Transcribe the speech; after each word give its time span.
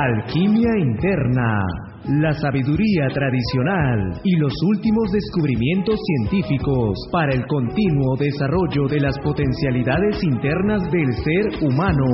Alquimia 0.00 0.78
interna, 0.78 1.58
la 2.06 2.32
sabiduría 2.32 3.08
tradicional 3.12 4.20
y 4.22 4.36
los 4.36 4.52
últimos 4.68 5.10
descubrimientos 5.10 5.98
científicos 6.06 6.96
para 7.10 7.34
el 7.34 7.44
continuo 7.48 8.14
desarrollo 8.16 8.86
de 8.86 9.00
las 9.00 9.18
potencialidades 9.18 10.22
internas 10.22 10.84
del 10.92 11.12
ser 11.14 11.66
humano. 11.66 12.06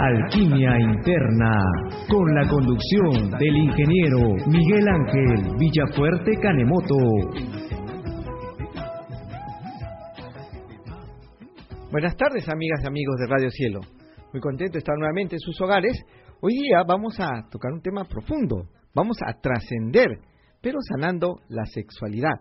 Alquimia 0.00 0.80
interna, 0.80 1.62
con 2.08 2.34
la 2.34 2.48
conducción 2.48 3.30
del 3.38 3.56
ingeniero 3.56 4.34
Miguel 4.48 4.88
Ángel 4.88 5.54
Villafuerte 5.60 6.32
Canemoto. 6.42 6.96
Buenas 11.92 12.16
tardes, 12.16 12.48
amigas 12.48 12.80
y 12.82 12.86
amigos 12.88 13.16
de 13.20 13.26
Radio 13.28 13.50
Cielo. 13.50 13.80
Muy 14.32 14.40
contento 14.40 14.72
de 14.72 14.78
estar 14.80 14.96
nuevamente 14.98 15.36
en 15.36 15.40
sus 15.40 15.60
hogares 15.60 16.04
Hoy 16.40 16.52
día 16.54 16.84
vamos 16.86 17.18
a 17.18 17.50
tocar 17.50 17.72
un 17.72 17.82
tema 17.82 18.04
profundo, 18.04 18.68
vamos 18.94 19.16
a 19.26 19.40
trascender, 19.40 20.20
pero 20.62 20.78
sanando 20.88 21.40
la 21.48 21.64
sexualidad. 21.66 22.38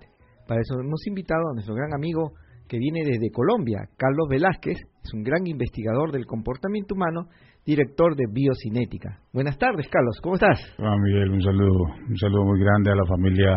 Para 0.47 0.61
eso 0.61 0.75
hemos 0.79 1.01
invitado 1.07 1.41
a 1.49 1.53
nuestro 1.55 1.73
gran 1.73 1.91
amigo 1.95 2.33
que 2.69 2.77
viene 2.77 3.01
desde 3.03 3.31
Colombia, 3.31 3.89
Carlos 3.97 4.27
Velázquez, 4.29 4.77
es 5.03 5.13
un 5.15 5.23
gran 5.23 5.47
investigador 5.47 6.11
del 6.11 6.27
comportamiento 6.27 6.93
humano, 6.93 7.29
director 7.65 8.15
de 8.15 8.25
Biocinética. 8.31 9.17
Buenas 9.33 9.57
tardes, 9.57 9.87
Carlos, 9.89 10.19
¿cómo 10.21 10.35
estás? 10.35 10.61
Ah, 10.77 10.95
Miguel, 11.01 11.31
un 11.31 11.41
saludo, 11.41 11.85
un 12.07 12.17
saludo 12.17 12.45
muy 12.45 12.59
grande 12.59 12.91
a 12.91 12.95
la 12.95 13.05
familia 13.07 13.55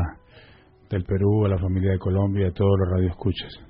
del 0.88 1.04
Perú, 1.04 1.44
a 1.44 1.50
la 1.50 1.58
familia 1.58 1.92
de 1.92 1.98
Colombia, 1.98 2.48
a 2.48 2.52
todos 2.52 2.78
los 2.78 2.88
radioescuchas. 2.92 3.69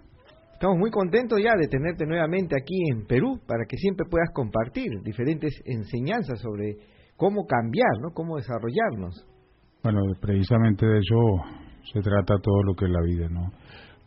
Estamos 0.61 0.77
muy 0.77 0.91
contentos 0.91 1.41
ya 1.43 1.57
de 1.57 1.69
tenerte 1.69 2.05
nuevamente 2.05 2.55
aquí 2.55 2.75
en 2.93 3.07
Perú 3.07 3.41
para 3.47 3.65
que 3.67 3.79
siempre 3.79 4.05
puedas 4.11 4.29
compartir 4.35 4.91
diferentes 5.03 5.55
enseñanzas 5.65 6.39
sobre 6.39 6.77
cómo 7.17 7.47
cambiar, 7.47 7.89
¿no? 8.03 8.11
Cómo 8.13 8.37
desarrollarnos. 8.37 9.27
Bueno, 9.83 10.03
precisamente 10.21 10.85
de 10.85 10.99
eso 10.99 11.17
se 11.91 12.01
trata 12.03 12.35
todo 12.43 12.63
lo 12.63 12.75
que 12.75 12.85
es 12.85 12.91
la 12.91 13.01
vida, 13.01 13.27
¿no? 13.31 13.49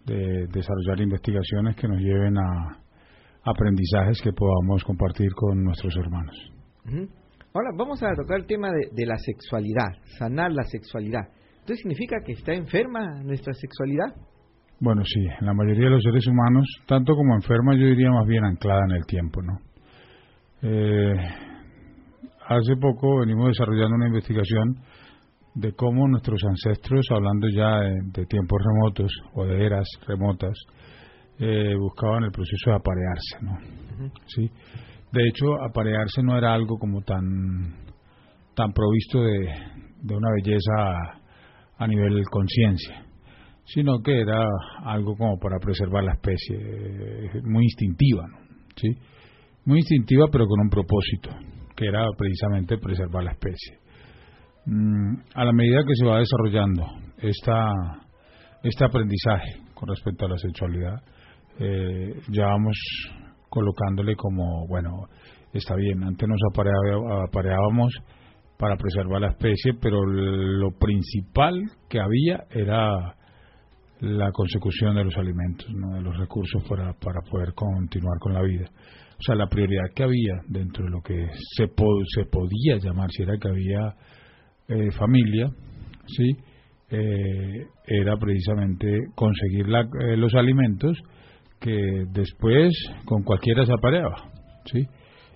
De 0.05 0.45
desarrollar 0.53 1.01
investigaciones 1.01 1.75
que 1.75 1.87
nos 1.87 1.97
lleven 1.97 2.37
a 2.37 2.77
aprendizajes 3.45 4.21
que 4.21 4.31
podamos 4.31 4.83
compartir 4.83 5.33
con 5.33 5.63
nuestros 5.63 5.97
hermanos. 5.97 6.35
Ahora 7.51 7.69
vamos 7.75 8.03
a 8.03 8.13
tocar 8.13 8.41
el 8.41 8.45
tema 8.45 8.69
de, 8.69 8.89
de 8.91 9.07
la 9.07 9.17
sexualidad, 9.17 9.89
sanar 10.19 10.51
la 10.51 10.65
sexualidad. 10.65 11.29
¿Esto 11.61 11.73
significa 11.73 12.17
que 12.23 12.33
está 12.33 12.53
enferma 12.53 13.23
nuestra 13.23 13.55
sexualidad? 13.55 14.13
Bueno, 14.83 15.01
sí, 15.05 15.21
en 15.39 15.45
la 15.45 15.53
mayoría 15.53 15.85
de 15.85 15.91
los 15.91 16.03
seres 16.03 16.27
humanos, 16.27 16.67
tanto 16.85 17.15
como 17.15 17.35
enferma, 17.35 17.73
yo 17.73 17.85
diría 17.85 18.11
más 18.11 18.27
bien 18.27 18.43
anclada 18.43 18.81
en 18.89 18.97
el 18.97 19.05
tiempo, 19.05 19.41
¿no? 19.41 19.57
Eh, 20.61 21.15
hace 22.49 22.75
poco 22.75 23.21
venimos 23.21 23.47
desarrollando 23.47 23.95
una 23.95 24.07
investigación 24.07 24.75
de 25.55 25.71
cómo 25.71 26.05
nuestros 26.09 26.43
ancestros, 26.43 27.05
hablando 27.11 27.47
ya 27.47 27.79
de, 27.79 28.25
tiempos 28.25 28.61
remotos 28.61 29.09
o 29.35 29.45
de 29.45 29.65
eras 29.65 29.87
remotas, 30.05 30.59
eh, 31.39 31.75
buscaban 31.79 32.25
el 32.25 32.31
proceso 32.31 32.71
de 32.71 32.75
aparearse, 32.75 33.37
¿no? 33.39 34.11
Sí. 34.25 34.51
De 35.13 35.29
hecho, 35.29 35.63
aparearse 35.63 36.21
no 36.23 36.37
era 36.37 36.53
algo 36.53 36.77
como 36.77 36.99
tan 37.03 37.85
tan 38.53 38.73
provisto 38.73 39.21
de, 39.23 39.47
de 40.01 40.13
una 40.13 40.27
belleza 40.35 41.21
a 41.77 41.87
nivel 41.87 42.21
conciencia 42.29 43.12
sino 43.65 44.01
que 44.01 44.19
era 44.19 44.45
algo 44.83 45.15
como 45.15 45.37
para 45.39 45.57
preservar 45.59 46.03
la 46.03 46.13
especie, 46.13 46.57
eh, 46.57 47.41
muy 47.43 47.63
instintiva, 47.63 48.25
¿sí? 48.75 48.89
Muy 49.65 49.79
instintiva 49.79 50.27
pero 50.31 50.45
con 50.45 50.59
un 50.61 50.69
propósito, 50.69 51.29
que 51.75 51.87
era 51.87 52.05
precisamente 52.17 52.77
preservar 52.77 53.23
la 53.23 53.31
especie. 53.31 53.77
Mm, 54.65 55.15
a 55.35 55.45
la 55.45 55.53
medida 55.53 55.83
que 55.85 55.95
se 55.95 56.05
va 56.05 56.19
desarrollando 56.19 56.85
esta, 57.17 57.71
este 58.63 58.85
aprendizaje 58.85 59.61
con 59.73 59.89
respecto 59.89 60.25
a 60.25 60.29
la 60.29 60.37
sexualidad, 60.37 61.01
eh, 61.59 62.21
ya 62.29 62.45
vamos 62.45 62.77
colocándole 63.49 64.15
como, 64.15 64.67
bueno, 64.67 65.07
está 65.53 65.75
bien, 65.75 66.03
antes 66.03 66.27
nos 66.27 66.39
apareábamos 66.51 67.93
para 68.57 68.75
preservar 68.77 69.21
la 69.21 69.29
especie, 69.29 69.73
pero 69.79 70.05
lo 70.05 70.71
principal 70.71 71.61
que 71.89 71.99
había 71.99 72.45
era 72.49 73.15
la 73.99 74.31
consecución 74.31 74.95
de 74.95 75.05
los 75.05 75.15
alimentos, 75.17 75.69
¿no? 75.73 75.95
de 75.95 76.01
los 76.01 76.17
recursos 76.17 76.63
para, 76.67 76.93
para 76.93 77.21
poder 77.29 77.53
continuar 77.53 78.19
con 78.19 78.33
la 78.33 78.41
vida. 78.41 78.69
O 79.19 79.21
sea, 79.25 79.35
la 79.35 79.47
prioridad 79.47 79.85
que 79.95 80.03
había 80.03 80.41
dentro 80.47 80.83
de 80.83 80.91
lo 80.91 81.01
que 81.01 81.27
se, 81.55 81.67
se 81.67 82.25
podía 82.25 82.77
llamar, 82.77 83.09
si 83.11 83.23
era 83.23 83.37
que 83.37 83.47
había 83.47 83.95
eh, 84.67 84.91
familia, 84.91 85.49
¿sí? 86.07 86.35
Eh, 86.89 87.67
era 87.87 88.17
precisamente 88.17 88.99
conseguir 89.15 89.67
la, 89.67 89.81
eh, 89.81 90.17
los 90.17 90.33
alimentos 90.35 90.97
que 91.59 92.05
después 92.11 92.73
con 93.05 93.23
cualquiera 93.23 93.65
se 93.65 93.73
apareaba, 93.73 94.31
¿sí? 94.65 94.85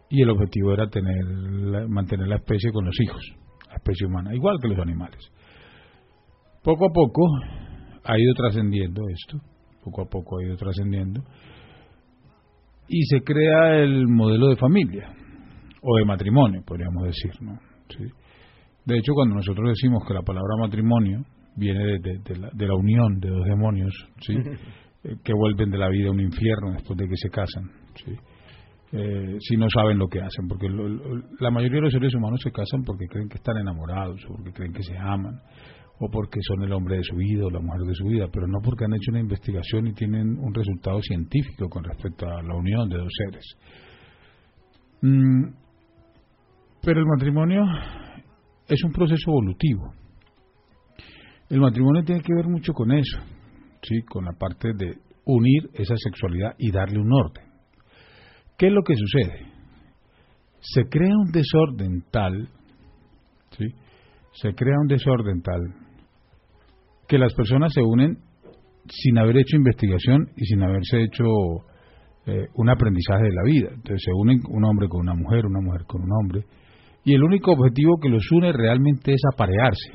Y 0.10 0.22
el 0.22 0.30
objetivo 0.30 0.74
era 0.74 0.88
tener 0.88 1.88
mantener 1.88 2.28
la 2.28 2.38
especie 2.38 2.72
con 2.72 2.86
los 2.86 2.96
hijos, 3.02 3.22
la 3.70 3.76
especie 3.76 4.08
humana, 4.08 4.36
igual 4.36 4.58
que 4.62 4.68
los 4.68 4.80
animales. 4.80 5.20
Poco 6.64 6.86
a 6.90 6.94
poco 6.94 7.22
ha 8.08 8.18
ido 8.18 8.34
trascendiendo 8.34 9.04
esto, 9.10 9.40
poco 9.84 10.02
a 10.02 10.06
poco 10.06 10.40
ha 10.40 10.44
ido 10.44 10.56
trascendiendo, 10.56 11.22
y 12.88 13.04
se 13.06 13.22
crea 13.22 13.84
el 13.84 14.08
modelo 14.08 14.48
de 14.48 14.56
familia, 14.56 15.10
o 15.82 15.98
de 15.98 16.06
matrimonio, 16.06 16.62
podríamos 16.66 17.04
decir. 17.04 17.32
¿no? 17.42 17.60
De 18.86 18.98
hecho, 18.98 19.14
cuando 19.14 19.36
nosotros 19.36 19.70
decimos 19.70 20.04
que 20.08 20.14
la 20.14 20.22
palabra 20.22 20.56
matrimonio 20.60 21.24
viene 21.56 22.00
de, 22.00 22.66
la, 22.66 22.76
unión 22.76 23.20
de 23.20 23.30
dos 23.30 23.46
demonios, 23.46 23.94
¿sí? 24.22 24.34
Eh, 25.04 25.16
que 25.24 25.32
vuelven 25.32 25.70
de 25.70 25.78
la 25.78 25.90
vida 25.90 26.08
a 26.08 26.12
un 26.12 26.20
infierno 26.20 26.72
después 26.72 26.98
de 26.98 27.08
que 27.08 27.16
se 27.18 27.30
casan, 27.30 27.70
¿sí? 28.04 28.14
Eh, 28.94 29.38
si 29.40 29.56
no 29.56 29.68
saben 29.70 30.00
lo 30.00 30.08
que 30.08 30.20
hacen, 30.20 30.48
porque 30.48 30.68
la 31.40 31.52
mayoría 31.52 31.76
de 31.76 31.82
los 31.84 31.94
seres 31.94 32.16
humanos 32.16 32.40
se 32.42 32.52
casan 32.52 32.82
porque 32.84 33.06
creen 33.06 33.30
que 33.30 33.36
están 33.36 33.58
enamorados 33.58 34.20
o 34.26 34.34
porque 34.34 34.52
creen 34.54 34.74
que 34.74 34.82
se 34.82 34.98
aman 34.98 35.40
o 36.00 36.10
porque 36.10 36.40
son 36.42 36.64
el 36.64 36.74
hombre 36.74 36.98
de 36.98 37.04
su 37.04 37.16
vida 37.16 37.46
o 37.46 37.50
la 37.50 37.60
mujer 37.60 37.82
de 37.82 37.96
su 37.96 38.06
vida, 38.06 38.28
pero 38.32 38.48
no 38.48 38.60
porque 38.64 38.86
han 38.86 38.94
hecho 38.94 39.12
una 39.12 39.20
investigación 39.20 39.88
y 39.88 39.94
tienen 39.94 40.38
un 40.38 40.54
resultado 40.54 41.02
científico 41.02 41.68
con 41.70 41.84
respecto 41.84 42.28
a 42.28 42.42
la 42.44 42.56
unión 42.56 42.88
de 42.88 42.98
dos 42.98 43.12
seres. 43.18 43.46
Mm, 45.02 45.54
pero 46.84 47.00
el 47.00 47.06
matrimonio 47.08 47.64
es 48.68 48.84
un 48.84 48.92
proceso 48.92 49.32
evolutivo. 49.32 49.94
El 51.50 51.62
matrimonio 51.62 52.04
tiene 52.04 52.22
que 52.22 52.34
ver 52.34 52.48
mucho 52.48 52.74
con 52.74 52.92
eso, 52.92 53.20
sí, 53.82 54.02
con 54.08 54.26
la 54.26 54.34
parte 54.34 54.74
de 54.78 55.00
unir 55.26 55.70
esa 55.74 55.96
sexualidad 55.98 56.54
y 56.60 56.72
darle 56.72 57.00
un 57.00 57.12
orden. 57.12 57.46
¿Qué 58.58 58.68
es 58.68 58.74
lo 58.74 58.84
que 58.84 58.96
sucede? 58.96 59.48
Se 60.60 60.84
crea 60.90 61.16
un 61.16 61.32
desorden 61.32 62.04
tal, 62.12 62.50
¿sí? 63.52 63.66
Se 64.34 64.54
crea 64.54 64.76
un 64.80 64.88
desorden 64.88 65.42
tal 65.42 65.87
que 67.08 67.18
las 67.18 67.34
personas 67.34 67.72
se 67.74 67.82
unen 67.82 68.18
sin 68.90 69.18
haber 69.18 69.38
hecho 69.38 69.58
investigación 69.58 70.30
y 70.36 70.46
sin 70.46 70.62
haberse 70.64 71.04
hecho 71.04 71.24
eh, 72.26 72.48
un 72.56 72.70
aprendizaje 72.70 73.24
de 73.24 73.34
la 73.34 73.44
vida. 73.44 73.70
Entonces 73.74 74.02
se 74.04 74.12
unen 74.14 74.42
un 74.50 74.64
hombre 74.66 74.88
con 74.88 75.02
una 75.02 75.14
mujer, 75.14 75.46
una 75.46 75.62
mujer 75.62 75.84
con 75.86 76.04
un 76.04 76.12
hombre, 76.12 76.46
y 77.04 77.14
el 77.14 77.24
único 77.24 77.52
objetivo 77.52 78.00
que 78.02 78.10
los 78.10 78.30
une 78.32 78.52
realmente 78.52 79.14
es 79.14 79.22
aparearse. 79.34 79.92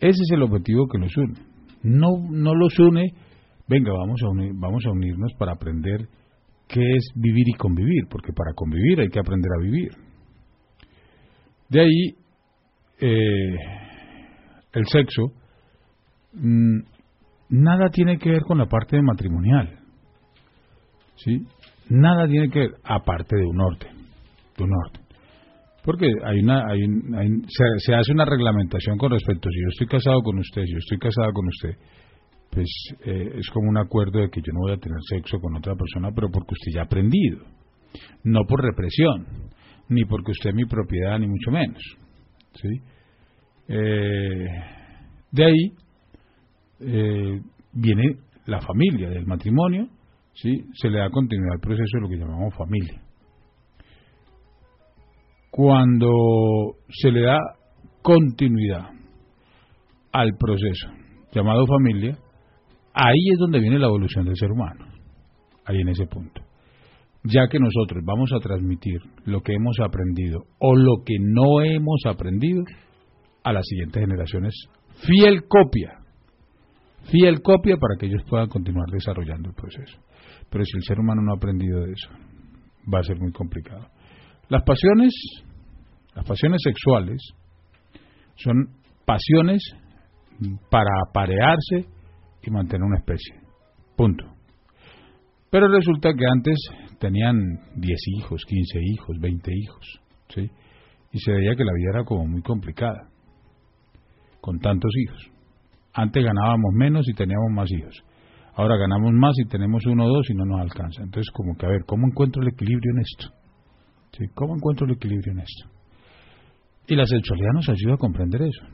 Ese 0.00 0.22
es 0.22 0.30
el 0.32 0.42
objetivo 0.42 0.86
que 0.88 0.98
los 0.98 1.16
une. 1.16 1.34
No, 1.82 2.08
no 2.30 2.54
los 2.54 2.78
une, 2.78 3.12
venga, 3.68 3.92
vamos 3.92 4.20
a, 4.22 4.28
vamos 4.54 4.84
a 4.86 4.90
unirnos 4.90 5.32
para 5.38 5.52
aprender 5.52 6.08
qué 6.66 6.80
es 6.80 7.12
vivir 7.14 7.48
y 7.48 7.58
convivir, 7.58 8.04
porque 8.08 8.32
para 8.32 8.54
convivir 8.54 9.00
hay 9.00 9.08
que 9.08 9.20
aprender 9.20 9.50
a 9.54 9.62
vivir. 9.62 9.90
De 11.68 11.80
ahí 11.80 12.14
eh, 13.00 13.83
el 14.74 14.86
sexo, 14.86 15.32
mm, 16.34 16.78
nada 17.50 17.88
tiene 17.90 18.18
que 18.18 18.30
ver 18.30 18.42
con 18.42 18.58
la 18.58 18.66
parte 18.66 19.00
matrimonial. 19.00 19.78
¿Sí? 21.16 21.46
Nada 21.88 22.26
tiene 22.26 22.48
que 22.50 22.58
ver, 22.60 22.70
aparte 22.82 23.36
de 23.36 23.46
un 23.46 23.60
orden. 23.60 23.92
De 24.56 24.64
un 24.64 24.70
orden. 24.72 25.04
Porque 25.84 26.06
hay 26.24 26.38
una, 26.40 26.66
hay, 26.66 26.80
se, 27.78 27.94
hace 27.94 28.12
una 28.12 28.24
reglamentación 28.24 28.96
con 28.96 29.12
respecto, 29.12 29.50
si 29.50 29.60
yo 29.60 29.68
estoy 29.68 29.86
casado 29.86 30.22
con 30.22 30.38
usted, 30.38 30.62
si 30.64 30.72
yo 30.72 30.78
estoy 30.78 30.98
casada 30.98 31.30
con 31.32 31.46
usted, 31.46 31.76
pues 32.50 32.66
eh, 33.04 33.32
es 33.36 33.50
como 33.50 33.68
un 33.68 33.76
acuerdo 33.76 34.20
de 34.20 34.30
que 34.30 34.40
yo 34.40 34.52
no 34.54 34.60
voy 34.60 34.72
a 34.72 34.78
tener 34.78 34.98
sexo 35.10 35.38
con 35.40 35.54
otra 35.56 35.74
persona, 35.74 36.10
pero 36.14 36.30
porque 36.30 36.54
usted 36.54 36.72
ya 36.74 36.80
ha 36.82 36.84
aprendido. 36.84 37.44
No 38.22 38.40
por 38.48 38.62
represión, 38.62 39.26
ni 39.90 40.04
porque 40.06 40.32
usted 40.32 40.50
es 40.50 40.56
mi 40.56 40.64
propiedad, 40.64 41.18
ni 41.18 41.26
mucho 41.26 41.50
menos. 41.50 41.82
¿Sí? 42.54 42.80
Eh, 43.68 44.46
de 45.30 45.44
ahí 45.44 45.72
eh, 46.80 47.40
viene 47.72 48.16
la 48.46 48.60
familia 48.60 49.08
del 49.08 49.26
matrimonio, 49.26 49.88
¿sí? 50.34 50.64
se 50.74 50.90
le 50.90 50.98
da 50.98 51.10
continuidad 51.10 51.54
al 51.54 51.60
proceso 51.60 51.96
de 51.96 52.00
lo 52.00 52.08
que 52.08 52.16
llamamos 52.16 52.54
familia. 52.54 53.04
cuando 55.56 56.10
se 56.88 57.12
le 57.12 57.22
da 57.22 57.38
continuidad 58.02 58.90
al 60.10 60.30
proceso 60.36 60.88
llamado 61.32 61.64
familia, 61.64 62.18
ahí 62.92 63.30
es 63.32 63.38
donde 63.38 63.60
viene 63.60 63.78
la 63.78 63.86
evolución 63.86 64.24
del 64.24 64.36
ser 64.36 64.50
humano, 64.50 64.86
ahí 65.64 65.80
en 65.80 65.90
ese 65.90 66.06
punto. 66.06 66.42
Ya 67.22 67.46
que 67.48 67.60
nosotros 67.60 68.02
vamos 68.04 68.32
a 68.32 68.40
transmitir 68.40 68.98
lo 69.26 69.42
que 69.42 69.54
hemos 69.54 69.78
aprendido 69.78 70.40
o 70.58 70.74
lo 70.74 71.04
que 71.06 71.14
no 71.20 71.60
hemos 71.60 72.00
aprendido 72.04 72.64
a 73.44 73.52
las 73.52 73.64
siguientes 73.66 74.00
generaciones, 74.00 74.54
fiel 75.06 75.44
copia, 75.46 76.00
fiel 77.10 77.42
copia 77.42 77.76
para 77.76 77.96
que 77.98 78.06
ellos 78.06 78.22
puedan 78.28 78.48
continuar 78.48 78.88
desarrollando 78.90 79.50
el 79.50 79.54
proceso. 79.54 79.98
Pero 80.50 80.64
si 80.64 80.76
el 80.76 80.82
ser 80.82 80.98
humano 80.98 81.22
no 81.22 81.32
ha 81.32 81.36
aprendido 81.36 81.80
de 81.80 81.92
eso, 81.92 82.10
va 82.92 83.00
a 83.00 83.02
ser 83.02 83.18
muy 83.18 83.32
complicado. 83.32 83.86
Las 84.48 84.62
pasiones, 84.64 85.12
las 86.14 86.24
pasiones 86.24 86.60
sexuales, 86.62 87.20
son 88.36 88.68
pasiones 89.04 89.62
para 90.70 90.90
aparearse 91.08 91.88
y 92.42 92.50
mantener 92.50 92.82
una 92.82 92.98
especie. 92.98 93.34
Punto. 93.96 94.24
Pero 95.50 95.68
resulta 95.68 96.10
que 96.14 96.24
antes 96.26 96.58
tenían 96.98 97.38
10 97.76 97.98
hijos, 98.18 98.44
15 98.44 98.80
hijos, 98.82 99.16
20 99.20 99.50
hijos, 99.54 100.00
¿sí? 100.28 100.50
Y 101.12 101.18
se 101.20 101.32
veía 101.32 101.54
que 101.54 101.64
la 101.64 101.72
vida 101.72 101.90
era 101.94 102.04
como 102.04 102.26
muy 102.26 102.42
complicada, 102.42 103.08
con 104.44 104.58
tantos 104.58 104.90
hijos. 104.94 105.30
Antes 105.94 106.22
ganábamos 106.22 106.74
menos 106.74 107.08
y 107.08 107.14
teníamos 107.14 107.50
más 107.50 107.66
hijos. 107.72 108.04
Ahora 108.54 108.76
ganamos 108.76 109.10
más 109.14 109.32
y 109.38 109.48
tenemos 109.48 109.86
uno 109.86 110.04
o 110.04 110.08
dos 110.08 110.28
y 110.28 110.34
no 110.34 110.44
nos 110.44 110.60
alcanza. 110.60 111.02
Entonces, 111.02 111.30
como 111.32 111.56
que, 111.56 111.64
a 111.64 111.70
ver, 111.70 111.84
¿cómo 111.86 112.06
encuentro 112.06 112.42
el 112.42 112.48
equilibrio 112.48 112.92
en 112.94 113.00
esto? 113.00 113.34
¿Cómo 114.34 114.54
encuentro 114.54 114.86
el 114.86 114.92
equilibrio 114.92 115.32
en 115.32 115.38
esto? 115.38 115.70
Y 116.88 116.94
la 116.94 117.06
sexualidad 117.06 117.52
nos 117.54 117.70
ayuda 117.70 117.94
a 117.94 117.96
comprender 117.96 118.42
eso, 118.42 118.66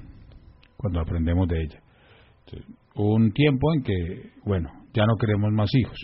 cuando 0.77 1.01
aprendemos 1.01 1.47
de 1.47 1.63
ella. 1.63 1.81
hubo 2.97 3.15
un 3.15 3.31
tiempo 3.31 3.73
en 3.73 3.85
que, 3.85 4.33
bueno, 4.45 4.71
ya 4.93 5.07
no 5.07 5.15
queremos 5.21 5.53
más 5.53 5.71
hijos, 5.73 5.99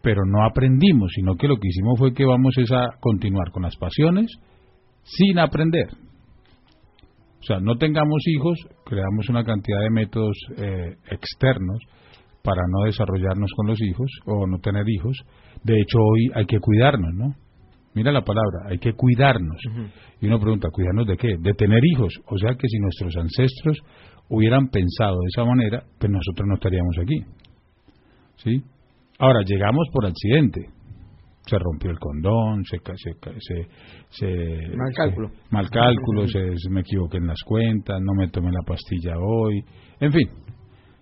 pero 0.00 0.22
no 0.24 0.44
aprendimos, 0.44 1.10
sino 1.12 1.34
que 1.34 1.48
lo 1.48 1.56
que 1.56 1.66
hicimos 1.66 1.98
fue 1.98 2.14
que 2.14 2.24
vamos 2.24 2.54
a 2.70 3.00
continuar 3.00 3.50
con 3.50 3.64
las 3.64 3.76
pasiones 3.76 4.30
sin 5.02 5.40
aprender. 5.40 5.88
O 7.42 7.44
sea, 7.44 7.58
no 7.58 7.76
tengamos 7.76 8.22
hijos, 8.28 8.56
creamos 8.84 9.28
una 9.28 9.42
cantidad 9.42 9.80
de 9.80 9.90
métodos 9.90 10.36
eh, 10.58 10.94
externos 11.10 11.78
para 12.44 12.62
no 12.70 12.84
desarrollarnos 12.84 13.50
con 13.56 13.66
los 13.66 13.80
hijos 13.82 14.08
o 14.26 14.46
no 14.46 14.58
tener 14.58 14.88
hijos. 14.88 15.16
De 15.64 15.80
hecho, 15.80 15.98
hoy 15.98 16.30
hay 16.34 16.46
que 16.46 16.60
cuidarnos, 16.60 17.12
¿no? 17.14 17.34
Mira 17.94 18.12
la 18.12 18.22
palabra, 18.22 18.70
hay 18.70 18.78
que 18.78 18.92
cuidarnos. 18.92 19.58
Y 20.20 20.26
uno 20.26 20.38
pregunta, 20.38 20.68
¿cuidarnos 20.72 21.06
de 21.06 21.16
qué? 21.16 21.36
De 21.38 21.52
tener 21.54 21.80
hijos. 21.84 22.14
O 22.26 22.38
sea 22.38 22.54
que 22.54 22.68
si 22.68 22.78
nuestros 22.78 23.16
ancestros 23.16 23.78
hubieran 24.28 24.68
pensado 24.68 25.16
de 25.16 25.28
esa 25.34 25.44
manera, 25.44 25.82
pues 25.98 26.10
nosotros 26.10 26.46
no 26.48 26.54
estaríamos 26.54 26.96
aquí. 26.98 27.24
¿Sí? 28.36 28.62
Ahora, 29.18 29.42
llegamos 29.44 29.88
por 29.92 30.06
accidente. 30.06 30.60
Se 31.46 31.58
rompió 31.58 31.90
el 31.90 31.98
condón, 31.98 32.64
se... 32.64 32.78
se, 32.78 33.68
se, 34.10 34.76
mal 34.76 34.92
cálculo. 34.94 35.30
mal 35.50 35.68
cálculo, 35.70 36.28
se, 36.28 36.54
me 36.70 36.80
equivoqué 36.80 37.18
en 37.18 37.26
las 37.26 37.42
cuentas, 37.44 38.00
no 38.00 38.14
me 38.14 38.28
tomé 38.28 38.50
la 38.52 38.62
pastilla 38.64 39.18
hoy. 39.18 39.64
En 40.00 40.12
fin. 40.12 40.28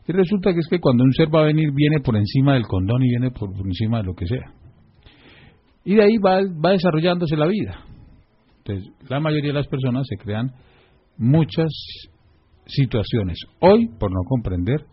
Y 0.08 0.12
resulta 0.12 0.52
que 0.52 0.60
es 0.60 0.69
que 0.69 0.81
cuando 0.81 1.04
un 1.04 1.12
ser 1.12 1.28
va 1.32 1.42
a 1.42 1.44
venir, 1.44 1.70
viene 1.72 2.00
por 2.00 2.16
encima 2.16 2.54
del 2.54 2.66
condón 2.66 3.02
y 3.02 3.10
viene 3.10 3.31
por 3.31 3.50
encima 3.64 3.98
de 3.98 4.04
lo 4.04 4.14
que 4.14 4.26
sea. 4.26 4.52
Y 5.84 5.94
de 5.94 6.02
ahí 6.02 6.16
va, 6.19 6.40
va 6.43 6.72
desarrollándose 6.72 7.36
la 7.36 7.46
vida. 7.46 7.84
Entonces, 8.58 8.93
la 9.08 9.20
mayoría 9.20 9.50
de 9.50 9.58
las 9.58 9.69
personas 9.69 10.06
se 10.08 10.16
crean 10.16 10.50
muchas 11.16 11.70
situaciones 12.66 13.38
hoy 13.60 13.88
por 13.98 14.10
no 14.10 14.20
comprender 14.26 14.84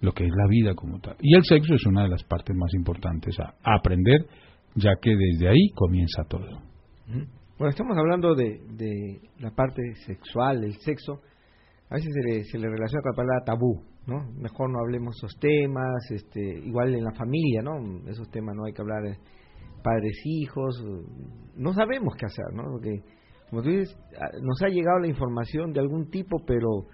lo 0.00 0.12
que 0.12 0.24
es 0.24 0.30
la 0.30 0.46
vida 0.48 0.74
como 0.74 0.98
tal. 1.00 1.16
Y 1.20 1.34
el 1.34 1.44
sexo 1.44 1.74
es 1.74 1.86
una 1.86 2.02
de 2.02 2.08
las 2.08 2.24
partes 2.24 2.56
más 2.56 2.72
importantes 2.74 3.38
a, 3.38 3.54
aprender, 3.76 4.26
ya 4.74 4.92
que 5.00 5.10
desde 5.16 5.48
ahí 5.48 5.70
comienza 5.74 6.24
todo. 6.24 6.62
Bueno, 7.58 7.70
estamos 7.70 7.96
hablando 7.98 8.34
de, 8.34 8.60
de 8.72 9.20
la 9.38 9.50
parte 9.50 9.82
sexual, 10.06 10.64
el 10.64 10.74
sexo. 10.80 11.20
A 11.90 11.96
veces 11.96 12.10
se 12.14 12.28
le, 12.28 12.44
se 12.44 12.58
le 12.58 12.68
relaciona 12.68 13.02
con 13.02 13.12
la 13.12 13.16
palabra 13.16 13.44
tabú, 13.44 13.82
¿no? 14.06 14.32
Mejor 14.40 14.70
no 14.70 14.78
hablemos 14.78 15.16
esos 15.16 15.36
temas, 15.40 16.10
este, 16.10 16.40
igual 16.40 16.94
en 16.94 17.04
la 17.04 17.12
familia, 17.12 17.62
¿no? 17.62 18.08
Esos 18.08 18.30
temas 18.30 18.54
no 18.56 18.64
hay 18.64 18.72
que 18.72 18.80
hablar 18.80 19.02
padres, 19.82 20.20
hijos, 20.24 20.84
no 21.56 21.72
sabemos 21.72 22.14
qué 22.16 22.26
hacer, 22.26 22.54
¿no? 22.54 22.64
Porque, 22.70 23.02
como 23.48 23.62
tú 23.62 23.70
dices, 23.70 23.96
nos 24.42 24.62
ha 24.62 24.68
llegado 24.68 25.00
la 25.00 25.08
información 25.08 25.72
de 25.72 25.80
algún 25.80 26.10
tipo, 26.10 26.38
pero 26.46 26.86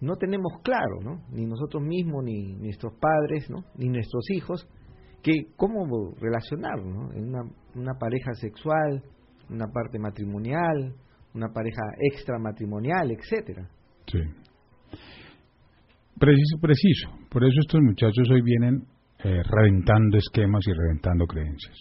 no 0.00 0.16
tenemos 0.16 0.52
claro, 0.62 1.00
¿no? 1.02 1.22
Ni 1.30 1.46
nosotros 1.46 1.82
mismos, 1.82 2.24
ni 2.24 2.54
nuestros 2.56 2.92
padres, 3.00 3.48
¿no? 3.50 3.64
Ni 3.76 3.88
nuestros 3.88 4.24
hijos, 4.30 4.68
que 5.22 5.46
cómo 5.56 6.14
relacionarnos, 6.20 6.94
¿no? 6.94 7.12
En 7.12 7.28
una, 7.28 7.42
una 7.74 7.94
pareja 7.98 8.32
sexual, 8.34 9.02
una 9.48 9.66
parte 9.68 9.98
matrimonial, 9.98 10.94
una 11.34 11.48
pareja 11.48 11.82
extramatrimonial, 12.10 13.10
etcétera. 13.12 13.68
Sí. 14.06 14.18
Preciso, 16.18 16.58
preciso. 16.60 17.08
Por 17.30 17.44
eso 17.44 17.60
estos 17.60 17.80
muchachos 17.80 18.28
hoy 18.30 18.42
vienen 18.42 18.82
eh, 19.24 19.42
reventando 19.44 20.18
esquemas 20.18 20.62
y 20.66 20.72
reventando 20.72 21.26
creencias. 21.26 21.76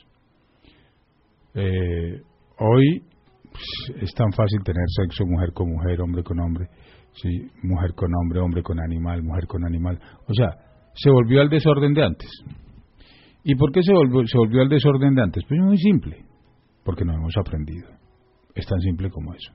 Eh, 1.53 2.21
hoy 2.59 3.03
pues, 3.43 4.03
es 4.03 4.13
tan 4.13 4.31
fácil 4.31 4.63
tener 4.63 4.85
sexo 4.87 5.25
mujer 5.25 5.51
con 5.53 5.69
mujer, 5.69 6.01
hombre 6.01 6.23
con 6.23 6.39
hombre, 6.39 6.67
sí, 7.13 7.29
mujer 7.63 7.93
con 7.93 8.09
hombre, 8.15 8.39
hombre 8.39 8.63
con 8.63 8.79
animal, 8.79 9.21
mujer 9.23 9.47
con 9.47 9.65
animal. 9.65 9.99
O 10.27 10.33
sea, 10.33 10.49
se 10.93 11.09
volvió 11.09 11.41
al 11.41 11.49
desorden 11.49 11.93
de 11.93 12.03
antes. 12.03 12.29
¿Y 13.43 13.55
por 13.55 13.71
qué 13.71 13.81
se 13.81 13.93
volvió, 13.93 14.25
se 14.25 14.37
volvió 14.37 14.61
al 14.61 14.69
desorden 14.69 15.15
de 15.15 15.21
antes? 15.21 15.43
Pues 15.47 15.59
muy 15.59 15.77
simple, 15.77 16.25
porque 16.83 17.05
no 17.05 17.13
hemos 17.13 17.35
aprendido. 17.37 17.89
Es 18.53 18.65
tan 18.65 18.79
simple 18.79 19.09
como 19.09 19.33
eso. 19.33 19.51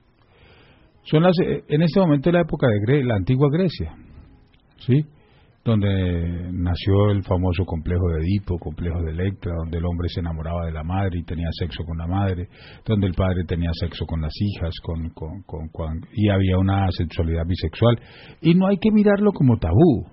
Son 1.03 1.23
las, 1.23 1.37
eh, 1.39 1.63
en 1.69 1.81
este 1.81 1.99
momento 1.99 2.31
la 2.31 2.41
época 2.41 2.67
de 2.67 3.03
la 3.03 3.15
antigua 3.15 3.47
Grecia, 3.51 3.95
¿sí? 4.77 5.05
donde 5.67 6.49
nació 6.53 7.11
el 7.11 7.23
famoso 7.23 7.65
complejo 7.65 8.07
de 8.09 8.21
Edipo, 8.21 8.57
complejo 8.57 9.01
de 9.03 9.11
Electra, 9.11 9.53
donde 9.57 9.77
el 9.77 9.85
hombre 9.85 10.07
se 10.07 10.21
enamoraba 10.21 10.65
de 10.65 10.71
la 10.71 10.83
madre 10.83 11.19
y 11.19 11.23
tenía 11.23 11.49
sexo 11.51 11.83
con 11.83 11.97
la 11.97 12.07
madre, 12.07 12.47
donde 12.85 13.07
el 13.07 13.13
padre 13.13 13.43
tenía 13.45 13.69
sexo 13.73 14.05
con 14.05 14.21
las 14.21 14.33
hijas, 14.39 14.73
con, 14.81 15.09
con, 15.09 16.01
y 16.13 16.29
había 16.29 16.57
una 16.57 16.87
sexualidad 16.91 17.43
bisexual. 17.45 17.99
Y 18.41 18.55
no 18.55 18.67
hay 18.67 18.77
que 18.77 18.91
mirarlo 18.91 19.33
como 19.33 19.57
tabú, 19.57 20.07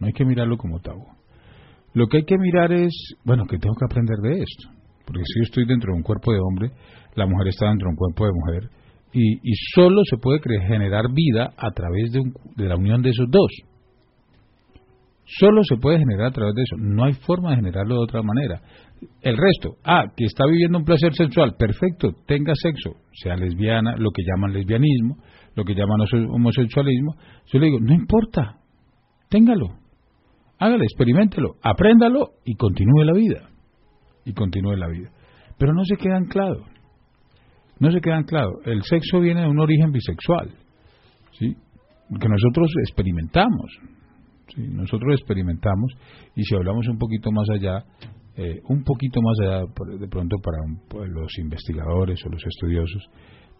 no 0.00 0.06
hay 0.08 0.12
que 0.12 0.24
mirarlo 0.24 0.56
como 0.56 0.80
tabú. 0.80 1.06
Lo 1.94 2.06
que 2.06 2.18
hay 2.18 2.24
que 2.24 2.38
mirar 2.38 2.72
es, 2.72 2.92
bueno, 3.24 3.44
que 3.46 3.58
tengo 3.58 3.74
que 3.74 3.84
aprender 3.84 4.16
de 4.18 4.42
esto, 4.42 4.68
porque 5.04 5.22
si 5.24 5.40
yo 5.40 5.42
estoy 5.44 5.66
dentro 5.66 5.92
de 5.92 5.98
un 5.98 6.02
cuerpo 6.02 6.32
de 6.32 6.38
hombre, 6.40 6.70
la 7.14 7.26
mujer 7.26 7.48
está 7.48 7.68
dentro 7.68 7.86
de 7.86 7.90
un 7.90 7.96
cuerpo 7.96 8.24
de 8.24 8.32
mujer, 8.32 8.70
y, 9.12 9.34
y 9.42 9.54
solo 9.74 10.00
se 10.08 10.16
puede 10.16 10.40
generar 10.40 11.04
vida 11.12 11.52
a 11.56 11.70
través 11.70 12.12
de, 12.12 12.22
de 12.56 12.68
la 12.68 12.76
unión 12.76 13.02
de 13.02 13.10
esos 13.10 13.30
dos 13.30 13.50
Solo 15.38 15.62
se 15.64 15.76
puede 15.76 15.98
generar 15.98 16.26
a 16.26 16.32
través 16.32 16.54
de 16.54 16.62
eso. 16.62 16.76
No 16.78 17.04
hay 17.04 17.12
forma 17.12 17.50
de 17.50 17.56
generarlo 17.56 17.94
de 17.94 18.02
otra 18.02 18.22
manera. 18.22 18.60
El 19.22 19.36
resto, 19.36 19.76
ah, 19.84 20.04
que 20.16 20.24
está 20.24 20.44
viviendo 20.46 20.78
un 20.78 20.84
placer 20.84 21.12
sexual, 21.14 21.54
perfecto, 21.58 22.10
tenga 22.26 22.52
sexo, 22.54 22.96
sea 23.12 23.36
lesbiana, 23.36 23.96
lo 23.96 24.10
que 24.10 24.22
llaman 24.22 24.52
lesbianismo, 24.52 25.16
lo 25.54 25.64
que 25.64 25.74
llaman 25.74 26.00
homosexualismo. 26.28 27.14
Yo 27.46 27.58
le 27.58 27.66
digo, 27.66 27.78
no 27.80 27.94
importa, 27.94 28.58
téngalo, 29.28 29.78
hágalo, 30.64 30.82
experimentelo, 30.82 31.56
apréndalo 31.62 32.30
y 32.44 32.54
continúe 32.54 33.04
la 33.04 33.12
vida. 33.12 33.48
Y 34.24 34.32
continúe 34.32 34.76
la 34.76 34.88
vida. 34.88 35.10
Pero 35.58 35.72
no 35.72 35.84
se 35.84 35.96
queda 35.96 36.16
anclado. 36.16 36.64
No 37.78 37.90
se 37.90 38.00
queda 38.00 38.16
anclado. 38.16 38.60
El 38.64 38.82
sexo 38.82 39.20
viene 39.20 39.42
de 39.42 39.48
un 39.48 39.58
origen 39.58 39.90
bisexual. 39.90 40.54
¿sí? 41.32 41.56
Que 42.20 42.28
nosotros 42.28 42.70
experimentamos 42.86 43.70
nosotros 44.56 45.14
experimentamos 45.14 45.92
y 46.34 46.44
si 46.44 46.54
hablamos 46.54 46.86
un 46.88 46.98
poquito 46.98 47.30
más 47.32 47.48
allá, 47.50 47.84
eh, 48.36 48.60
un 48.68 48.82
poquito 48.84 49.20
más 49.22 49.36
allá 49.40 49.64
de 49.98 50.08
pronto 50.08 50.36
para 50.42 51.06
los 51.08 51.38
investigadores 51.38 52.20
o 52.24 52.28
los 52.30 52.42
estudiosos 52.44 53.02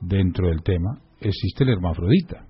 dentro 0.01 0.49
del 0.49 0.63
tema, 0.63 0.99
existe 1.21 1.65
el 1.65 1.71
hermafrodita. 1.71 2.47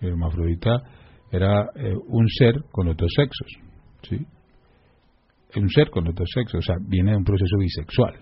El 0.00 0.10
hermafrodita 0.10 0.82
era 1.30 1.62
eh, 1.76 1.94
un 2.08 2.28
ser 2.28 2.54
con 2.70 2.86
los 2.86 2.96
dos 2.96 3.10
sexos, 3.16 3.48
¿sí? 4.08 4.26
Un 5.58 5.68
ser 5.70 5.90
con 5.90 6.04
los 6.04 6.14
dos 6.14 6.28
sexos, 6.34 6.58
o 6.58 6.62
sea, 6.62 6.76
viene 6.86 7.12
de 7.12 7.16
un 7.16 7.24
proceso 7.24 7.56
bisexual. 7.58 8.14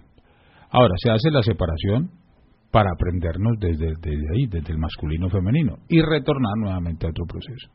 Ahora, 0.71 0.95
se 1.03 1.11
hace 1.11 1.31
la 1.31 1.43
separación 1.43 2.11
para 2.71 2.91
aprendernos 2.93 3.57
desde, 3.61 3.95
desde 4.01 4.27
ahí, 4.35 4.47
desde 4.47 4.73
el 4.73 4.79
masculino 4.79 5.29
femenino, 5.31 5.77
y 5.89 6.01
retornar 6.01 6.55
nuevamente 6.59 7.07
a 7.07 7.11
otro 7.11 7.25
proceso. 7.25 7.71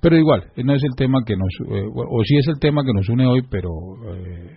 Pero 0.00 0.16
igual, 0.16 0.44
no 0.64 0.72
es 0.72 0.82
el 0.84 0.94
tema 0.96 1.18
que 1.26 1.34
nos, 1.36 1.76
eh, 1.76 1.84
o 1.92 2.22
sí 2.24 2.36
es 2.36 2.48
el 2.48 2.58
tema 2.60 2.84
que 2.84 2.92
nos 2.92 3.08
une 3.08 3.26
hoy, 3.26 3.42
pero 3.50 3.68
eh, 4.14 4.56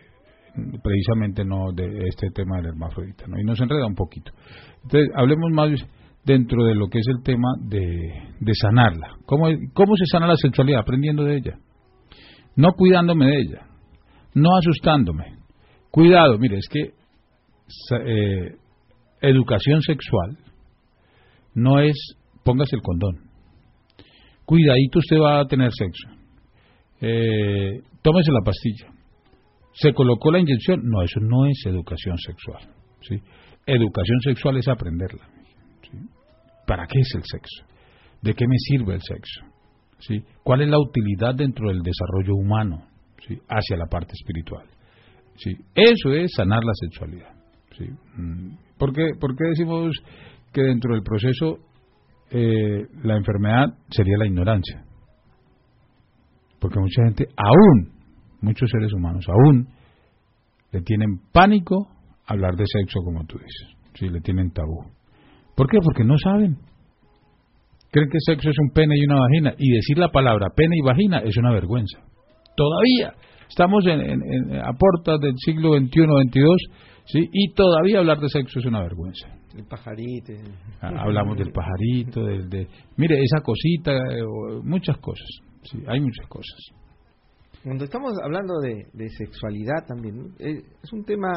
precisamente 0.83 1.43
no 1.43 1.71
de 1.73 2.07
este 2.07 2.29
tema 2.31 2.57
del 2.57 2.67
hermafrodita. 2.67 3.25
Y 3.25 3.43
nos 3.43 3.59
enreda 3.59 3.87
un 3.87 3.95
poquito. 3.95 4.31
Entonces, 4.83 5.09
hablemos 5.15 5.49
más 5.51 5.69
dentro 6.23 6.63
de 6.65 6.75
lo 6.75 6.87
que 6.87 6.99
es 6.99 7.07
el 7.07 7.23
tema 7.23 7.47
de, 7.61 7.79
de 8.39 8.53
sanarla. 8.53 9.17
¿Cómo, 9.25 9.47
¿Cómo 9.73 9.95
se 9.95 10.05
sana 10.11 10.27
la 10.27 10.35
sexualidad? 10.35 10.81
Aprendiendo 10.81 11.23
de 11.23 11.37
ella. 11.37 11.57
No 12.59 12.73
cuidándome 12.73 13.25
de 13.25 13.39
ella. 13.39 13.67
No 14.33 14.49
asustándome. 14.57 15.37
Cuidado, 15.91 16.37
mire, 16.37 16.57
es 16.57 16.67
que 16.69 16.91
eh, 18.05 18.55
educación 19.21 19.81
sexual 19.81 20.37
no 21.55 21.79
es 21.79 21.95
póngase 22.43 22.75
el 22.75 22.81
condón. 22.81 23.15
Cuidadito 24.43 24.99
usted 24.99 25.17
va 25.21 25.39
a 25.39 25.47
tener 25.47 25.69
sexo. 25.71 26.09
Eh, 26.99 27.81
tómese 28.01 28.29
la 28.33 28.41
pastilla. 28.43 28.91
¿Se 29.71 29.93
colocó 29.93 30.29
la 30.29 30.39
inyección? 30.39 30.81
No, 30.83 31.01
eso 31.01 31.21
no 31.21 31.45
es 31.45 31.65
educación 31.65 32.17
sexual. 32.17 32.75
¿sí? 33.07 33.15
Educación 33.67 34.19
sexual 34.21 34.57
es 34.57 34.67
aprenderla. 34.67 35.29
¿Para 36.67 36.85
qué 36.87 36.99
es 36.99 37.15
el 37.15 37.23
sexo? 37.23 37.63
¿De 38.21 38.33
qué 38.33 38.45
me 38.45 38.57
sirve 38.57 38.95
el 38.95 39.01
sexo? 39.01 39.48
¿Sí? 39.99 40.23
¿Cuál 40.43 40.61
es 40.61 40.69
la 40.69 40.79
utilidad 40.79 41.35
dentro 41.35 41.67
del 41.67 41.81
desarrollo 41.81 42.35
humano 42.35 42.85
¿sí? 43.27 43.37
hacia 43.49 43.77
la 43.77 43.85
parte 43.85 44.13
espiritual? 44.13 44.65
¿Sí? 45.35 45.51
Eso 45.75 46.13
es 46.13 46.31
sanar 46.35 46.63
la 46.63 46.73
sexualidad. 46.73 47.33
¿sí? 47.77 47.85
Mm. 48.15 48.57
¿Por, 48.77 48.93
qué, 48.93 49.11
¿Por 49.19 49.35
qué 49.35 49.45
decimos 49.49 49.91
que 50.53 50.61
dentro 50.61 50.93
del 50.93 51.03
proceso 51.03 51.59
eh, 52.31 52.87
la 53.03 53.17
enfermedad 53.17 53.67
sería 53.89 54.17
la 54.17 54.27
ignorancia? 54.27 54.85
Porque 56.59 56.79
mucha 56.79 57.03
gente, 57.03 57.25
aún, 57.37 57.91
muchos 58.41 58.69
seres 58.69 58.93
humanos, 58.93 59.25
aún 59.27 59.67
le 60.71 60.81
tienen 60.81 61.19
pánico 61.31 61.87
hablar 62.25 62.55
de 62.55 62.65
sexo, 62.65 62.99
como 63.03 63.25
tú 63.25 63.37
dices. 63.37 63.75
Sí, 63.95 64.07
le 64.07 64.21
tienen 64.21 64.51
tabú. 64.51 64.85
¿Por 65.55 65.67
qué? 65.69 65.77
Porque 65.83 66.03
no 66.03 66.17
saben. 66.17 66.57
Creen 67.91 68.09
que 68.09 68.17
sexo 68.19 68.49
es 68.49 68.59
un 68.59 68.69
pene 68.71 68.95
y 68.97 69.03
una 69.05 69.19
vagina. 69.19 69.53
Y 69.57 69.73
decir 69.73 69.97
la 69.97 70.09
palabra 70.09 70.47
pene 70.55 70.75
y 70.77 70.81
vagina 70.81 71.19
es 71.19 71.35
una 71.37 71.51
vergüenza. 71.51 71.99
Todavía 72.55 73.13
estamos 73.47 73.85
en, 73.87 74.55
a 74.55 74.71
puertas 74.73 75.19
del 75.21 75.33
siglo 75.37 75.77
XXI, 75.77 76.05
XXII, 76.27 76.43
¿sí? 77.05 77.29
y 77.31 77.53
todavía 77.53 77.99
hablar 77.99 78.19
de 78.19 78.29
sexo 78.29 78.59
es 78.59 78.65
una 78.65 78.81
vergüenza. 78.81 79.27
El 79.55 79.65
pajarito. 79.65 80.33
Ah, 80.81 80.91
hablamos 80.99 81.37
del 81.37 81.51
pajarito, 81.51 82.23
de, 82.23 82.67
mire, 82.97 83.19
esa 83.19 83.41
cosita, 83.41 83.91
eh, 83.91 84.23
muchas 84.63 84.97
cosas. 84.97 85.27
Sí, 85.63 85.79
hay 85.87 85.99
muchas 85.99 86.27
cosas. 86.27 86.59
Cuando 87.63 87.83
estamos 87.83 88.13
hablando 88.23 88.53
de, 88.59 89.09
sexualidad 89.09 89.85
también, 89.87 90.15
eh, 90.39 90.61
es, 90.81 90.93
un 90.93 91.03
tema 91.03 91.29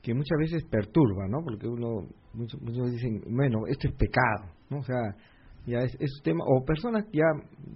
que 0.00 0.14
muchas 0.14 0.38
veces 0.38 0.64
perturba, 0.70 1.26
¿no? 1.28 1.38
Porque 1.44 1.66
uno, 1.66 2.06
muchos, 2.32 2.92
dicen, 2.92 3.20
bueno, 3.28 3.66
esto 3.68 3.88
es 3.88 3.94
pecado, 3.94 4.54
¿no? 4.70 4.78
O 4.78 4.82
sea, 4.82 4.96
ya 5.66 5.78
es, 5.80 5.94
es 6.00 6.10
un 6.18 6.22
tema, 6.24 6.44
o 6.46 6.64
personas 6.64 7.04
ya 7.12 7.24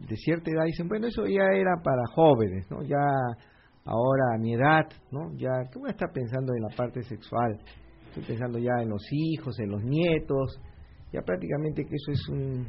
de 0.09 0.17
cierta 0.17 0.51
edad 0.51 0.65
dicen, 0.65 0.89
bueno, 0.89 1.07
eso 1.07 1.27
ya 1.27 1.45
era 1.55 1.77
para 1.83 2.03
jóvenes, 2.15 2.71
¿no? 2.71 2.83
Ya 2.83 3.05
ahora 3.85 4.35
a 4.35 4.39
mi 4.39 4.55
edad, 4.55 4.87
¿no? 5.13 5.33
Ya, 5.37 5.51
¿qué 5.71 5.79
voy 5.79 5.89
a 5.89 5.93
estar 5.93 6.11
pensando 6.13 6.53
en 6.55 6.63
la 6.63 6.77
parte 6.77 7.03
sexual? 7.03 7.61
Estoy 8.09 8.25
pensando 8.25 8.59
ya 8.59 8.83
en 8.83 8.89
los 8.89 9.07
hijos, 9.11 9.59
en 9.61 9.71
los 9.71 9.83
nietos, 9.85 10.61
ya 11.13 11.21
prácticamente 11.23 11.85
que 11.85 11.95
eso 11.95 12.13
es 12.13 12.29
un, 12.29 12.67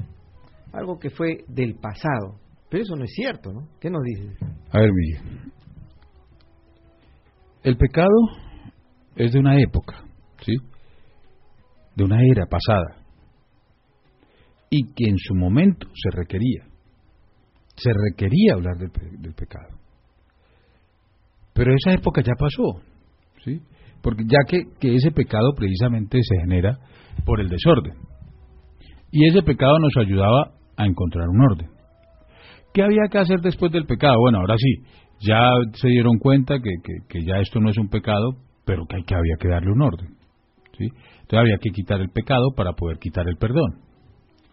algo 0.71 0.97
que 0.99 1.09
fue 1.09 1.43
del 1.47 1.75
pasado. 1.75 2.39
Pero 2.69 2.83
eso 2.83 2.95
no 2.95 3.03
es 3.03 3.11
cierto, 3.13 3.51
¿no? 3.51 3.67
¿Qué 3.79 3.89
nos 3.89 4.03
dices? 4.03 4.37
A 4.71 4.79
ver, 4.79 4.91
Miguel. 4.93 5.51
El 7.63 7.77
pecado 7.77 8.17
es 9.15 9.31
de 9.31 9.39
una 9.39 9.59
época, 9.59 10.03
¿sí? 10.41 10.53
De 11.95 12.03
una 12.03 12.19
era 12.21 12.45
pasada. 12.45 12.96
Y 14.69 14.93
que 14.93 15.09
en 15.09 15.17
su 15.17 15.35
momento 15.35 15.87
se 15.93 16.09
requería. 16.11 16.65
Se 17.75 17.91
requería 17.93 18.53
hablar 18.53 18.77
del, 18.77 18.91
del 19.21 19.33
pecado. 19.33 19.77
Pero 21.57 21.73
esa 21.73 21.91
época 21.91 22.21
ya 22.21 22.33
pasó, 22.37 22.83
¿sí? 23.43 23.59
Porque 24.03 24.23
ya 24.25 24.37
que, 24.47 24.95
ese 24.95 25.11
pecado 25.11 25.53
precisamente 25.55 26.19
se 26.21 26.39
genera 26.41 26.77
por 27.25 27.41
el 27.41 27.49
desorden. 27.49 27.95
Y 29.11 29.27
ese 29.27 29.41
pecado 29.41 29.79
nos 29.79 29.97
ayudaba 29.97 30.51
a 30.77 30.85
encontrar 30.85 31.27
un 31.27 31.41
orden. 31.41 31.69
¿Qué 32.73 32.83
había 32.83 33.07
que 33.09 33.17
hacer 33.17 33.39
después 33.39 33.71
del 33.71 33.87
pecado? 33.87 34.19
Bueno, 34.19 34.37
ahora 34.37 34.55
sí, 34.57 34.83
ya 35.19 35.49
se 35.73 35.87
dieron 35.87 36.19
cuenta 36.19 36.59
que, 36.59 36.69
que, 37.09 37.25
ya 37.25 37.39
esto 37.39 37.59
no 37.59 37.71
es 37.71 37.77
un 37.79 37.89
pecado, 37.89 38.35
pero 38.63 38.85
que, 38.85 38.97
hay, 38.97 39.03
que 39.03 39.15
había 39.15 39.35
que 39.39 39.47
darle 39.47 39.71
un 39.71 39.81
orden. 39.81 40.09
¿sí? 40.77 40.85
Entonces 40.85 41.39
había 41.39 41.57
que 41.57 41.71
quitar 41.71 41.99
el 42.01 42.09
pecado 42.09 42.51
para 42.55 42.73
poder 42.73 42.99
quitar 42.99 43.27
el 43.27 43.37
perdón. 43.37 43.81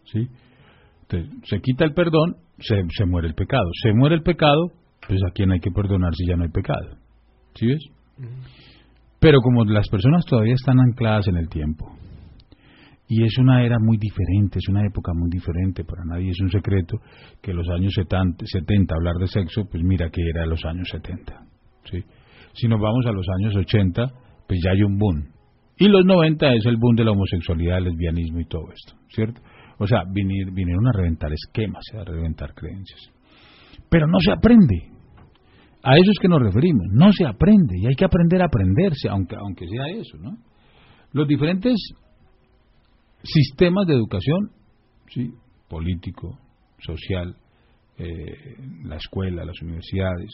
¿Sí? 0.04 0.28
Entonces, 1.02 1.30
se 1.48 1.60
quita 1.60 1.84
el 1.84 1.92
perdón, 1.92 2.36
se, 2.58 2.82
se 2.96 3.04
muere 3.04 3.28
el 3.28 3.34
pecado. 3.34 3.68
Se 3.82 3.92
muere 3.92 4.14
el 4.14 4.22
pecado, 4.22 4.72
pues 5.06 5.20
a 5.28 5.32
quién 5.32 5.52
hay 5.52 5.60
que 5.60 5.70
perdonar 5.70 6.14
si 6.14 6.26
ya 6.26 6.36
no 6.36 6.44
hay 6.44 6.50
pecado. 6.50 6.96
¿Sí 7.54 7.66
ves? 7.66 7.84
Pero 9.20 9.40
como 9.40 9.64
las 9.64 9.88
personas 9.88 10.24
todavía 10.26 10.54
están 10.54 10.78
ancladas 10.80 11.28
en 11.28 11.36
el 11.36 11.48
tiempo, 11.48 11.90
y 13.08 13.22
es 13.22 13.38
una 13.38 13.62
era 13.62 13.76
muy 13.78 13.98
diferente, 13.98 14.58
es 14.58 14.68
una 14.68 14.84
época 14.86 15.12
muy 15.14 15.28
diferente, 15.30 15.84
para 15.84 16.04
nadie 16.04 16.30
es 16.30 16.40
un 16.40 16.50
secreto 16.50 16.98
que 17.42 17.52
los 17.52 17.68
años 17.68 17.92
70, 17.94 18.44
70 18.46 18.94
hablar 18.94 19.14
de 19.20 19.26
sexo, 19.26 19.62
pues 19.70 19.82
mira 19.82 20.10
que 20.10 20.22
era 20.22 20.46
los 20.46 20.64
años 20.64 20.88
70. 20.90 21.38
¿sí? 21.90 22.02
Si 22.54 22.66
nos 22.66 22.80
vamos 22.80 23.04
a 23.06 23.12
los 23.12 23.26
años 23.40 23.56
80, 23.56 24.10
pues 24.46 24.60
ya 24.64 24.70
hay 24.72 24.82
un 24.82 24.98
boom. 24.98 25.28
Y 25.76 25.88
los 25.88 26.04
90 26.04 26.54
es 26.54 26.66
el 26.66 26.76
boom 26.76 26.94
de 26.96 27.04
la 27.04 27.12
homosexualidad, 27.12 27.78
el 27.78 27.84
lesbianismo 27.84 28.40
y 28.40 28.46
todo 28.46 28.64
esto, 28.72 28.94
¿cierto? 29.08 29.40
O 29.78 29.86
sea, 29.86 30.02
vinieron 30.08 30.86
a 30.86 30.92
reventar 30.92 31.30
esquemas, 31.32 31.84
a 31.98 32.04
reventar 32.04 32.54
creencias. 32.54 33.00
Pero 33.90 34.06
no 34.06 34.18
se 34.20 34.32
aprende. 34.32 34.90
A 35.82 35.96
eso 35.96 36.10
es 36.10 36.18
que 36.20 36.28
nos 36.28 36.40
referimos. 36.40 36.86
No 36.92 37.12
se 37.12 37.26
aprende 37.26 37.78
y 37.78 37.86
hay 37.86 37.94
que 37.94 38.04
aprender 38.04 38.40
a 38.42 38.46
aprenderse, 38.46 39.08
aunque, 39.10 39.36
aunque 39.36 39.66
sea 39.68 39.86
eso, 39.88 40.16
¿no? 40.18 40.36
Los 41.12 41.28
diferentes 41.28 41.74
sistemas 43.22 43.86
de 43.86 43.94
educación, 43.94 44.50
¿sí? 45.08 45.30
político, 45.68 46.38
social, 46.78 47.36
eh, 47.98 48.56
la 48.84 48.96
escuela, 48.96 49.44
las 49.44 49.60
universidades, 49.62 50.30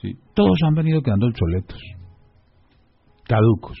¿sí? 0.00 0.14
todos 0.34 0.58
han 0.66 0.74
venido 0.74 1.02
quedando 1.02 1.26
obsoletos, 1.26 1.80
caducos. 3.24 3.78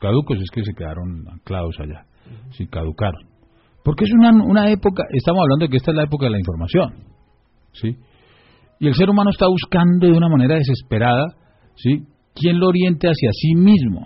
Caducos 0.00 0.38
es 0.38 0.50
que 0.50 0.64
se 0.64 0.74
quedaron 0.74 1.28
anclados 1.28 1.76
allá, 1.78 2.06
sí, 2.52 2.66
caducaron. 2.66 3.31
Porque 3.84 4.04
es 4.04 4.12
una, 4.12 4.30
una 4.30 4.70
época, 4.70 5.04
estamos 5.10 5.42
hablando 5.42 5.66
de 5.66 5.70
que 5.70 5.76
esta 5.76 5.90
es 5.90 5.96
la 5.96 6.04
época 6.04 6.26
de 6.26 6.32
la 6.32 6.38
información, 6.38 6.94
¿sí? 7.72 7.96
Y 8.80 8.86
el 8.88 8.94
ser 8.94 9.10
humano 9.10 9.30
está 9.30 9.46
buscando 9.46 10.06
de 10.06 10.12
una 10.12 10.28
manera 10.28 10.56
desesperada, 10.56 11.34
¿sí? 11.76 12.04
¿Quién 12.34 12.58
lo 12.58 12.68
oriente 12.68 13.08
hacia 13.08 13.30
sí 13.32 13.54
mismo? 13.54 14.00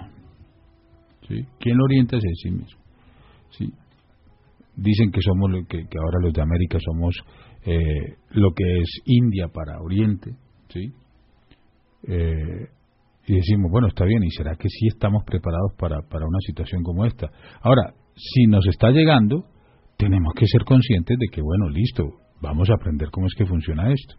¿Sí? 1.29 1.45
¿Quién 1.59 1.77
lo 1.77 1.85
oriente 1.85 2.17
hacia 2.17 2.31
sí 2.43 2.51
mismo? 2.51 2.81
¿sí? 3.51 3.73
Dicen 4.77 5.11
que 5.11 5.21
somos 5.23 5.51
que, 5.69 5.79
que 5.79 5.99
ahora 5.99 6.19
los 6.23 6.33
de 6.33 6.43
América 6.43 6.79
somos 6.85 7.17
eh, 7.65 8.17
lo 8.31 8.51
que 8.53 8.81
es 8.81 9.01
India 9.07 9.49
para 9.49 9.81
Oriente, 9.81 10.33
¿sí? 10.69 10.93
Eh, 12.07 12.69
y 13.29 13.35
decimos, 13.35 13.71
bueno, 13.73 13.89
está 13.89 14.05
bien, 14.05 14.23
¿y 14.23 14.31
será 14.31 14.55
que 14.55 14.69
sí 14.69 14.87
estamos 14.87 15.25
preparados 15.25 15.73
para, 15.79 16.01
para 16.03 16.27
una 16.27 16.39
situación 16.47 16.83
como 16.83 17.05
esta? 17.05 17.29
Ahora, 17.61 17.95
si 18.15 18.47
nos 18.47 18.65
está 18.69 18.91
llegando, 18.91 19.47
tenemos 19.97 20.33
que 20.35 20.47
ser 20.47 20.65
conscientes 20.65 21.17
de 21.19 21.29
que, 21.29 21.41
bueno, 21.41 21.69
listo, 21.69 22.05
vamos 22.41 22.69
a 22.71 22.75
aprender 22.75 23.09
cómo 23.11 23.27
es 23.27 23.35
que 23.35 23.47
funciona 23.47 23.93
esto. 23.93 24.15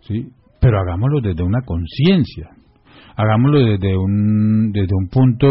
¿Sí? 0.00 0.28
Pero 0.60 0.78
hagámoslo 0.78 1.20
desde 1.20 1.42
una 1.42 1.60
conciencia, 1.62 2.50
hagámoslo 3.16 3.60
desde 3.60 3.96
un, 3.96 4.72
desde 4.72 4.94
un 4.94 5.08
punto 5.08 5.48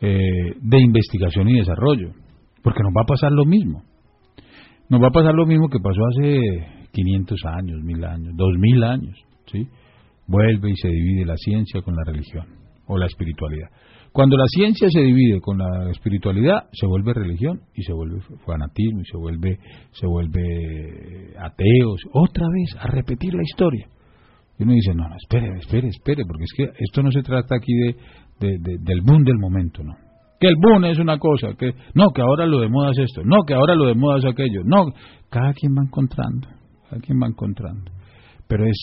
eh, 0.00 0.54
de 0.60 0.80
investigación 0.80 1.48
y 1.48 1.58
desarrollo, 1.58 2.12
porque 2.62 2.82
nos 2.82 2.92
va 2.92 3.02
a 3.02 3.06
pasar 3.06 3.32
lo 3.32 3.44
mismo. 3.44 3.82
Nos 4.88 5.02
va 5.02 5.08
a 5.08 5.12
pasar 5.12 5.34
lo 5.34 5.46
mismo 5.46 5.68
que 5.68 5.78
pasó 5.78 6.00
hace 6.06 6.86
500 6.92 7.40
años, 7.46 7.82
1000 7.82 8.04
años, 8.04 8.36
2000 8.36 8.84
años, 8.84 9.16
¿sí? 9.50 9.66
Vuelve 10.26 10.70
y 10.70 10.76
se 10.76 10.88
divide 10.88 11.26
la 11.26 11.36
ciencia 11.36 11.82
con 11.82 11.94
la 11.94 12.04
religión 12.04 12.46
o 12.86 12.98
la 12.98 13.06
espiritualidad. 13.06 13.68
Cuando 14.14 14.36
la 14.36 14.46
ciencia 14.46 14.88
se 14.90 15.00
divide 15.00 15.40
con 15.40 15.58
la 15.58 15.90
espiritualidad, 15.90 16.68
se 16.70 16.86
vuelve 16.86 17.12
religión 17.14 17.62
y 17.74 17.82
se 17.82 17.92
vuelve 17.92 18.20
fanatismo 18.46 19.00
y 19.00 19.04
se 19.06 19.16
vuelve 19.16 19.58
se 19.90 20.06
vuelve 20.06 21.34
ateos, 21.36 22.00
otra 22.12 22.46
vez 22.46 22.76
a 22.78 22.86
repetir 22.92 23.34
la 23.34 23.42
historia. 23.42 23.88
Y 24.56 24.62
uno 24.62 24.72
dice, 24.74 24.94
no, 24.94 25.08
no, 25.08 25.16
espere, 25.16 25.58
espere, 25.58 25.88
espere, 25.88 26.24
porque 26.26 26.44
es 26.44 26.52
que 26.56 26.62
esto 26.78 27.02
no 27.02 27.10
se 27.10 27.22
trata 27.22 27.56
aquí 27.56 27.72
de, 27.74 27.96
del 28.38 29.00
boom 29.00 29.24
del 29.24 29.36
momento, 29.36 29.82
¿no? 29.82 29.96
Que 30.38 30.46
el 30.46 30.54
boom 30.62 30.84
es 30.84 31.00
una 31.00 31.18
cosa, 31.18 31.54
que 31.58 31.72
no, 31.94 32.10
que 32.14 32.22
ahora 32.22 32.46
lo 32.46 32.60
de 32.60 32.68
moda 32.68 32.92
es 32.92 32.98
esto, 32.98 33.22
no, 33.24 33.42
que 33.44 33.54
ahora 33.54 33.74
lo 33.74 33.86
de 33.86 33.96
moda 33.96 34.18
es 34.18 34.26
aquello, 34.26 34.62
no, 34.64 34.92
cada 35.28 35.52
quien 35.54 35.74
va 35.74 35.82
encontrando, 35.82 36.46
cada 36.88 37.02
quien 37.02 37.18
va 37.20 37.26
encontrando. 37.26 37.90
Pero 38.46 38.64
es, 38.64 38.78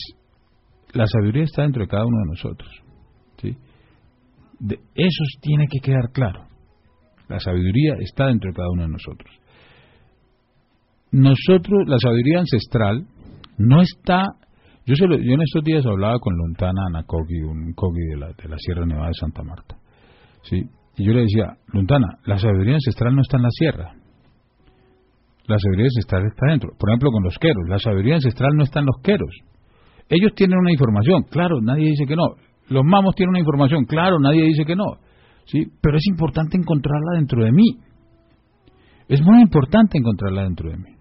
la 0.92 1.08
sabiduría 1.08 1.44
está 1.44 1.62
dentro 1.62 1.84
de 1.84 1.88
cada 1.88 2.06
uno 2.06 2.18
de 2.18 2.30
nosotros, 2.32 2.70
¿sí? 3.38 3.56
De, 4.62 4.76
eso 4.94 5.24
tiene 5.42 5.66
que 5.68 5.80
quedar 5.80 6.12
claro. 6.14 6.46
La 7.28 7.40
sabiduría 7.40 7.96
está 8.00 8.28
dentro 8.28 8.52
de 8.52 8.56
cada 8.56 8.70
uno 8.70 8.84
de 8.84 8.90
nosotros. 8.90 9.32
Nosotros, 11.12 11.88
la 11.88 11.98
sabiduría 11.98 12.40
ancestral, 12.40 13.08
no 13.58 13.82
está. 13.82 14.24
Yo, 14.86 14.96
yo 14.96 15.34
en 15.34 15.42
estos 15.42 15.64
días 15.64 15.86
hablaba 15.86 16.20
con 16.20 16.36
Luntana 16.36 16.82
Anacogi, 16.88 17.42
un 17.42 17.74
Kogi 17.74 18.06
de 18.12 18.18
la, 18.18 18.28
de 18.28 18.50
la 18.50 18.58
Sierra 18.58 18.86
Nevada 18.86 19.08
de 19.08 19.14
Santa 19.20 19.44
Marta. 19.44 19.78
¿sí? 20.44 20.62
Y 20.98 21.06
yo 21.06 21.14
le 21.14 21.22
decía, 21.22 21.58
Luntana, 21.74 22.20
la 22.26 22.38
sabiduría 22.38 22.76
ancestral 22.76 23.16
no 23.16 23.22
está 23.22 23.38
en 23.38 23.44
la 23.44 23.50
sierra. 23.52 23.96
La 25.48 25.58
sabiduría 25.58 25.86
ancestral 25.86 26.26
está 26.28 26.46
dentro. 26.50 26.70
Por 26.78 26.90
ejemplo, 26.90 27.10
con 27.12 27.24
los 27.24 27.38
queros. 27.40 27.64
La 27.68 27.80
sabiduría 27.80 28.16
ancestral 28.16 28.52
no 28.56 28.64
está 28.64 28.80
en 28.80 28.86
los 28.86 29.02
queros. 29.02 29.36
Ellos 30.08 30.34
tienen 30.36 30.60
una 30.60 30.72
información, 30.72 31.24
claro, 31.24 31.62
nadie 31.62 31.88
dice 31.88 32.06
que 32.06 32.16
no. 32.16 32.36
Los 32.72 32.86
mamos 32.86 33.16
tienen 33.16 33.32
una 33.32 33.40
información, 33.40 33.84
claro, 33.84 34.18
nadie 34.18 34.46
dice 34.46 34.64
que 34.64 34.78
no. 34.78 34.86
¿sí? 35.46 35.66
Pero 35.82 35.98
es 35.98 36.08
importante 36.08 36.56
encontrarla 36.58 37.18
dentro 37.18 37.44
de 37.44 37.52
mí. 37.52 37.66
Es 39.10 39.22
muy 39.22 39.42
importante 39.42 39.98
encontrarla 39.98 40.44
dentro 40.44 40.70
de 40.70 40.78
mí. 40.78 40.96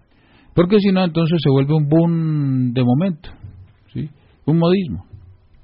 Porque 0.53 0.79
si 0.79 0.91
no, 0.91 1.01
entonces 1.01 1.39
se 1.41 1.49
vuelve 1.49 1.73
un 1.73 1.87
boom 1.87 2.73
de 2.73 2.83
momento. 2.83 3.29
¿sí? 3.93 4.09
Un 4.45 4.57
modismo. 4.57 5.05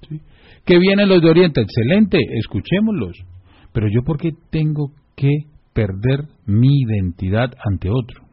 ¿sí? 0.07 0.21
Que 0.65 0.79
vienen 0.79 1.09
los 1.09 1.21
de 1.21 1.29
Oriente, 1.29 1.59
excelente, 1.59 2.19
escuchémoslos. 2.39 3.17
Pero 3.73 3.87
yo, 3.93 4.01
¿por 4.03 4.17
qué 4.17 4.29
tengo 4.49 4.93
que 5.13 5.29
perder 5.73 6.21
mi 6.45 6.69
identidad 6.87 7.51
ante 7.69 7.89
otro? 7.89 8.23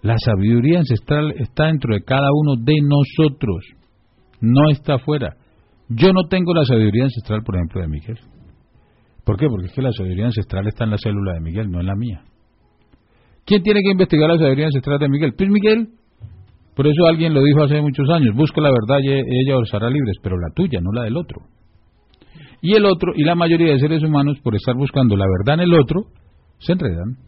La 0.00 0.14
sabiduría 0.16 0.78
ancestral 0.78 1.34
está 1.38 1.66
dentro 1.66 1.94
de 1.94 2.02
cada 2.02 2.28
uno 2.32 2.56
de 2.56 2.76
nosotros, 2.80 3.66
no 4.40 4.70
está 4.70 4.94
afuera. 4.94 5.36
Yo 5.94 6.12
no 6.12 6.28
tengo 6.28 6.54
la 6.54 6.64
sabiduría 6.64 7.04
ancestral, 7.04 7.42
por 7.42 7.56
ejemplo, 7.56 7.80
de 7.80 7.88
Miguel. 7.88 8.18
¿Por 9.24 9.36
qué? 9.36 9.46
Porque 9.48 9.66
es 9.66 9.72
que 9.72 9.82
la 9.82 9.92
sabiduría 9.92 10.26
ancestral 10.26 10.66
está 10.66 10.84
en 10.84 10.90
la 10.90 10.98
célula 10.98 11.34
de 11.34 11.40
Miguel, 11.40 11.70
no 11.70 11.80
en 11.80 11.86
la 11.86 11.94
mía. 11.94 12.22
¿Quién 13.44 13.62
tiene 13.62 13.80
que 13.82 13.90
investigar 13.90 14.28
la 14.28 14.38
sabiduría 14.38 14.66
ancestral 14.66 14.98
de 14.98 15.08
Miguel? 15.08 15.34
Pues 15.36 15.50
Miguel. 15.50 15.88
Por 16.74 16.86
eso 16.86 17.06
alguien 17.06 17.34
lo 17.34 17.42
dijo 17.42 17.62
hace 17.62 17.80
muchos 17.82 18.08
años, 18.08 18.34
busca 18.34 18.62
la 18.62 18.70
verdad 18.70 18.98
y 19.02 19.10
ella 19.10 19.58
os 19.58 19.72
hará 19.74 19.90
libres, 19.90 20.16
pero 20.22 20.38
la 20.38 20.48
tuya, 20.54 20.80
no 20.80 20.90
la 20.92 21.02
del 21.04 21.18
otro. 21.18 21.42
Y 22.62 22.74
el 22.74 22.86
otro, 22.86 23.12
y 23.14 23.24
la 23.24 23.34
mayoría 23.34 23.72
de 23.72 23.78
seres 23.78 24.02
humanos, 24.02 24.38
por 24.42 24.54
estar 24.54 24.74
buscando 24.74 25.14
la 25.16 25.26
verdad 25.26 25.62
en 25.62 25.68
el 25.68 25.78
otro, 25.78 26.06
se 26.58 26.72
enredan. 26.72 27.18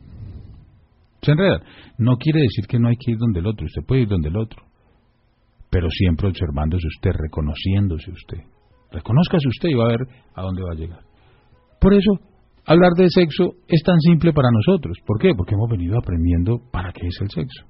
Se 1.20 1.32
enredan. 1.32 1.60
No 1.98 2.16
quiere 2.16 2.40
decir 2.40 2.66
que 2.66 2.78
no 2.78 2.88
hay 2.88 2.94
que 2.96 3.12
ir 3.12 3.18
donde 3.18 3.40
el 3.40 3.46
otro, 3.46 3.66
usted 3.66 3.82
puede 3.86 4.02
ir 4.02 4.08
donde 4.08 4.28
el 4.28 4.36
otro, 4.38 4.62
pero 5.70 5.88
siempre 5.90 6.28
observándose 6.28 6.86
usted, 6.86 7.10
reconociéndose 7.12 8.10
usted. 8.12 8.53
Reconózcase 8.94 9.48
usted 9.48 9.68
y 9.70 9.74
va 9.74 9.84
a 9.84 9.88
ver 9.88 10.02
a 10.34 10.42
dónde 10.42 10.62
va 10.62 10.72
a 10.72 10.78
llegar. 10.78 11.00
Por 11.80 11.94
eso, 11.94 12.12
hablar 12.64 12.92
de 12.96 13.10
sexo 13.10 13.54
es 13.66 13.82
tan 13.82 13.98
simple 14.00 14.32
para 14.32 14.48
nosotros. 14.52 14.96
¿Por 15.04 15.18
qué? 15.18 15.34
Porque 15.36 15.54
hemos 15.54 15.68
venido 15.68 15.98
aprendiendo 15.98 16.60
para 16.70 16.92
qué 16.92 17.06
es 17.06 17.18
el 17.20 17.28
sexo. 17.30 17.66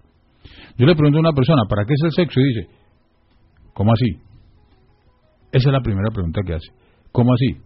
Yo 0.76 0.86
le 0.86 0.94
pregunto 0.94 1.18
a 1.18 1.20
una 1.20 1.32
persona, 1.32 1.62
¿para 1.68 1.86
qué 1.86 1.94
es 1.94 2.02
el 2.04 2.12
sexo? 2.12 2.40
Y 2.40 2.44
dice, 2.44 2.68
¿cómo 3.72 3.92
así? 3.92 4.20
Esa 5.50 5.68
es 5.68 5.72
la 5.72 5.80
primera 5.80 6.10
pregunta 6.12 6.42
que 6.46 6.54
hace. 6.54 6.68
¿Cómo 7.10 7.32
así? 7.32 7.56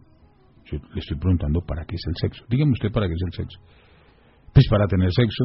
Yo 0.70 0.78
le 0.94 1.00
estoy 1.00 1.18
preguntando, 1.18 1.60
¿para 1.66 1.84
qué 1.84 1.96
es 1.96 2.02
el 2.06 2.14
sexo? 2.20 2.44
Dígame 2.48 2.72
usted 2.72 2.92
para 2.92 3.08
qué 3.08 3.14
es 3.14 3.22
el 3.26 3.32
sexo. 3.32 3.58
Pues 4.52 4.66
para 4.70 4.86
tener 4.86 5.10
sexo. 5.12 5.44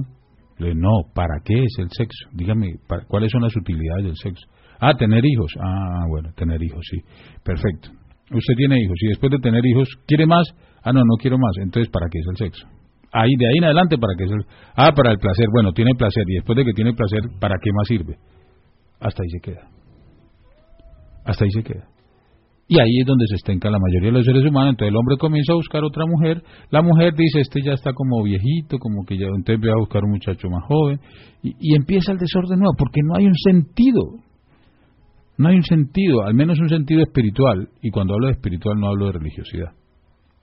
Le 0.59 0.75
no, 0.75 1.09
¿para 1.15 1.39
qué 1.43 1.63
es 1.63 1.75
el 1.79 1.89
sexo? 1.89 2.29
Dígame, 2.33 2.75
¿cuáles 3.07 3.31
son 3.31 3.41
las 3.41 3.55
utilidades 3.55 4.05
del 4.05 4.15
sexo? 4.17 4.45
Ah, 4.79 4.93
tener 4.93 5.25
hijos. 5.25 5.51
Ah, 5.59 6.05
bueno, 6.09 6.29
tener 6.35 6.61
hijos, 6.61 6.85
sí. 6.91 6.99
Perfecto. 7.43 7.89
Usted 8.31 8.55
tiene 8.55 8.79
hijos 8.81 8.95
y 9.01 9.07
después 9.07 9.31
de 9.31 9.39
tener 9.39 9.65
hijos, 9.65 9.89
¿quiere 10.07 10.25
más? 10.25 10.47
Ah, 10.83 10.91
no, 10.93 11.01
no 11.01 11.15
quiero 11.19 11.37
más. 11.37 11.51
Entonces, 11.61 11.91
¿para 11.91 12.07
qué 12.09 12.19
es 12.19 12.25
el 12.29 12.37
sexo? 12.37 12.67
Ahí, 13.11 13.29
de 13.37 13.45
ahí 13.45 13.57
en 13.57 13.65
adelante, 13.65 13.97
¿para 13.97 14.13
qué 14.17 14.23
es 14.23 14.31
el 14.31 14.45
Ah, 14.75 14.91
para 14.95 15.11
el 15.11 15.19
placer. 15.19 15.45
Bueno, 15.51 15.71
tiene 15.71 15.93
placer. 15.95 16.23
Y 16.27 16.35
después 16.35 16.57
de 16.57 16.65
que 16.65 16.73
tiene 16.73 16.93
placer, 16.93 17.21
¿para 17.39 17.55
qué 17.61 17.69
más 17.71 17.87
sirve? 17.87 18.17
Hasta 18.99 19.21
ahí 19.21 19.29
se 19.29 19.39
queda. 19.39 19.69
Hasta 21.25 21.45
ahí 21.45 21.51
se 21.51 21.63
queda. 21.63 21.87
Y 22.67 22.79
ahí 22.79 23.01
es 23.01 23.05
donde 23.05 23.27
se 23.27 23.35
estenca 23.35 23.69
la 23.69 23.77
mayoría 23.77 24.09
de 24.09 24.17
los 24.17 24.25
seres 24.25 24.43
humanos. 24.43 24.71
Entonces 24.71 24.91
el 24.91 24.97
hombre 24.97 25.17
comienza 25.17 25.53
a 25.53 25.55
buscar 25.55 25.83
otra 25.83 26.05
mujer. 26.07 26.41
La 26.71 26.81
mujer 26.81 27.13
dice, 27.13 27.41
este 27.41 27.61
ya 27.61 27.73
está 27.73 27.93
como 27.93 28.23
viejito, 28.23 28.79
como 28.79 29.05
que 29.05 29.17
ya 29.17 29.27
entonces 29.27 29.59
voy 29.59 29.69
a 29.69 29.79
buscar 29.79 30.03
un 30.03 30.11
muchacho 30.11 30.49
más 30.49 30.63
joven. 30.65 30.99
Y, 31.43 31.53
y 31.59 31.75
empieza 31.75 32.13
el 32.13 32.17
desorden 32.17 32.57
nuevo, 32.57 32.73
porque 32.77 33.01
no 33.03 33.15
hay 33.15 33.27
un 33.27 33.35
sentido. 33.35 34.01
No 35.37 35.49
hay 35.49 35.55
un 35.55 35.63
sentido, 35.63 36.23
al 36.23 36.33
menos 36.33 36.59
un 36.59 36.69
sentido 36.69 37.01
espiritual. 37.01 37.69
Y 37.81 37.89
cuando 37.89 38.13
hablo 38.13 38.27
de 38.27 38.33
espiritual 38.33 38.79
no 38.79 38.89
hablo 38.89 39.07
de 39.07 39.13
religiosidad. 39.13 39.71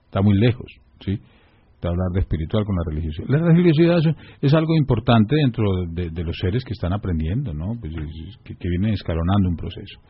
Está 0.06 0.22
muy 0.22 0.36
lejos, 0.38 0.66
¿sí? 1.00 1.12
De 1.12 1.88
hablar 1.88 2.08
de 2.12 2.20
espiritual 2.20 2.64
con 2.64 2.74
la 2.76 2.82
religiosidad. 2.90 3.28
La 3.28 3.38
religiosidad 3.38 3.98
es, 4.42 4.54
algo 4.54 4.76
importante 4.76 5.36
dentro 5.36 5.64
de, 5.92 6.24
los 6.24 6.36
seres 6.40 6.64
que 6.64 6.72
están 6.72 6.92
aprendiendo, 6.92 7.54
¿no? 7.54 7.72
Pues 7.80 7.94
que, 8.44 8.68
vienen 8.68 8.94
escalonando 8.94 9.48
un 9.48 9.56
proceso. 9.56 10.00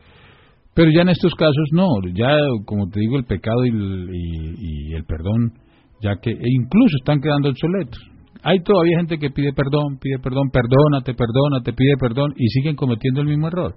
Pero 0.73 0.89
ya 0.89 1.01
en 1.03 1.09
estos 1.09 1.35
casos 1.35 1.69
no, 1.73 1.87
ya 2.13 2.35
como 2.65 2.89
te 2.89 2.99
digo, 2.99 3.17
el 3.17 3.25
pecado 3.25 3.65
y 3.65 4.93
el, 4.95 5.03
perdón, 5.05 5.53
ya 6.01 6.15
que 6.15 6.31
e 6.31 6.49
incluso 6.49 6.97
están 6.97 7.21
quedando 7.21 7.49
obsoletos. 7.49 8.01
Hay 8.43 8.59
todavía 8.63 8.97
gente 8.97 9.19
que 9.19 9.29
pide 9.29 9.53
perdón, 9.53 9.99
pide 10.01 10.17
perdón, 10.17 10.49
perdónate, 10.49 11.13
perdónate, 11.13 11.73
pide 11.73 11.95
perdón 11.97 12.33
y 12.35 12.47
siguen 12.47 12.75
cometiendo 12.75 13.21
el 13.21 13.27
mismo 13.27 13.47
error. 13.47 13.75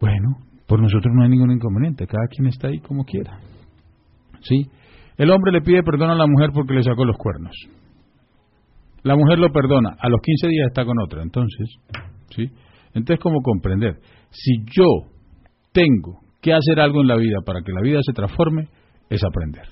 Bueno, 0.00 0.36
por 0.66 0.80
nosotros 0.80 1.12
no 1.14 1.22
hay 1.22 1.30
ningún 1.30 1.52
inconveniente, 1.52 2.06
cada 2.06 2.26
quien 2.28 2.48
está 2.48 2.68
ahí 2.68 2.78
como 2.80 3.04
quiera. 3.04 3.38
¿Sí? 4.40 4.66
El 5.16 5.30
hombre 5.30 5.52
le 5.52 5.62
pide 5.62 5.82
perdón 5.82 6.10
a 6.10 6.14
la 6.14 6.26
mujer 6.26 6.50
porque 6.52 6.74
le 6.74 6.82
sacó 6.82 7.04
los 7.04 7.16
cuernos. 7.16 7.54
La 9.02 9.16
mujer 9.16 9.38
lo 9.38 9.50
perdona, 9.52 9.96
a 9.98 10.08
los 10.08 10.20
15 10.20 10.48
días 10.48 10.66
está 10.68 10.84
con 10.84 10.98
otra, 11.00 11.22
entonces, 11.22 11.68
¿sí? 12.34 12.50
Entonces, 12.92 13.22
¿cómo 13.22 13.40
comprender? 13.40 13.94
Si 14.30 14.64
yo 14.76 14.86
tengo 15.72 16.20
que 16.40 16.52
hacer 16.52 16.80
algo 16.80 17.02
en 17.02 17.08
la 17.08 17.16
vida 17.16 17.38
para 17.44 17.60
que 17.60 17.72
la 17.72 17.82
vida 17.82 18.00
se 18.02 18.12
transforme, 18.12 18.68
es 19.08 19.22
aprender. 19.24 19.68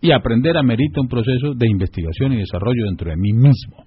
Y 0.00 0.12
aprender 0.12 0.56
amerita 0.56 1.00
un 1.00 1.08
proceso 1.08 1.54
de 1.54 1.66
investigación 1.68 2.32
y 2.32 2.38
desarrollo 2.38 2.84
dentro 2.86 3.10
de 3.10 3.16
mí 3.16 3.32
mismo. 3.32 3.84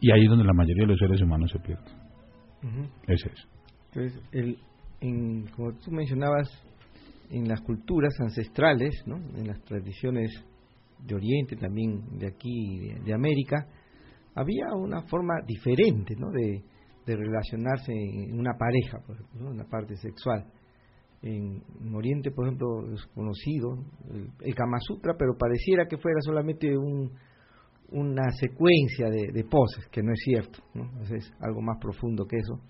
Y 0.00 0.12
ahí 0.12 0.22
es 0.24 0.28
donde 0.28 0.44
la 0.44 0.52
mayoría 0.52 0.84
de 0.84 0.88
los 0.88 0.98
seres 0.98 1.20
humanos 1.22 1.50
se 1.50 1.58
pierden. 1.60 1.94
Ese 3.08 3.28
es. 3.28 3.48
Entonces, 3.92 4.22
el, 4.32 4.58
como 5.56 5.72
tú 5.74 5.90
mencionabas, 5.90 6.48
en 7.30 7.48
las 7.48 7.60
culturas 7.60 8.12
ancestrales, 8.20 9.02
¿no? 9.06 9.16
en 9.16 9.46
las 9.46 9.60
tradiciones 9.62 10.32
de 11.06 11.14
Oriente, 11.14 11.56
también 11.56 12.18
de 12.18 12.26
aquí, 12.26 12.92
de, 13.04 13.14
América, 13.14 13.66
había 14.34 14.66
una 14.74 15.02
forma 15.02 15.34
diferente 15.46 16.14
¿no? 16.16 16.30
de, 16.30 16.62
de 17.06 17.16
relacionarse 17.16 17.92
en 17.92 18.38
una 18.38 18.52
pareja, 18.58 18.98
por 19.06 19.16
ejemplo, 19.16 19.50
en 19.50 19.58
la 19.58 19.64
parte 19.64 19.96
sexual. 19.96 20.44
En, 21.22 21.62
Oriente, 21.94 22.30
por 22.30 22.46
ejemplo, 22.46 22.92
es 22.92 23.06
conocido 23.14 23.78
el, 24.40 24.54
Kama 24.54 24.78
Sutra, 24.80 25.14
pero 25.18 25.36
pareciera 25.36 25.86
que 25.86 25.98
fuera 25.98 26.20
solamente 26.20 26.76
un, 26.76 27.10
una 27.90 28.30
secuencia 28.32 29.08
de, 29.10 29.44
poses, 29.44 29.86
que 29.90 30.02
no 30.02 30.12
es 30.12 30.20
cierto, 30.24 30.60
¿no? 30.74 31.02
es 31.02 31.32
algo 31.40 31.60
más 31.60 31.78
profundo 31.80 32.24
que 32.26 32.36
eso. 32.36 32.60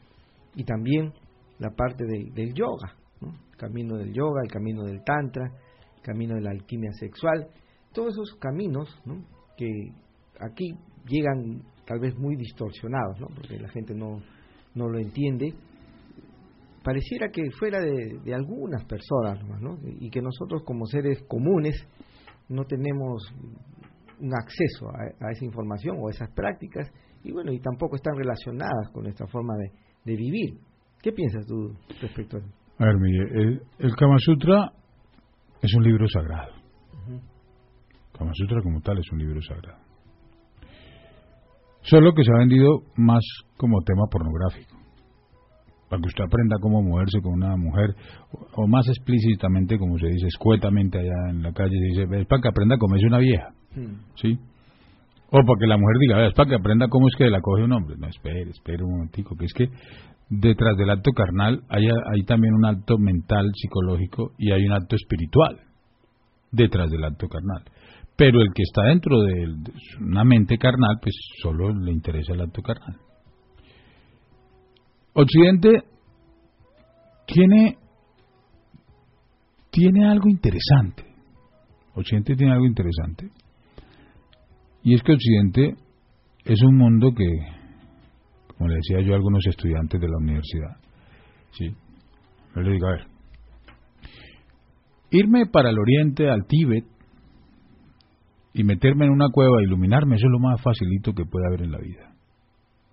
Y 0.54 0.64
también 0.64 1.12
la 1.58 1.70
parte 1.70 2.04
del 2.04 2.54
yoga, 2.54 2.96
el 3.22 3.56
camino 3.56 3.96
del 3.96 4.12
yoga, 4.12 4.40
el 4.42 4.50
camino 4.50 4.84
del 4.84 5.02
tantra, 5.04 5.52
el 5.96 6.02
camino 6.02 6.34
de 6.34 6.40
la 6.40 6.50
alquimia 6.50 6.92
sexual, 6.92 7.48
todos 7.92 8.14
esos 8.14 8.34
caminos 8.36 8.88
que 9.56 9.92
aquí 10.40 10.74
llegan 11.06 11.62
tal 11.86 12.00
vez 12.00 12.16
muy 12.16 12.36
distorsionados, 12.36 13.20
¿no? 13.20 13.26
porque 13.34 13.58
la 13.58 13.68
gente 13.68 13.94
no, 13.94 14.22
no 14.74 14.88
lo 14.88 14.98
entiende, 14.98 15.54
pareciera 16.82 17.28
que 17.30 17.50
fuera 17.50 17.80
de, 17.80 18.34
algunas 18.34 18.84
personas 18.84 19.42
¿no? 19.60 19.78
y 19.84 20.08
que 20.10 20.22
nosotros 20.22 20.62
como 20.64 20.86
seres 20.86 21.22
comunes 21.28 21.74
no 22.48 22.64
tenemos 22.64 23.22
un 24.20 24.34
acceso 24.34 24.88
a, 24.88 25.30
esa 25.30 25.44
información 25.44 25.98
o 26.00 26.08
a 26.08 26.10
esas 26.10 26.30
prácticas 26.30 26.90
y 27.22 27.32
bueno, 27.32 27.52
y 27.52 27.60
tampoco 27.60 27.96
están 27.96 28.16
relacionadas 28.16 28.88
con 28.92 29.02
nuestra 29.02 29.26
forma 29.26 29.54
de, 29.56 29.72
vivir. 30.04 30.58
¿Qué 31.02 31.12
piensas 31.12 31.46
tú 31.46 31.72
respecto 32.00 32.36
a 32.36 32.40
eso? 32.40 32.48
A 32.78 32.86
ver, 32.86 32.96
mire, 32.96 33.60
el, 33.78 33.96
Kama 33.96 34.16
Sutra 34.18 34.72
es 35.62 35.74
un 35.74 35.82
libro 35.82 36.06
sagrado. 36.08 36.52
Kama 38.12 38.30
Sutra 38.34 38.62
como 38.62 38.80
tal 38.80 38.98
es 38.98 39.12
un 39.12 39.18
libro 39.18 39.40
sagrado. 39.42 39.78
Solo 41.82 42.12
que 42.12 42.22
se 42.22 42.30
ha 42.32 42.38
vendido 42.38 42.82
más 42.96 43.22
como 43.56 43.80
tema 43.82 44.04
pornográfico. 44.10 44.76
Para 45.88 46.02
que 46.02 46.08
usted 46.08 46.24
aprenda 46.24 46.56
cómo 46.60 46.82
moverse 46.82 47.20
con 47.20 47.32
una 47.32 47.56
mujer, 47.56 47.96
o, 48.54 48.66
más 48.68 48.86
explícitamente, 48.88 49.76
como 49.76 49.98
se 49.98 50.06
dice, 50.06 50.26
escuetamente 50.28 50.98
allá 50.98 51.30
en 51.30 51.42
la 51.42 51.52
calle, 51.52 51.70
se 51.70 52.02
dice, 52.02 52.20
es 52.20 52.26
para 52.26 52.42
que 52.42 52.48
aprenda 52.48 52.76
a 52.76 52.78
comerse 52.78 53.06
una 53.06 53.18
vieja. 53.18 53.48
Hmm. 53.74 53.96
¿Sí? 54.14 54.38
O 55.32 55.44
para 55.44 55.58
que 55.60 55.66
la 55.66 55.76
mujer 55.76 55.96
diga, 56.00 56.26
es 56.26 56.34
para 56.34 56.48
que 56.48 56.56
aprenda 56.56 56.88
cómo 56.88 57.06
es 57.06 57.14
que 57.16 57.30
la 57.30 57.40
coge 57.40 57.62
un 57.62 57.72
hombre. 57.72 57.96
No, 57.96 58.08
espere, 58.08 58.50
espere 58.50 58.82
un 58.82 58.92
momentico, 58.92 59.36
que 59.36 59.44
es 59.44 59.52
que 59.52 59.68
detrás 60.28 60.76
del 60.76 60.90
acto 60.90 61.12
carnal 61.12 61.62
hay, 61.68 61.86
hay 61.86 62.22
también 62.24 62.54
un 62.54 62.64
acto 62.66 62.98
mental, 62.98 63.50
psicológico, 63.54 64.32
y 64.38 64.52
hay 64.52 64.64
un 64.64 64.72
acto 64.72 64.96
espiritual 64.96 65.60
detrás 66.50 66.90
del 66.90 67.04
acto 67.04 67.28
carnal. 67.28 67.64
Pero 68.16 68.40
el 68.40 68.48
que 68.54 68.62
está 68.62 68.82
dentro 68.82 69.20
de, 69.20 69.46
una 70.00 70.24
mente 70.24 70.58
carnal, 70.58 70.98
pues 71.00 71.14
solo 71.42 71.72
le 71.72 71.92
interesa 71.92 72.34
el 72.34 72.42
acto 72.42 72.60
carnal. 72.60 72.96
Occidente 75.14 75.84
tiene, 77.26 77.78
tiene 79.70 80.08
algo 80.08 80.28
interesante. 80.28 81.04
Occidente 81.94 82.36
tiene 82.36 82.52
algo 82.52 82.66
interesante. 82.66 83.30
Y 84.82 84.94
es 84.94 85.02
que 85.02 85.12
Occidente 85.12 85.74
es 86.44 86.62
un 86.62 86.76
mundo 86.76 87.10
que, 87.14 87.26
como 88.56 88.68
le 88.68 88.76
decía 88.76 89.00
yo 89.00 89.12
a 89.12 89.16
algunos 89.16 89.46
estudiantes 89.46 90.00
de 90.00 90.08
la 90.08 90.16
universidad, 90.18 90.76
¿sí? 91.52 91.74
Yo 92.54 92.62
le 92.62 92.72
digo, 92.72 92.86
a 92.86 92.92
ver, 92.92 93.06
irme 95.10 95.46
para 95.46 95.70
el 95.70 95.78
oriente, 95.78 96.28
al 96.28 96.46
Tíbet, 96.46 96.84
y 98.52 98.64
meterme 98.64 99.04
en 99.04 99.12
una 99.12 99.28
cueva 99.32 99.62
iluminarme, 99.62 100.16
eso 100.16 100.26
es 100.26 100.32
lo 100.32 100.40
más 100.40 100.60
facilito 100.60 101.12
que 101.12 101.24
puede 101.24 101.46
haber 101.46 101.62
en 101.62 101.72
la 101.72 101.78
vida. 101.78 102.06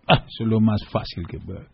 Ah, 0.10 0.24
eso 0.26 0.46
es 0.46 0.48
lo 0.48 0.62
más 0.62 0.80
fácil 0.90 1.28
que 1.28 1.38
puede 1.38 1.60
haber. 1.60 1.72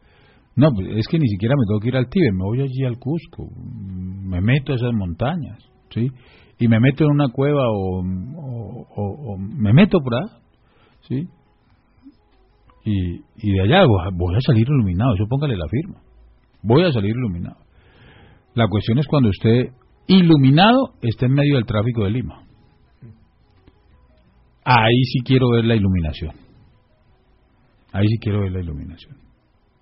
No, 0.55 0.71
pues, 0.73 0.87
es 0.97 1.07
que 1.07 1.19
ni 1.19 1.27
siquiera 1.27 1.53
me 1.55 1.67
tengo 1.67 1.79
que 1.79 1.89
ir 1.89 1.97
al 1.97 2.09
Tíbet, 2.09 2.33
me 2.33 2.43
voy 2.43 2.61
allí 2.61 2.83
al 2.83 2.97
Cusco, 2.97 3.47
me 3.55 4.41
meto 4.41 4.73
a 4.73 4.75
esas 4.75 4.91
montañas, 4.91 5.63
¿sí? 5.91 6.09
Y 6.63 6.67
me 6.67 6.79
meto 6.79 7.03
en 7.03 7.11
una 7.11 7.27
cueva 7.29 7.63
o, 7.69 8.03
me 9.37 9.73
meto 9.73 9.99
por 9.99 10.15
ahí, 10.15 10.27
¿sí? 11.01 11.27
Y, 12.85 13.15
y 13.37 13.51
de 13.53 13.61
allá 13.61 13.85
voy 14.13 14.35
a 14.35 14.41
salir 14.41 14.67
iluminado, 14.67 15.15
eso 15.15 15.25
póngale 15.27 15.57
la 15.57 15.67
firma. 15.67 16.01
Voy 16.61 16.83
a 16.83 16.91
salir 16.91 17.11
iluminado. 17.11 17.57
La 18.53 18.67
cuestión 18.67 18.99
es 18.99 19.07
cuando 19.07 19.29
usted 19.29 19.71
iluminado 20.07 20.93
esté 21.01 21.25
en 21.25 21.33
medio 21.33 21.55
del 21.55 21.65
tráfico 21.65 22.03
de 22.03 22.11
Lima 22.11 22.43
ahí 24.65 25.03
sí 25.11 25.19
quiero 25.23 25.49
ver 25.49 25.65
la 25.65 25.75
iluminación. 25.75 26.35
Ahí 27.91 28.07
sí 28.07 28.17
quiero 28.19 28.41
ver 28.41 28.51
la 28.51 28.61
iluminación. 28.61 29.17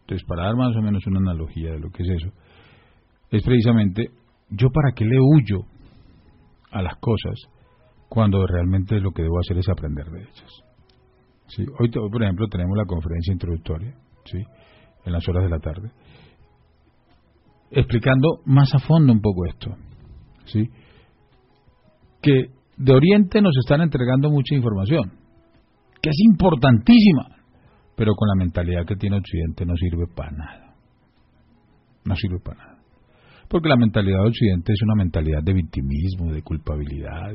Entonces, 0.01 0.27
para 0.27 0.45
dar 0.45 0.55
más 0.55 0.75
o 0.75 0.81
menos 0.81 1.05
una 1.07 1.19
analogía 1.19 1.71
de 1.71 1.79
lo 1.79 1.89
que 1.91 2.03
es 2.03 2.09
eso, 2.09 2.33
es 3.31 3.43
precisamente, 3.43 4.09
yo 4.49 4.69
para 4.69 4.93
qué 4.93 5.05
le 5.05 5.17
huyo 5.19 5.65
a 6.71 6.81
las 6.81 6.95
cosas 6.97 7.35
cuando 8.09 8.45
realmente 8.45 8.99
lo 8.99 9.11
que 9.11 9.23
debo 9.23 9.39
hacer 9.39 9.57
es 9.57 9.69
aprender 9.69 10.05
de 10.09 10.21
ellas. 10.21 10.63
Hoy, 11.79 11.89
por 11.89 12.23
ejemplo, 12.23 12.47
tenemos 12.47 12.77
la 12.77 12.85
conferencia 12.85 13.33
introductoria, 13.33 13.93
¿sí? 14.25 14.37
en 15.05 15.11
las 15.11 15.27
horas 15.27 15.43
de 15.43 15.49
la 15.49 15.59
tarde, 15.59 15.91
explicando 17.71 18.41
más 18.45 18.73
a 18.73 18.79
fondo 18.79 19.11
un 19.13 19.21
poco 19.21 19.45
esto. 19.45 19.75
¿sí? 20.45 20.69
Que 22.21 22.47
de 22.77 22.93
Oriente 22.93 23.41
nos 23.41 23.55
están 23.57 23.81
entregando 23.81 24.29
mucha 24.29 24.55
información, 24.55 25.13
que 26.01 26.09
es 26.09 26.19
importantísima, 26.19 27.37
pero 27.95 28.13
con 28.15 28.27
la 28.29 28.35
mentalidad 28.43 28.85
que 28.85 28.95
tiene 28.95 29.17
Occidente 29.17 29.65
no 29.65 29.75
sirve 29.75 30.05
para 30.15 30.31
nada. 30.31 30.75
No 32.05 32.15
sirve 32.15 32.39
para 32.39 32.57
nada. 32.57 32.80
Porque 33.51 33.67
la 33.67 33.75
mentalidad 33.75 34.19
de 34.23 34.29
Occidente 34.29 34.71
es 34.71 34.81
una 34.81 34.95
mentalidad 34.95 35.43
de 35.43 35.53
victimismo, 35.53 36.31
de 36.31 36.41
culpabilidad, 36.41 37.33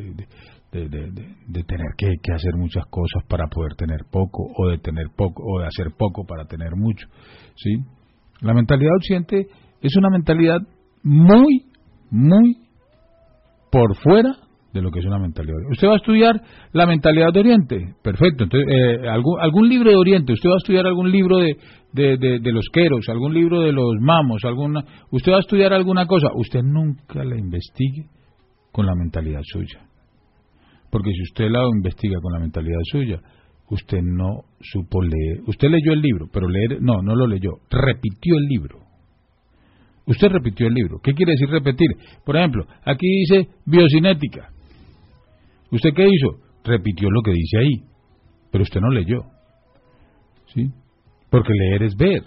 de, 0.72 1.62
tener 1.64 1.88
que, 1.98 2.14
que, 2.22 2.32
hacer 2.32 2.54
muchas 2.56 2.86
cosas 2.86 3.22
para 3.28 3.46
poder 3.48 3.74
tener 3.74 4.00
poco, 4.10 4.50
o 4.56 4.68
de 4.68 4.78
tener 4.78 5.08
poco, 5.14 5.42
o 5.44 5.60
de 5.60 5.66
hacer 5.66 5.92
poco 5.96 6.24
para 6.24 6.46
tener 6.46 6.74
mucho. 6.74 7.06
¿sí? 7.56 7.70
La 8.40 8.54
mentalidad 8.54 8.92
de 8.92 8.96
Occidente 8.96 9.46
es 9.82 9.94
una 9.96 10.08
mentalidad 10.08 10.60
muy, 11.02 11.66
muy 12.10 12.62
por 13.70 13.94
fuera 13.96 14.36
de 14.76 14.82
lo 14.82 14.90
que 14.90 15.00
es 15.00 15.06
una 15.06 15.18
mentalidad. 15.18 15.56
Usted 15.70 15.88
va 15.88 15.94
a 15.94 15.96
estudiar 15.96 16.40
la 16.72 16.86
mentalidad 16.86 17.32
de 17.32 17.40
Oriente, 17.40 17.94
perfecto. 18.02 18.44
Entonces, 18.44 18.68
eh, 18.70 19.08
algún, 19.08 19.40
algún 19.40 19.68
libro 19.68 19.90
de 19.90 19.96
Oriente, 19.96 20.32
usted 20.32 20.48
va 20.48 20.54
a 20.54 20.58
estudiar 20.58 20.86
algún 20.86 21.10
libro 21.10 21.38
de, 21.38 21.56
de, 21.92 22.52
los 22.52 22.66
queros, 22.72 23.08
algún 23.08 23.32
libro 23.32 23.62
de 23.62 23.72
los 23.72 23.94
mamos, 24.00 24.44
alguna, 24.44 24.84
usted 25.10 25.32
va 25.32 25.36
a 25.36 25.40
estudiar 25.40 25.72
alguna 25.72 26.06
cosa, 26.06 26.28
usted 26.34 26.62
nunca 26.62 27.24
la 27.24 27.36
investigue 27.36 28.06
con 28.70 28.86
la 28.86 28.94
mentalidad 28.94 29.40
suya. 29.42 29.80
Porque 30.90 31.10
si 31.10 31.22
usted 31.22 31.50
la 31.50 31.64
investiga 31.64 32.18
con 32.20 32.32
la 32.32 32.38
mentalidad 32.38 32.80
suya, 32.84 33.20
usted 33.70 34.00
no 34.02 34.42
supo 34.60 35.02
leer. 35.02 35.40
Usted 35.46 35.68
leyó 35.68 35.92
el 35.92 36.00
libro, 36.00 36.26
pero 36.32 36.48
leer, 36.48 36.80
no, 36.80 37.02
no 37.02 37.16
lo 37.16 37.26
leyó, 37.26 37.52
repitió 37.70 38.36
el 38.36 38.44
libro. 38.44 38.80
Usted 40.06 40.28
repitió 40.28 40.68
el 40.68 40.74
libro. 40.74 41.00
¿Qué 41.02 41.14
quiere 41.14 41.32
decir 41.32 41.48
repetir? 41.48 41.88
Por 42.24 42.36
ejemplo, 42.36 42.64
aquí 42.84 43.06
dice 43.08 43.48
biocinética. 43.64 44.50
¿Usted 45.70 45.90
qué 45.94 46.04
hizo? 46.04 46.42
Repitió 46.64 47.08
lo 47.10 47.22
que 47.22 47.32
dice 47.32 47.58
ahí, 47.58 47.82
pero 48.50 48.62
usted 48.62 48.80
no 48.80 48.90
leyó. 48.90 49.20
¿Sí? 50.54 50.70
Porque 51.30 51.52
leer 51.52 51.82
es 51.82 51.96
ver. 51.96 52.22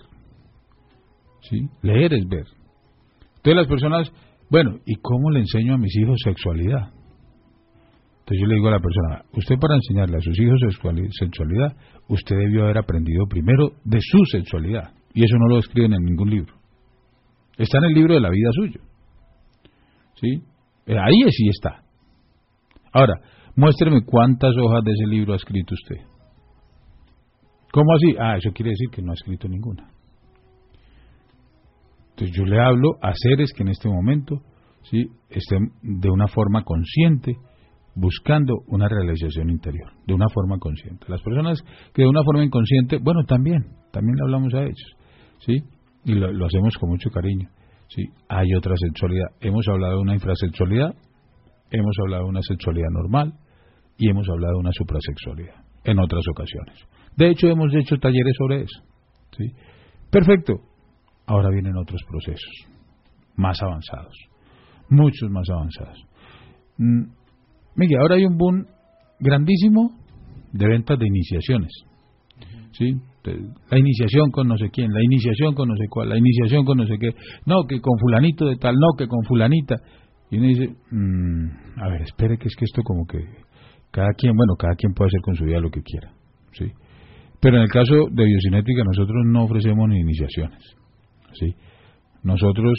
¿Sí? 1.42 1.68
Leer 1.82 2.14
es 2.14 2.28
ver. 2.28 2.46
Entonces 3.38 3.56
las 3.56 3.68
personas, 3.68 4.12
bueno, 4.50 4.78
¿y 4.86 4.96
cómo 4.96 5.32
le 5.32 5.40
enseño 5.40 5.74
a 5.74 5.78
mis 5.78 5.96
hijos 5.98 6.18
sexualidad? 6.24 6.92
Entonces 8.30 8.42
yo 8.42 8.48
le 8.48 8.56
digo 8.56 8.68
a 8.68 8.72
la 8.72 8.80
persona, 8.80 9.24
usted 9.34 9.56
para 9.60 9.76
enseñarle 9.76 10.18
a 10.18 10.22
sus 10.22 10.40
hijos 10.40 10.60
sexualidad, 11.18 11.76
usted 12.10 12.36
debió 12.36 12.64
haber 12.64 12.78
aprendido 12.78 13.26
primero 13.28 13.72
de 13.86 14.00
su 14.02 14.24
sexualidad. 14.26 14.94
Y 15.14 15.24
eso 15.24 15.36
no 15.40 15.48
lo 15.48 15.60
escriben 15.60 15.94
en 15.94 16.04
ningún 16.04 16.30
libro. 16.30 16.54
Está 17.58 17.80
en 17.80 17.86
el 17.86 17.94
libro 17.94 18.14
de 18.14 18.22
la 18.22 18.30
vida 18.30 18.50
suyo. 18.54 18.82
¿Sí? 20.16 20.44
Eh, 20.86 20.98
ahí 20.98 21.32
sí 21.32 21.50
está. 21.50 21.82
Ahora, 22.92 23.16
muéstreme 23.56 24.04
cuántas 24.06 24.56
hojas 24.58 24.84
de 24.84 24.92
ese 24.92 25.06
libro 25.08 25.34
ha 25.34 25.38
escrito 25.38 25.74
usted. 25.74 26.06
¿Cómo 27.72 27.94
así? 27.94 28.16
Ah, 28.20 28.38
eso 28.38 28.52
quiere 28.52 28.72
decir 28.72 28.90
que 28.92 29.02
no 29.02 29.12
ha 29.12 29.14
escrito 29.14 29.48
ninguna. 29.48 29.90
Entonces 32.12 32.36
yo 32.36 32.44
le 32.46 32.60
hablo 32.60 32.98
a 33.02 33.14
seres 33.14 33.54
que 33.56 33.64
en 33.64 33.70
este 33.70 33.88
momento 33.88 34.42
¿sí? 34.84 35.08
estén 35.30 35.72
de 35.82 36.10
una 36.10 36.28
forma 36.28 36.64
consciente 36.64 37.38
buscando 37.96 38.56
una 38.68 38.88
realización 38.88 39.50
interior, 39.50 39.92
de 40.06 40.14
una 40.14 40.28
forma 40.34 40.58
consciente. 40.58 41.06
Las 41.08 41.22
personas 41.22 41.62
que 41.94 42.04
de 42.04 42.08
una 42.08 42.24
forma 42.24 42.44
inconsciente, 42.44 42.98
bueno, 43.02 43.24
también, 43.28 43.64
también 43.92 44.16
le 44.16 44.24
hablamos 44.24 44.54
a 44.54 44.64
ellos, 44.64 44.96
¿sí? 45.40 45.64
Y 46.06 46.14
lo, 46.14 46.46
hacemos 46.46 46.78
con 46.78 46.90
mucho 46.90 47.10
cariño, 47.10 47.50
¿sí? 47.88 48.04
Hay 48.30 48.54
otra 48.56 48.76
sexualidad. 48.78 49.28
Hemos 49.42 49.68
hablado 49.68 49.96
de 49.96 50.02
una 50.02 50.14
infrasexualidad, 50.14 50.94
hemos 51.72 51.96
hablado 52.02 52.24
de 52.24 52.30
una 52.30 52.42
sexualidad 52.42 52.90
normal 52.92 53.34
y 53.98 54.10
hemos 54.10 54.28
hablado 54.30 54.54
de 54.54 54.60
una 54.60 54.72
suprasexualidad 54.74 55.56
en 55.84 56.00
otras 56.00 56.24
ocasiones. 56.32 56.76
De 57.16 57.30
hecho, 57.30 57.48
hemos 57.48 57.74
hecho 57.76 57.98
talleres 57.98 58.34
sobre 58.38 58.62
eso. 58.64 58.82
Perfecto. 60.10 60.54
Ahora 61.26 61.50
vienen 61.50 61.76
otros 61.78 62.02
procesos 62.10 62.52
más 63.36 63.62
avanzados, 63.62 64.14
muchos 64.90 65.30
más 65.30 65.48
avanzados. 65.50 66.04
Mm, 66.78 67.04
Miguel, 67.76 68.00
ahora 68.02 68.16
hay 68.16 68.26
un 68.26 68.38
boom 68.38 68.66
grandísimo 69.20 69.92
de 70.52 70.68
ventas 70.68 70.98
de 70.98 71.08
iniciaciones. 71.08 71.72
¿sí? 72.72 72.96
La 73.70 73.78
iniciación 73.78 74.32
con 74.32 74.48
no 74.48 74.58
sé 74.58 74.70
quién, 74.72 74.92
la 74.92 75.04
iniciación 75.04 75.54
con 75.54 75.70
no 75.70 75.76
sé 75.76 75.86
cuál, 75.90 76.10
la 76.10 76.18
iniciación 76.18 76.66
con 76.66 76.78
no 76.78 76.86
sé 76.86 76.98
qué. 77.00 77.12
No, 77.46 77.64
que 77.68 77.80
con 77.80 77.98
fulanito 78.00 78.46
de 78.46 78.56
tal, 78.56 78.76
no, 78.76 78.98
que 78.98 79.08
con 79.08 79.24
fulanita. 79.26 79.76
Y 80.32 80.38
uno 80.38 80.48
dice, 80.48 80.76
mm, 80.92 81.82
a 81.82 81.90
ver, 81.90 82.02
espere 82.04 82.38
que 82.38 82.48
es 82.48 82.56
que 82.56 82.66
esto 82.66 82.82
como 82.84 83.06
que 83.06 83.20
cada 83.92 84.14
quien, 84.18 84.36
bueno, 84.36 84.56
cada 84.58 84.76
quien 84.76 84.94
puede 84.94 85.08
hacer 85.08 85.22
con 85.22 85.36
su 85.36 85.46
vida 85.46 85.60
lo 85.60 85.72
que 85.72 85.82
quiera, 85.82 86.14
¿sí? 86.52 86.72
Pero 87.42 87.58
en 87.58 87.64
el 87.64 87.70
caso 87.70 87.94
de 88.12 88.26
biocinética 88.26 88.84
nosotros 88.84 89.24
no 89.26 89.44
ofrecemos 89.46 89.88
ni 89.88 90.00
iniciaciones, 90.00 90.64
¿sí? 91.34 91.56
Nosotros, 92.24 92.74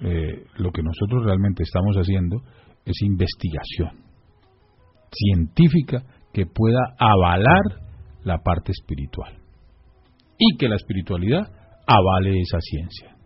eh, 0.00 0.44
lo 0.56 0.70
que 0.70 0.82
nosotros 0.82 1.24
realmente 1.24 1.62
estamos 1.62 1.96
haciendo 1.96 2.36
es 2.86 2.94
investigación 3.02 4.04
científica 5.14 6.02
que 6.32 6.46
pueda 6.46 6.80
avalar 6.98 7.80
la 8.24 8.38
parte 8.38 8.72
espiritual 8.72 9.38
y 10.38 10.56
que 10.56 10.68
la 10.68 10.76
espiritualidad 10.76 11.42
avale 11.86 12.40
esa 12.40 12.58
ciencia. 12.60 13.16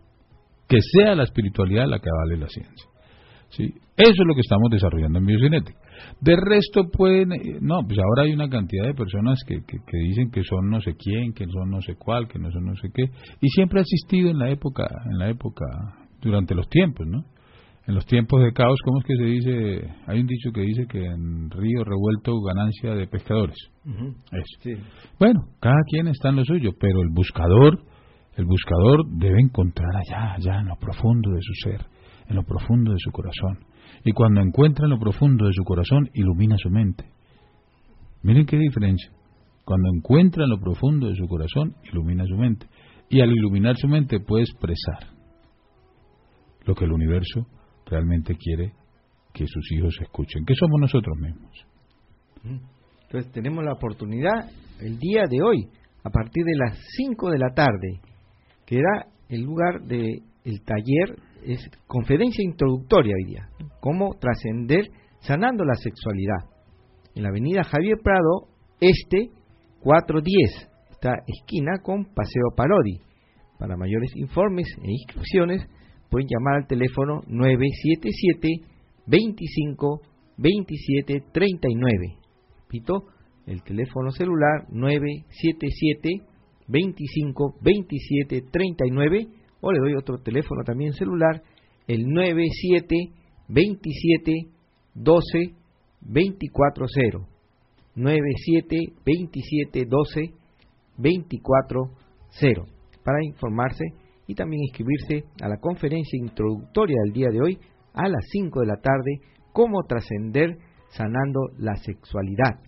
Que 0.67 0.79
sea 0.81 1.15
la 1.15 1.23
espiritualidad 1.23 1.87
la 1.87 1.99
que 1.99 2.09
avale 2.09 2.37
la 2.37 2.47
ciencia. 2.47 2.89
¿Sí? 3.49 3.73
Eso 3.97 4.21
es 4.21 4.27
lo 4.27 4.33
que 4.33 4.41
estamos 4.41 4.69
desarrollando 4.71 5.19
en 5.19 5.25
biocinética. 5.25 5.77
De 6.21 6.35
resto 6.35 6.87
pueden, 6.89 7.33
eh, 7.33 7.59
no, 7.59 7.81
pues 7.85 7.99
ahora 7.99 8.23
hay 8.23 8.31
una 8.31 8.47
cantidad 8.47 8.85
de 8.85 8.93
personas 8.93 9.39
que, 9.45 9.57
que, 9.65 9.97
dicen 10.07 10.31
que 10.31 10.43
son 10.43 10.69
no 10.69 10.79
sé 10.79 10.95
quién, 10.95 11.33
que 11.33 11.45
son 11.45 11.69
no 11.69 11.81
sé 11.81 11.95
cuál, 11.95 12.27
que 12.27 12.39
no 12.39 12.49
son 12.51 12.65
no 12.65 12.75
sé 12.75 12.89
qué, 12.93 13.03
y 13.41 13.49
siempre 13.49 13.79
ha 13.79 13.81
existido 13.81 14.29
en 14.29 14.39
la 14.39 14.49
época, 14.49 14.87
en 15.11 15.17
la 15.17 15.29
época, 15.29 15.65
durante 16.21 16.55
los 16.55 16.69
tiempos, 16.69 17.05
¿no? 17.07 17.25
En 17.87 17.95
los 17.95 18.05
tiempos 18.05 18.41
de 18.41 18.53
caos, 18.53 18.79
¿cómo 18.85 18.99
es 18.99 19.05
que 19.05 19.15
se 19.15 19.23
dice? 19.23 19.89
Hay 20.05 20.21
un 20.21 20.27
dicho 20.27 20.51
que 20.53 20.61
dice 20.61 20.85
que 20.87 21.03
en 21.03 21.49
río 21.49 21.83
revuelto 21.83 22.39
ganancia 22.41 22.93
de 22.93 23.07
pescadores. 23.07 23.57
Bueno, 25.19 25.39
cada 25.59 25.81
quien 25.89 26.07
está 26.07 26.29
en 26.29 26.35
lo 26.35 26.45
suyo, 26.45 26.71
pero 26.79 27.01
el 27.01 27.09
buscador, 27.11 27.79
el 28.37 28.45
buscador 28.45 28.99
debe 29.17 29.41
encontrar 29.41 29.89
allá, 29.95 30.33
allá 30.35 30.59
en 30.59 30.67
lo 30.67 30.75
profundo 30.75 31.31
de 31.31 31.39
su 31.41 31.69
ser 31.69 31.98
en 32.29 32.35
lo 32.35 32.43
profundo 32.43 32.93
de 32.93 32.99
su 32.99 33.11
corazón. 33.11 33.59
Y 34.05 34.13
cuando 34.13 34.41
encuentra 34.41 34.85
en 34.85 34.91
lo 34.91 34.99
profundo 34.99 35.47
de 35.47 35.53
su 35.53 35.63
corazón, 35.63 36.09
ilumina 36.13 36.55
su 36.57 36.69
mente. 36.69 37.05
Miren 38.21 38.45
qué 38.45 38.57
diferencia. 38.57 39.11
Cuando 39.65 39.89
encuentra 39.93 40.43
en 40.43 40.51
lo 40.51 40.59
profundo 40.59 41.07
de 41.07 41.15
su 41.15 41.27
corazón, 41.27 41.75
ilumina 41.91 42.25
su 42.25 42.35
mente. 42.35 42.67
Y 43.09 43.21
al 43.21 43.31
iluminar 43.31 43.75
su 43.77 43.87
mente 43.87 44.19
puede 44.19 44.43
expresar 44.43 45.15
lo 46.65 46.75
que 46.75 46.85
el 46.85 46.91
universo 46.91 47.47
realmente 47.85 48.35
quiere 48.35 48.73
que 49.33 49.45
sus 49.47 49.71
hijos 49.71 49.95
escuchen, 50.01 50.45
que 50.45 50.53
somos 50.55 50.79
nosotros 50.79 51.17
mismos. 51.17 51.51
Entonces 53.03 53.31
tenemos 53.31 53.63
la 53.63 53.73
oportunidad 53.73 54.49
el 54.79 54.99
día 54.99 55.23
de 55.29 55.41
hoy, 55.41 55.67
a 56.03 56.09
partir 56.09 56.43
de 56.45 56.57
las 56.57 56.77
5 56.97 57.31
de 57.31 57.39
la 57.39 57.53
tarde, 57.53 58.01
que 58.65 58.77
era 58.77 59.07
el 59.29 59.41
lugar 59.41 59.81
del 59.81 60.23
el 60.43 60.61
taller, 60.63 61.17
es 61.43 61.59
conferencia 61.87 62.43
introductoria 62.43 63.13
hoy 63.15 63.31
día, 63.31 63.49
cómo 63.79 64.15
trascender 64.19 64.89
sanando 65.19 65.63
la 65.63 65.75
sexualidad. 65.75 66.49
En 67.15 67.23
la 67.23 67.29
avenida 67.29 67.63
Javier 67.63 67.97
Prado, 68.03 68.47
este 68.79 69.29
410, 69.81 70.69
está 70.91 71.13
esquina 71.27 71.79
con 71.81 72.05
Paseo 72.13 72.51
Parodi. 72.55 72.99
Para 73.57 73.75
mayores 73.75 74.11
informes 74.15 74.67
e 74.81 74.91
inscripciones 74.91 75.67
pueden 76.09 76.27
llamar 76.29 76.61
al 76.61 76.67
teléfono 76.67 77.21
977 77.27 78.47
25 79.05 80.01
27 80.37 81.23
39. 81.33 82.19
Repito, 82.61 83.05
el 83.45 83.63
teléfono 83.63 84.11
celular 84.11 84.65
977 84.69 86.25
25 86.67 87.55
27 87.61 88.41
39 88.51 89.27
o 89.61 89.71
le 89.71 89.79
doy 89.79 89.95
otro 89.95 90.17
teléfono 90.17 90.63
también 90.63 90.93
celular 90.93 91.41
el 91.87 92.05
97 92.07 92.95
27 93.47 94.31
12 94.93 95.53
240 96.01 97.27
97 97.95 98.93
27 99.05 99.85
12 99.85 100.21
240 100.97 102.79
para 103.03 103.23
informarse 103.23 103.85
y 104.27 104.35
también 104.35 104.61
inscribirse 104.61 105.23
a 105.41 105.47
la 105.49 105.57
conferencia 105.57 106.19
introductoria 106.19 106.97
del 107.05 107.13
día 107.13 107.29
de 107.29 107.41
hoy 107.41 107.57
a 107.93 108.07
las 108.07 108.23
5 108.31 108.59
de 108.59 108.67
la 108.67 108.77
tarde, 108.77 109.21
cómo 109.51 109.83
trascender 109.87 110.57
sanando 110.89 111.39
la 111.57 111.75
sexualidad. 111.77 112.59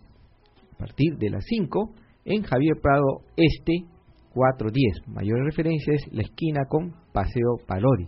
A 0.74 0.78
partir 0.78 1.18
de 1.18 1.30
las 1.30 1.44
5 1.46 1.94
en 2.26 2.42
Javier 2.42 2.78
Prado 2.82 3.22
Este 3.38 3.86
410. 4.34 5.08
Mayor 5.08 5.44
referencia 5.46 5.94
es 5.94 6.14
la 6.14 6.22
esquina 6.22 6.62
con 6.68 6.94
Paseo 7.14 7.58
Palori. 7.68 8.08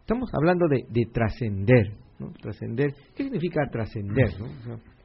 Estamos 0.00 0.30
hablando 0.34 0.66
de, 0.68 1.06
trascender. 1.12 1.92
¿no? 2.18 2.32
Trascender. 2.40 2.92
¿Qué 3.16 3.24
significa 3.24 3.62
trascender? 3.70 4.30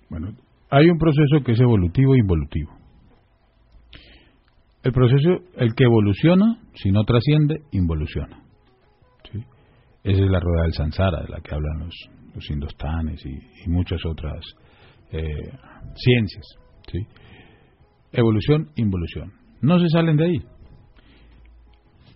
bueno, 0.09 0.29
hay 0.69 0.89
un 0.89 0.97
proceso 0.97 1.43
que 1.45 1.53
es 1.53 1.59
evolutivo 1.59 2.15
e 2.15 2.19
involutivo. 2.19 2.71
El 4.83 4.91
proceso, 4.91 5.43
el 5.57 5.73
que 5.75 5.83
evoluciona, 5.83 6.61
si 6.73 6.91
no 6.91 7.03
trasciende, 7.03 7.61
involuciona. 7.71 8.43
Esa 10.03 10.23
es 10.23 10.31
la 10.31 10.39
rueda 10.39 10.63
del 10.63 10.73
Sansara, 10.73 11.23
de 11.23 11.29
la 11.29 11.41
que 11.41 11.53
hablan 11.53 11.79
los, 11.79 11.93
los 12.33 12.49
indostanes 12.49 13.21
y, 13.25 13.69
muchas 13.69 13.99
otras 14.05 14.39
eh, 15.11 15.25
ciencias. 15.95 16.45
Evolución, 18.13 18.69
involución. 18.75 19.33
No 19.61 19.79
se 19.79 19.89
salen 19.89 20.17
de 20.17 20.25
ahí. 20.25 20.41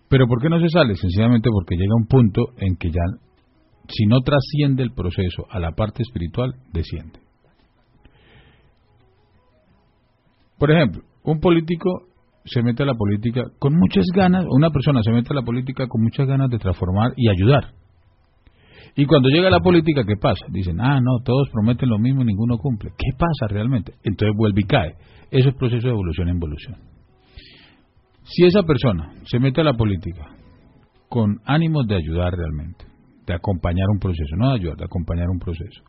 ¿Pero 0.10 0.28
por 0.28 0.42
qué 0.42 0.50
no 0.50 0.60
se 0.60 0.68
sale? 0.70 0.96
Sencillamente 0.96 1.50
porque 1.52 1.76
llega 1.76 1.96
un 1.96 2.06
punto 2.06 2.48
en 2.58 2.76
que 2.76 2.90
ya, 2.90 3.02
si 3.88 4.06
no 4.08 4.20
trasciende 4.20 4.84
el 4.84 4.92
proceso 4.94 5.46
a 5.50 5.60
la 5.60 5.72
parte 5.72 6.04
espiritual, 6.04 6.54
desciende. 6.74 7.20
Por 10.58 10.70
ejemplo, 10.70 11.02
un 11.24 11.40
político 11.40 12.08
se 12.44 12.62
mete 12.62 12.84
a 12.84 12.88
la 12.88 12.96
política 12.96 13.44
con 13.58 13.74
muchas 13.74 14.06
ganas, 14.14 14.46
una 14.50 14.70
persona 14.70 15.02
se 15.02 15.12
mete 15.12 15.30
a 15.32 15.36
la 15.36 15.44
política 15.44 15.88
con 15.88 16.02
muchas 16.02 16.28
ganas 16.28 16.50
de 16.50 16.58
transformar 16.58 17.14
y 17.16 17.30
ayudar. 17.30 17.74
Y 18.96 19.06
cuando 19.06 19.30
llega 19.30 19.48
a 19.48 19.52
la 19.52 19.62
política, 19.62 20.04
¿qué 20.06 20.18
pasa? 20.18 20.46
Dicen, 20.50 20.82
ah, 20.82 21.00
no, 21.00 21.24
todos 21.24 21.50
prometen 21.52 21.90
lo 21.90 21.98
mismo 21.98 22.24
y 22.24 22.26
ninguno 22.26 22.58
cumple. 22.58 22.92
¿Qué 22.98 23.12
pasa 23.18 23.48
realmente? 23.48 23.94
Entonces 24.04 24.36
vuelve 24.36 24.62
y 24.62 24.68
cae. 24.68 24.96
Eso 25.32 25.50
es 25.50 25.56
proceso 25.56 25.88
de 25.88 25.94
evolución 25.94 26.28
en 26.28 26.36
evolución. 26.36 26.91
Si 28.24 28.46
esa 28.46 28.64
persona 28.64 29.14
se 29.26 29.40
mete 29.40 29.62
a 29.62 29.64
la 29.64 29.74
política 29.74 30.36
con 31.10 31.40
ánimos 31.46 31.88
de 31.88 31.96
ayudar 31.96 32.34
realmente, 32.34 32.86
de 33.26 33.34
acompañar 33.34 33.88
un 33.92 34.00
proceso, 34.00 34.36
no 34.38 34.50
de 34.50 34.60
ayudar, 34.60 34.78
de 34.78 34.86
acompañar 34.86 35.28
un 35.30 35.40
proceso, 35.40 35.84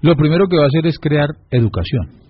lo 0.00 0.16
primero 0.16 0.46
que 0.48 0.56
va 0.56 0.64
a 0.64 0.66
hacer 0.66 0.86
es 0.86 0.98
crear 0.98 1.28
educación, 1.50 2.20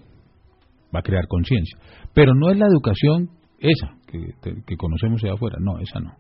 va 0.94 1.00
a 1.00 1.02
crear 1.02 1.26
conciencia, 1.28 1.78
pero 2.12 2.34
no 2.34 2.50
es 2.50 2.58
la 2.58 2.66
educación 2.66 3.30
esa 3.58 3.94
que, 4.06 4.76
conocemos 4.76 5.22
allá 5.24 5.34
afuera, 5.34 5.56
no, 5.60 5.78
esa 5.78 6.00
no. 6.00 6.12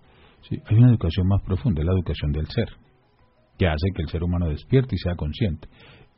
Sí, 0.48 0.58
hay 0.66 0.76
una 0.76 0.90
educación 0.90 1.26
más 1.28 1.42
profunda, 1.42 1.80
es 1.80 1.86
la 1.86 1.92
educación 1.92 2.32
del 2.32 2.46
ser, 2.48 2.68
que 3.58 3.66
hace 3.66 3.86
que 3.94 4.02
el 4.02 4.08
ser 4.08 4.22
humano 4.22 4.48
despierte 4.48 4.94
y 4.94 4.98
sea 4.98 5.14
consciente. 5.14 5.68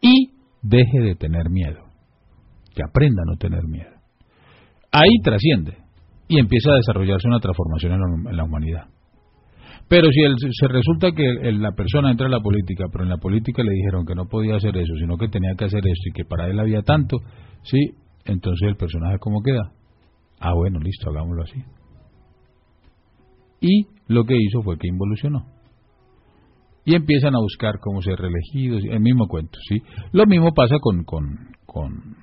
Y 0.00 0.32
deje 0.62 1.00
de 1.00 1.14
tener 1.14 1.48
miedo, 1.50 1.84
que 2.74 2.82
aprenda 2.82 3.22
a 3.22 3.30
no 3.30 3.36
tener 3.36 3.64
miedo. 3.64 3.90
Ahí 4.90 5.10
trasciende, 5.22 5.76
y 6.28 6.38
empieza 6.38 6.70
a 6.70 6.76
desarrollarse 6.76 7.28
una 7.28 7.40
transformación 7.40 7.92
en 7.92 8.36
la, 8.36 8.44
humanidad. 8.44 8.86
Pero 9.88 10.08
si 10.10 10.20
se 10.50 10.68
resulta 10.68 11.12
que 11.12 11.52
la 11.52 11.72
persona 11.72 12.10
entra 12.10 12.26
en 12.26 12.32
la 12.32 12.40
política, 12.40 12.86
pero 12.90 13.04
en 13.04 13.10
la 13.10 13.18
política 13.18 13.62
le 13.62 13.70
dijeron 13.70 14.04
que 14.04 14.14
no 14.14 14.26
podía 14.26 14.56
hacer 14.56 14.76
eso, 14.76 14.92
sino 14.98 15.16
que 15.16 15.28
tenía 15.28 15.54
que 15.56 15.66
hacer 15.66 15.86
esto 15.86 16.08
y 16.08 16.12
que 16.12 16.24
para 16.24 16.48
él 16.48 16.58
había 16.58 16.82
tanto, 16.82 17.18
sí, 17.62 17.78
entonces 18.24 18.68
el 18.68 18.76
personaje 18.76 19.18
cómo 19.20 19.42
queda? 19.42 19.72
Ah, 20.40 20.54
bueno, 20.54 20.80
listo, 20.80 21.10
hagámoslo 21.10 21.44
así. 21.44 21.62
Y 23.60 23.86
lo 24.08 24.24
que 24.24 24.36
hizo 24.36 24.62
fue 24.62 24.76
que 24.78 24.88
involucionó. 24.88 25.46
Y 26.84 26.94
empiezan 26.94 27.34
a 27.34 27.40
buscar 27.40 27.78
cómo 27.80 28.02
ser 28.02 28.16
reelegidos, 28.16 28.82
el 28.88 29.00
mismo 29.00 29.26
cuento, 29.26 29.58
¿sí? 29.68 29.82
Lo 30.12 30.26
mismo 30.26 30.52
pasa 30.54 30.76
con, 30.80 31.04
con, 31.04 31.24
con, 31.64 32.16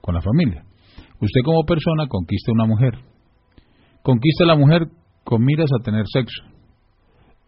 con 0.00 0.14
la 0.14 0.20
familia. 0.20 0.64
Usted 1.20 1.40
como 1.44 1.64
persona 1.64 2.06
conquista 2.08 2.50
a 2.50 2.54
una 2.54 2.66
mujer, 2.66 2.94
conquista 4.02 4.44
a 4.44 4.48
la 4.48 4.56
mujer 4.56 4.88
con 5.24 5.44
miras 5.44 5.70
a 5.72 5.82
tener 5.82 6.04
sexo 6.12 6.42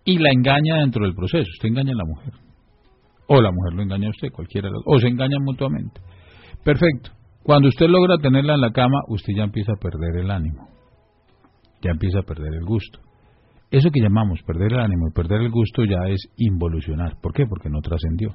y 0.04 0.18
la 0.18 0.30
engaña 0.30 0.80
dentro 0.80 1.04
del 1.04 1.14
proceso. 1.14 1.48
Usted 1.54 1.68
engaña 1.68 1.92
a 1.92 1.96
la 1.96 2.04
mujer. 2.04 2.32
O 3.28 3.40
la 3.40 3.50
mujer 3.52 3.74
lo 3.74 3.82
engaña 3.82 4.08
a 4.08 4.10
usted, 4.10 4.28
cualquiera 4.32 4.68
de 4.68 4.72
los 4.72 4.82
O 4.86 4.98
se 4.98 5.08
engañan 5.08 5.42
mutuamente. 5.44 6.00
Perfecto. 6.64 7.10
Cuando 7.42 7.68
usted 7.68 7.86
logra 7.88 8.18
tenerla 8.18 8.54
en 8.54 8.60
la 8.60 8.70
cama, 8.70 9.00
usted 9.08 9.32
ya 9.36 9.44
empieza 9.44 9.72
a 9.72 9.80
perder 9.80 10.24
el 10.24 10.30
ánimo. 10.30 10.68
Ya 11.82 11.90
empieza 11.90 12.20
a 12.20 12.22
perder 12.22 12.54
el 12.54 12.64
gusto. 12.64 13.00
Eso 13.70 13.90
que 13.90 14.00
llamamos 14.00 14.40
perder 14.42 14.74
el 14.74 14.80
ánimo 14.80 15.08
y 15.08 15.12
perder 15.12 15.40
el 15.40 15.50
gusto 15.50 15.84
ya 15.84 16.06
es 16.08 16.20
involucionar. 16.36 17.16
¿Por 17.20 17.32
qué? 17.32 17.46
Porque 17.46 17.70
no 17.70 17.80
trascendió. 17.80 18.34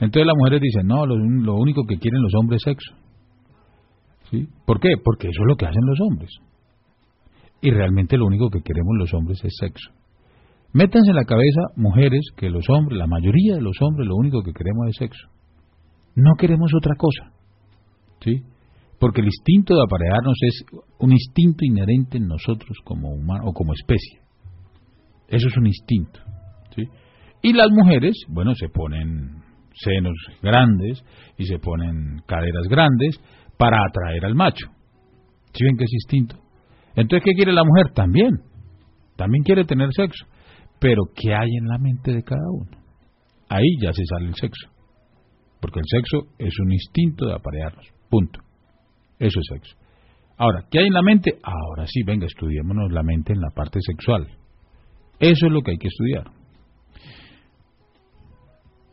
Entonces 0.00 0.26
las 0.26 0.34
mujeres 0.36 0.62
dicen, 0.62 0.86
no, 0.86 1.04
lo, 1.04 1.54
único 1.56 1.82
que 1.86 1.98
quieren 1.98 2.22
los 2.22 2.32
hombres 2.40 2.62
es 2.64 2.72
sexo. 2.72 2.94
¿Sí? 4.30 4.48
¿Por 4.64 4.80
qué? 4.80 4.94
Porque 5.04 5.28
eso 5.28 5.42
es 5.42 5.46
lo 5.46 5.56
que 5.56 5.66
hacen 5.66 5.84
los 5.84 6.00
hombres. 6.00 6.30
Y 7.62 7.70
realmente 7.70 8.16
lo 8.16 8.26
único 8.26 8.48
que 8.50 8.62
queremos 8.62 8.96
los 8.98 9.12
hombres 9.14 9.38
es 9.44 9.52
sexo. 9.58 9.90
Métanse 10.72 11.10
en 11.10 11.16
la 11.16 11.24
cabeza, 11.24 11.60
mujeres, 11.76 12.20
que 12.36 12.48
los 12.48 12.64
hombres, 12.70 12.96
la 12.96 13.06
mayoría 13.06 13.56
de 13.56 13.60
los 13.60 13.76
hombres, 13.80 14.06
lo 14.06 14.16
único 14.16 14.42
que 14.42 14.52
queremos 14.52 14.88
es 14.88 14.96
sexo. 14.96 15.28
No 16.14 16.34
queremos 16.38 16.72
otra 16.74 16.94
cosa. 16.96 17.32
¿Sí? 18.20 18.42
Porque 18.98 19.20
el 19.20 19.26
instinto 19.26 19.74
de 19.74 19.82
aparearnos 19.82 20.36
es 20.42 20.64
un 20.98 21.12
instinto 21.12 21.64
inherente 21.64 22.18
en 22.18 22.28
nosotros 22.28 22.76
como 22.84 23.10
humanos 23.10 23.46
o 23.48 23.52
como 23.52 23.72
especie. 23.72 24.20
Eso 25.28 25.48
es 25.48 25.56
un 25.56 25.66
instinto. 25.66 26.20
¿sí? 26.74 26.82
Y 27.42 27.52
las 27.52 27.68
mujeres, 27.70 28.16
bueno, 28.28 28.54
se 28.54 28.68
ponen 28.68 29.42
senos 29.72 30.14
grandes 30.42 31.02
y 31.38 31.46
se 31.46 31.58
ponen 31.58 32.22
caderas 32.26 32.66
grandes 32.68 33.18
para 33.56 33.78
atraer 33.88 34.26
al 34.26 34.34
macho. 34.34 34.66
¿Sí 35.52 35.64
ven 35.64 35.76
que 35.76 35.84
es 35.84 35.92
instinto? 35.92 36.36
Entonces, 36.96 37.22
¿qué 37.24 37.32
quiere 37.32 37.52
la 37.52 37.64
mujer? 37.64 37.92
También. 37.94 38.40
También 39.16 39.44
quiere 39.44 39.64
tener 39.64 39.88
sexo. 39.92 40.26
Pero, 40.78 41.02
¿qué 41.14 41.34
hay 41.34 41.48
en 41.58 41.68
la 41.68 41.78
mente 41.78 42.12
de 42.12 42.22
cada 42.22 42.50
uno? 42.50 42.70
Ahí 43.48 43.76
ya 43.82 43.92
se 43.92 44.04
sale 44.06 44.28
el 44.28 44.34
sexo. 44.34 44.68
Porque 45.60 45.80
el 45.80 45.86
sexo 45.86 46.32
es 46.38 46.58
un 46.60 46.72
instinto 46.72 47.26
de 47.26 47.34
aparearnos. 47.34 47.86
Punto. 48.08 48.40
Eso 49.18 49.38
es 49.40 49.46
sexo. 49.52 49.76
Ahora, 50.38 50.64
¿qué 50.70 50.78
hay 50.78 50.86
en 50.86 50.94
la 50.94 51.02
mente? 51.02 51.38
Ahora 51.42 51.86
sí, 51.86 52.02
venga, 52.02 52.26
estudiémonos 52.26 52.90
la 52.92 53.02
mente 53.02 53.34
en 53.34 53.40
la 53.40 53.50
parte 53.50 53.78
sexual. 53.82 54.26
Eso 55.18 55.46
es 55.46 55.52
lo 55.52 55.60
que 55.60 55.72
hay 55.72 55.76
que 55.76 55.88
estudiar. 55.88 56.30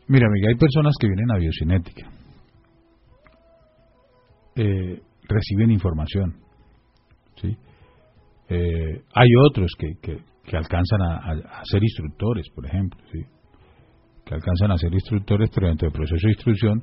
Mira, 0.08 0.26
amiga, 0.26 0.48
hay 0.48 0.56
personas 0.56 0.94
que 1.00 1.06
vienen 1.06 1.30
a 1.30 1.38
biocinética. 1.38 2.10
Eh, 4.56 5.00
reciben 5.28 5.70
información. 5.70 6.36
¿sí? 7.36 7.56
Eh, 8.48 9.02
hay 9.14 9.28
otros 9.46 9.70
que, 9.78 9.92
que, 10.00 10.56
alcanzan 10.56 11.02
a, 11.02 11.62
ser 11.64 11.82
instructores, 11.82 12.46
por 12.54 12.64
ejemplo, 12.66 12.98
¿sí? 13.12 13.20
que 14.24 14.34
alcanzan 14.34 14.70
a 14.70 14.78
ser 14.78 14.92
instructores, 14.92 15.50
pero 15.54 15.68
dentro 15.68 15.88
del 15.88 15.92
proceso 15.92 16.26
de 16.26 16.32
instrucción 16.32 16.82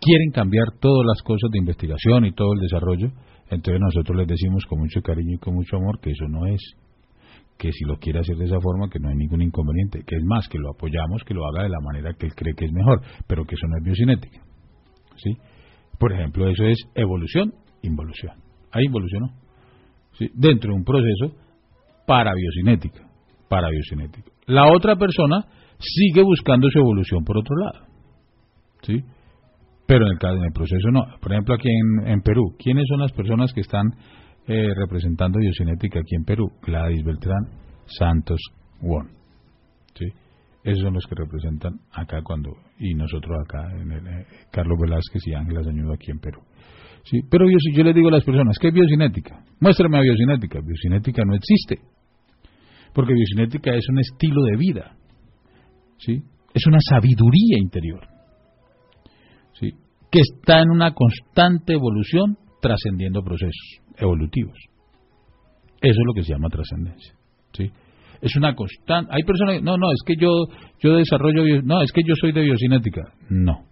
quieren 0.00 0.30
cambiar 0.32 0.66
todas 0.80 1.06
las 1.06 1.22
cosas 1.22 1.50
de 1.52 1.58
investigación 1.58 2.24
y 2.26 2.32
todo 2.32 2.52
el 2.54 2.60
desarrollo, 2.60 3.08
entonces 3.50 3.80
nosotros 3.80 4.18
les 4.18 4.26
decimos 4.26 4.64
con 4.66 4.80
mucho 4.80 5.00
cariño 5.00 5.36
y 5.36 5.38
con 5.38 5.54
mucho 5.54 5.76
amor 5.76 6.00
que 6.00 6.10
eso 6.10 6.26
no 6.28 6.46
es, 6.46 6.60
que 7.56 7.70
si 7.70 7.84
lo 7.84 7.96
quiere 7.98 8.18
hacer 8.18 8.36
de 8.36 8.46
esa 8.46 8.60
forma, 8.60 8.88
que 8.90 8.98
no 8.98 9.08
hay 9.08 9.14
ningún 9.14 9.42
inconveniente, 9.42 10.02
que 10.04 10.16
es 10.16 10.24
más, 10.24 10.48
que 10.48 10.58
lo 10.58 10.70
apoyamos, 10.70 11.22
que 11.24 11.34
lo 11.34 11.46
haga 11.46 11.62
de 11.62 11.68
la 11.68 11.80
manera 11.80 12.12
que 12.18 12.26
él 12.26 12.34
cree 12.34 12.54
que 12.54 12.64
es 12.64 12.72
mejor, 12.72 13.00
pero 13.28 13.44
que 13.44 13.54
eso 13.54 13.66
no 13.68 13.76
es 13.76 13.84
biocinética. 13.84 14.40
¿sí? 15.16 15.36
Por 15.98 16.12
ejemplo, 16.12 16.48
eso 16.48 16.64
es 16.64 16.78
evolución, 16.94 17.54
involución. 17.82 18.34
Ahí 18.72 18.86
involucionó. 18.86 19.43
Dentro 20.34 20.70
de 20.72 20.76
un 20.76 20.84
proceso 20.84 21.36
para 22.06 22.32
biocinética, 22.34 23.08
para 23.48 23.68
biocinética. 23.70 24.30
La 24.46 24.70
otra 24.72 24.96
persona 24.96 25.46
sigue 25.78 26.22
buscando 26.22 26.68
su 26.70 26.78
evolución 26.78 27.24
por 27.24 27.38
otro 27.38 27.56
lado. 27.56 27.86
¿sí? 28.82 29.02
Pero 29.86 30.06
en 30.06 30.12
el, 30.12 30.36
en 30.38 30.44
el 30.44 30.52
proceso 30.52 30.90
no. 30.90 31.04
Por 31.20 31.32
ejemplo, 31.32 31.54
aquí 31.54 31.68
en, 32.04 32.20
Perú, 32.22 32.54
¿quiénes 32.58 32.86
son 32.88 33.00
las 33.00 33.12
personas 33.12 33.52
que 33.52 33.60
están 33.60 33.86
eh, 34.46 34.68
representando 34.74 35.38
biocinética 35.38 36.00
aquí 36.00 36.14
en 36.16 36.24
Perú? 36.24 36.50
Gladys 36.62 37.04
Beltrán, 37.04 37.46
Santos, 37.86 38.40
Won. 38.80 39.08
¿sí? 39.94 40.06
Esos 40.62 40.82
son 40.82 40.94
los 40.94 41.06
que 41.06 41.14
representan 41.14 41.80
acá 41.92 42.22
cuando, 42.22 42.50
y 42.78 42.94
nosotros 42.94 43.36
acá, 43.44 43.70
en 43.78 43.92
el, 43.92 44.06
eh, 44.06 44.26
Carlos 44.50 44.78
Velázquez 44.80 45.26
y 45.26 45.34
Ángela 45.34 45.62
Zañudo 45.62 45.92
aquí 45.92 46.10
en 46.10 46.18
Perú. 46.18 46.40
¿Sí? 47.04 47.20
Pero 47.30 47.46
yo, 47.48 47.56
yo 47.72 47.84
les 47.84 47.94
digo 47.94 48.08
a 48.08 48.12
las 48.12 48.24
personas, 48.24 48.56
¿qué 48.60 48.68
es 48.68 48.74
biocinética? 48.74 49.44
Muéstrame 49.60 49.98
a 49.98 50.00
biocinética. 50.02 50.60
Biocinética 50.60 51.22
no 51.24 51.34
existe. 51.34 51.78
Porque 52.92 53.12
biocinética 53.14 53.74
es 53.74 53.84
un 53.88 53.98
estilo 53.98 54.42
de 54.44 54.56
vida. 54.56 54.96
¿sí? 55.98 56.22
Es 56.52 56.66
una 56.66 56.78
sabiduría 56.80 57.58
interior 57.58 58.14
que 60.14 60.20
está 60.20 60.60
en 60.60 60.70
una 60.70 60.92
constante 60.92 61.72
evolución 61.72 62.38
trascendiendo 62.62 63.24
procesos 63.24 63.80
evolutivos. 63.96 64.56
Eso 65.80 66.00
es 66.00 66.06
lo 66.06 66.14
que 66.14 66.22
se 66.22 66.32
llama 66.32 66.48
trascendencia. 66.48 67.14
¿sí? 67.52 67.72
Es 68.20 68.36
una 68.36 68.54
constante. 68.54 69.10
Hay 69.12 69.24
personas 69.24 69.60
no, 69.60 69.76
no, 69.76 69.90
es 69.90 69.98
que 70.06 70.14
yo, 70.16 70.30
yo 70.80 70.94
desarrollo, 70.94 71.62
no, 71.62 71.82
es 71.82 71.90
que 71.90 72.02
yo 72.06 72.14
soy 72.14 72.30
de 72.30 72.42
biocinética. 72.42 73.12
No. 73.28 73.64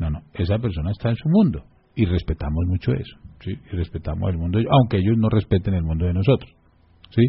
No, 0.00 0.10
no. 0.10 0.18
Esa 0.34 0.58
persona 0.58 0.90
está 0.90 1.10
en 1.10 1.16
su 1.16 1.28
mundo 1.28 1.62
y 1.98 2.04
respetamos 2.04 2.64
mucho 2.68 2.92
eso. 2.92 3.16
¿sí? 3.40 3.50
Y 3.50 3.76
respetamos 3.76 4.30
el 4.30 4.38
mundo, 4.38 4.60
aunque 4.70 4.98
ellos 4.98 5.16
no 5.18 5.28
respeten 5.28 5.74
el 5.74 5.82
mundo 5.82 6.06
de 6.06 6.14
nosotros. 6.14 6.48
¿sí? 7.10 7.22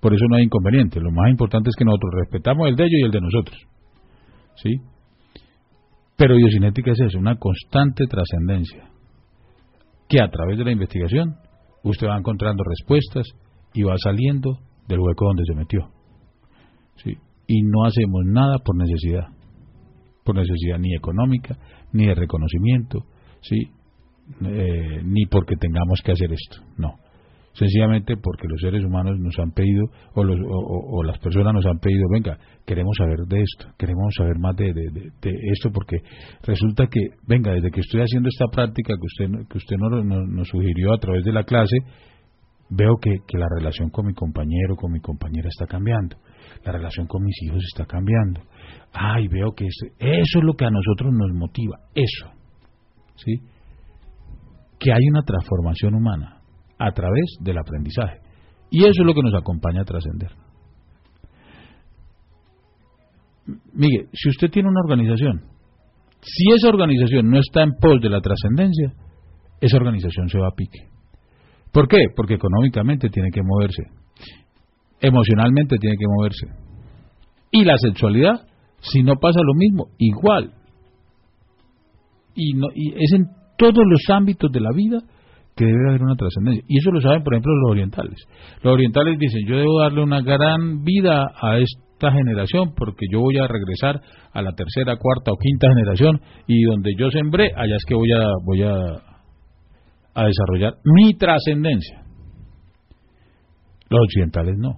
Por 0.00 0.14
eso 0.14 0.24
no 0.30 0.36
hay 0.36 0.44
inconveniente. 0.44 1.00
Lo 1.00 1.10
más 1.10 1.28
importante 1.28 1.70
es 1.70 1.76
que 1.76 1.84
nosotros 1.84 2.12
respetamos 2.20 2.68
el 2.68 2.76
de 2.76 2.84
ellos 2.84 3.00
y 3.00 3.04
el 3.04 3.10
de 3.10 3.20
nosotros. 3.20 3.58
¿sí? 4.62 4.70
Pero 6.16 6.36
biocinética 6.36 6.92
es 6.92 7.00
eso, 7.00 7.18
una 7.18 7.34
constante 7.34 8.06
trascendencia, 8.06 8.90
que 10.08 10.22
a 10.22 10.28
través 10.28 10.56
de 10.56 10.66
la 10.66 10.70
investigación 10.70 11.34
usted 11.82 12.06
va 12.06 12.16
encontrando 12.16 12.62
respuestas 12.62 13.26
y 13.74 13.82
va 13.82 13.94
saliendo 13.98 14.60
del 14.86 15.00
hueco 15.00 15.24
donde 15.24 15.42
se 15.44 15.56
metió. 15.56 15.90
¿sí? 17.02 17.16
Y 17.48 17.62
no 17.62 17.86
hacemos 17.86 18.22
nada 18.26 18.58
por 18.64 18.76
necesidad, 18.76 19.26
por 20.24 20.36
necesidad 20.36 20.78
ni 20.78 20.94
económica, 20.94 21.58
ni 21.92 22.06
de 22.06 22.14
reconocimiento, 22.14 23.00
¿sí? 23.40 23.81
Eh, 24.44 25.02
ni 25.04 25.26
porque 25.26 25.56
tengamos 25.56 26.00
que 26.04 26.12
hacer 26.12 26.32
esto, 26.32 26.62
no 26.78 26.96
sencillamente 27.54 28.16
porque 28.16 28.48
los 28.48 28.60
seres 28.60 28.84
humanos 28.84 29.18
nos 29.18 29.38
han 29.38 29.52
pedido, 29.52 29.84
o, 30.14 30.24
los, 30.24 30.38
o, 30.42 31.02
las 31.02 31.18
personas 31.18 31.52
nos 31.52 31.66
han 31.66 31.78
pedido, 31.78 32.04
venga, 32.10 32.38
queremos 32.66 32.96
saber 32.96 33.20
de 33.28 33.42
esto, 33.42 33.72
queremos 33.78 34.14
saber 34.16 34.38
más 34.38 34.56
de, 34.56 34.70
esto, 35.52 35.70
porque 35.72 35.98
resulta 36.42 36.86
que, 36.86 37.00
venga, 37.26 37.52
desde 37.52 37.70
que 37.70 37.80
estoy 37.80 38.00
haciendo 38.00 38.28
esta 38.28 38.46
práctica 38.46 38.94
que 38.94 39.24
usted, 39.24 39.48
que 39.48 39.58
usted 39.58 39.76
nos, 39.76 40.04
nos, 40.04 40.48
sugirió 40.48 40.92
a 40.92 40.98
través 40.98 41.24
de 41.24 41.32
la 41.32 41.44
clase, 41.44 41.76
veo 42.70 42.96
que, 43.00 43.18
la 43.36 43.48
relación 43.58 43.90
con 43.90 44.06
mi 44.06 44.14
compañero, 44.14 44.76
con 44.76 44.92
mi 44.92 45.00
compañera 45.00 45.48
está 45.48 45.66
cambiando, 45.66 46.16
la 46.64 46.72
relación 46.72 47.06
con 47.06 47.22
mis 47.22 47.36
hijos 47.42 47.62
está 47.70 47.84
cambiando. 47.84 48.40
Ay, 48.92 49.28
veo 49.28 49.52
que 49.52 49.66
eso 49.66 49.88
es 49.98 50.44
lo 50.44 50.54
que 50.54 50.64
a 50.64 50.70
nosotros 50.70 51.12
nos 51.12 51.32
motiva, 51.34 51.80
eso, 51.94 52.30
¿sí? 53.16 53.40
Que 54.82 54.92
hay 54.92 55.08
una 55.10 55.22
transformación 55.22 55.94
humana 55.94 56.42
a 56.78 56.90
través 56.90 57.36
del 57.40 57.58
aprendizaje. 57.58 58.18
Y 58.70 58.80
eso 58.80 59.02
es 59.02 59.06
lo 59.06 59.14
que 59.14 59.22
nos 59.22 59.34
acompaña 59.34 59.82
a 59.82 59.84
trascender. 59.84 60.30
Miguel, 63.74 64.08
si 64.12 64.30
usted 64.30 64.50
tiene 64.50 64.68
una 64.68 64.80
organización, 64.80 65.42
si 66.20 66.52
esa 66.52 66.68
organización 66.68 67.30
no 67.30 67.38
está 67.38 67.62
en 67.62 67.72
pos 67.80 68.00
de 68.00 68.08
la 68.08 68.20
trascendencia, 68.20 68.92
esa 69.60 69.76
organización 69.76 70.28
se 70.28 70.38
va 70.38 70.48
a 70.48 70.56
pique. 70.56 70.88
¿Por 71.72 71.86
qué? 71.86 72.06
Porque 72.16 72.34
económicamente 72.34 73.08
tiene 73.08 73.30
que 73.32 73.42
moverse, 73.42 73.82
emocionalmente 75.00 75.76
tiene 75.78 75.96
que 75.96 76.06
moverse. 76.08 76.46
Y 77.50 77.64
la 77.64 77.76
sexualidad, 77.76 78.46
si 78.80 79.02
no 79.02 79.16
pasa 79.16 79.40
lo 79.42 79.54
mismo, 79.54 79.88
igual. 79.98 80.54
Y, 82.34 82.54
no, 82.54 82.68
y 82.74 82.94
es 82.94 83.12
en 83.12 83.26
todos 83.62 83.84
los 83.86 84.00
ámbitos 84.08 84.50
de 84.50 84.60
la 84.60 84.70
vida 84.74 84.98
que 85.54 85.64
debe 85.66 85.90
haber 85.90 86.02
una 86.02 86.16
trascendencia. 86.16 86.64
Y 86.66 86.78
eso 86.78 86.90
lo 86.90 87.00
saben, 87.00 87.22
por 87.22 87.34
ejemplo, 87.34 87.52
los 87.54 87.70
orientales. 87.70 88.26
Los 88.62 88.74
orientales 88.74 89.18
dicen, 89.18 89.42
yo 89.46 89.56
debo 89.56 89.80
darle 89.80 90.02
una 90.02 90.20
gran 90.20 90.82
vida 90.82 91.30
a 91.40 91.58
esta 91.58 92.10
generación 92.10 92.72
porque 92.76 93.06
yo 93.12 93.20
voy 93.20 93.38
a 93.38 93.46
regresar 93.46 94.00
a 94.32 94.42
la 94.42 94.52
tercera, 94.52 94.96
cuarta 94.96 95.30
o 95.30 95.36
quinta 95.36 95.68
generación 95.68 96.20
y 96.48 96.62
donde 96.64 96.90
yo 96.98 97.10
sembré, 97.10 97.52
allá 97.54 97.76
es 97.76 97.84
que 97.86 97.94
voy 97.94 98.10
a, 98.12 98.26
voy 98.44 98.62
a, 98.62 98.74
a 100.14 100.24
desarrollar 100.26 100.74
mi 100.84 101.14
trascendencia. 101.14 102.02
Los 103.88 104.00
occidentales 104.06 104.56
no. 104.58 104.72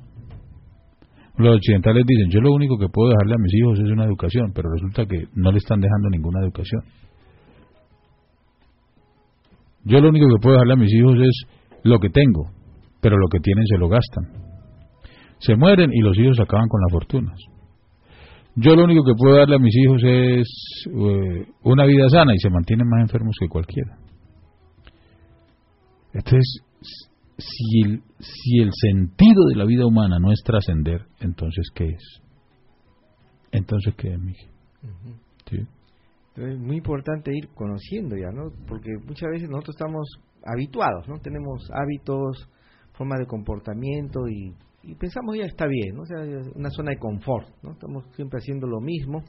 Los 1.38 1.56
occidentales 1.56 2.04
dicen, 2.06 2.30
yo 2.30 2.40
lo 2.40 2.52
único 2.52 2.76
que 2.78 2.88
puedo 2.92 3.10
dejarle 3.10 3.34
a 3.34 3.42
mis 3.42 3.54
hijos 3.54 3.78
es 3.80 3.90
una 3.90 4.04
educación, 4.04 4.52
pero 4.54 4.68
resulta 4.70 5.06
que 5.06 5.24
no 5.34 5.50
le 5.50 5.58
están 5.58 5.80
dejando 5.80 6.10
ninguna 6.10 6.40
educación. 6.42 6.82
Yo 9.84 10.00
lo 10.00 10.08
único 10.08 10.26
que 10.28 10.42
puedo 10.42 10.56
darle 10.56 10.74
a 10.74 10.76
mis 10.76 10.92
hijos 10.92 11.18
es 11.20 11.46
lo 11.82 11.98
que 11.98 12.08
tengo, 12.08 12.50
pero 13.00 13.16
lo 13.16 13.28
que 13.28 13.38
tienen 13.40 13.66
se 13.66 13.78
lo 13.78 13.88
gastan. 13.88 14.24
Se 15.38 15.56
mueren 15.56 15.90
y 15.92 16.00
los 16.00 16.18
hijos 16.18 16.40
acaban 16.40 16.68
con 16.68 16.80
las 16.80 16.92
fortunas. 16.92 17.38
Yo 18.56 18.76
lo 18.76 18.84
único 18.84 19.04
que 19.04 19.14
puedo 19.16 19.36
darle 19.36 19.56
a 19.56 19.58
mis 19.58 19.74
hijos 19.76 20.02
es 20.04 20.48
eh, 20.86 21.46
una 21.64 21.84
vida 21.84 22.08
sana 22.08 22.32
y 22.34 22.38
se 22.38 22.50
mantienen 22.50 22.88
más 22.88 23.02
enfermos 23.02 23.36
que 23.38 23.48
cualquiera. 23.48 23.98
Entonces, 26.12 26.62
si 27.36 27.80
el, 27.84 28.02
si 28.20 28.58
el 28.60 28.70
sentido 28.72 29.46
de 29.48 29.56
la 29.56 29.64
vida 29.64 29.84
humana 29.86 30.18
no 30.20 30.30
es 30.30 30.40
trascender, 30.44 31.06
entonces 31.20 31.66
¿qué 31.74 31.86
es? 31.86 32.22
Entonces 33.50 33.94
¿qué 33.96 34.12
es, 34.12 34.18
Miguel? 34.20 34.50
¿Sí? 35.46 35.58
Es 36.36 36.58
muy 36.58 36.76
importante 36.76 37.30
ir 37.32 37.48
conociendo 37.54 38.16
ya, 38.16 38.30
¿no? 38.32 38.50
Porque 38.66 38.90
muchas 39.06 39.30
veces 39.30 39.48
nosotros 39.48 39.76
estamos 39.76 40.08
habituados, 40.44 41.08
¿no? 41.08 41.18
Tenemos 41.20 41.70
hábitos, 41.72 42.48
formas 42.92 43.20
de 43.20 43.26
comportamiento 43.26 44.28
y, 44.28 44.54
pensamos 44.98 45.36
ya 45.36 45.44
está 45.44 45.66
bien, 45.66 45.94
¿no? 45.94 46.02
O 46.02 46.06
sea, 46.06 46.18
una 46.54 46.70
zona 46.70 46.90
de 46.90 46.98
confort, 46.98 47.48
¿no? 47.62 47.72
Estamos 47.72 48.04
siempre 48.16 48.38
haciendo 48.38 48.66
lo 48.66 48.80
mismo. 48.80 49.22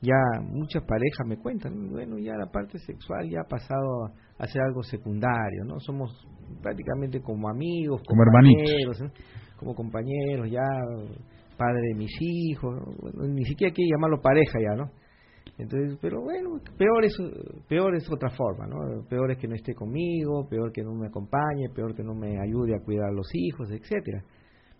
Ya 0.00 0.14
muchas 0.40 0.84
parejas 0.84 1.26
me 1.26 1.38
cuentan, 1.38 1.90
bueno, 1.90 2.18
ya 2.18 2.32
la 2.36 2.46
parte 2.46 2.78
sexual 2.78 3.28
ya 3.28 3.40
ha 3.40 3.48
pasado 3.48 4.06
a, 4.38 4.46
ser 4.46 4.62
algo 4.62 4.82
secundario, 4.84 5.64
¿no? 5.64 5.80
Somos 5.80 6.24
prácticamente 6.62 7.20
como 7.20 7.48
amigos, 7.48 8.00
como 8.06 8.22
hermanitos, 8.22 9.02
como 9.56 9.74
compañeros, 9.74 10.48
ya 10.48 10.62
padre 11.56 11.80
de 11.88 11.94
mis 11.96 12.12
hijos, 12.20 12.76
ni 13.28 13.44
siquiera 13.44 13.70
hay 13.70 13.74
que 13.74 13.90
llamarlo 13.90 14.20
pareja 14.22 14.60
ya, 14.60 14.76
¿no? 14.76 14.90
Entonces, 15.58 15.98
pero 16.00 16.22
bueno, 16.22 16.60
peor 16.78 17.04
es, 17.04 17.16
peor 17.68 17.96
es 17.96 18.08
otra 18.10 18.30
forma, 18.30 18.66
¿no? 18.66 19.04
Peor 19.08 19.32
es 19.32 19.38
que 19.38 19.48
no 19.48 19.56
esté 19.56 19.74
conmigo, 19.74 20.46
peor 20.48 20.70
que 20.72 20.82
no 20.82 20.94
me 20.94 21.08
acompañe, 21.08 21.68
peor 21.74 21.96
que 21.96 22.04
no 22.04 22.14
me 22.14 22.38
ayude 22.40 22.76
a 22.76 22.84
cuidar 22.84 23.08
a 23.08 23.12
los 23.12 23.26
hijos, 23.34 23.68
etcétera. 23.70 24.22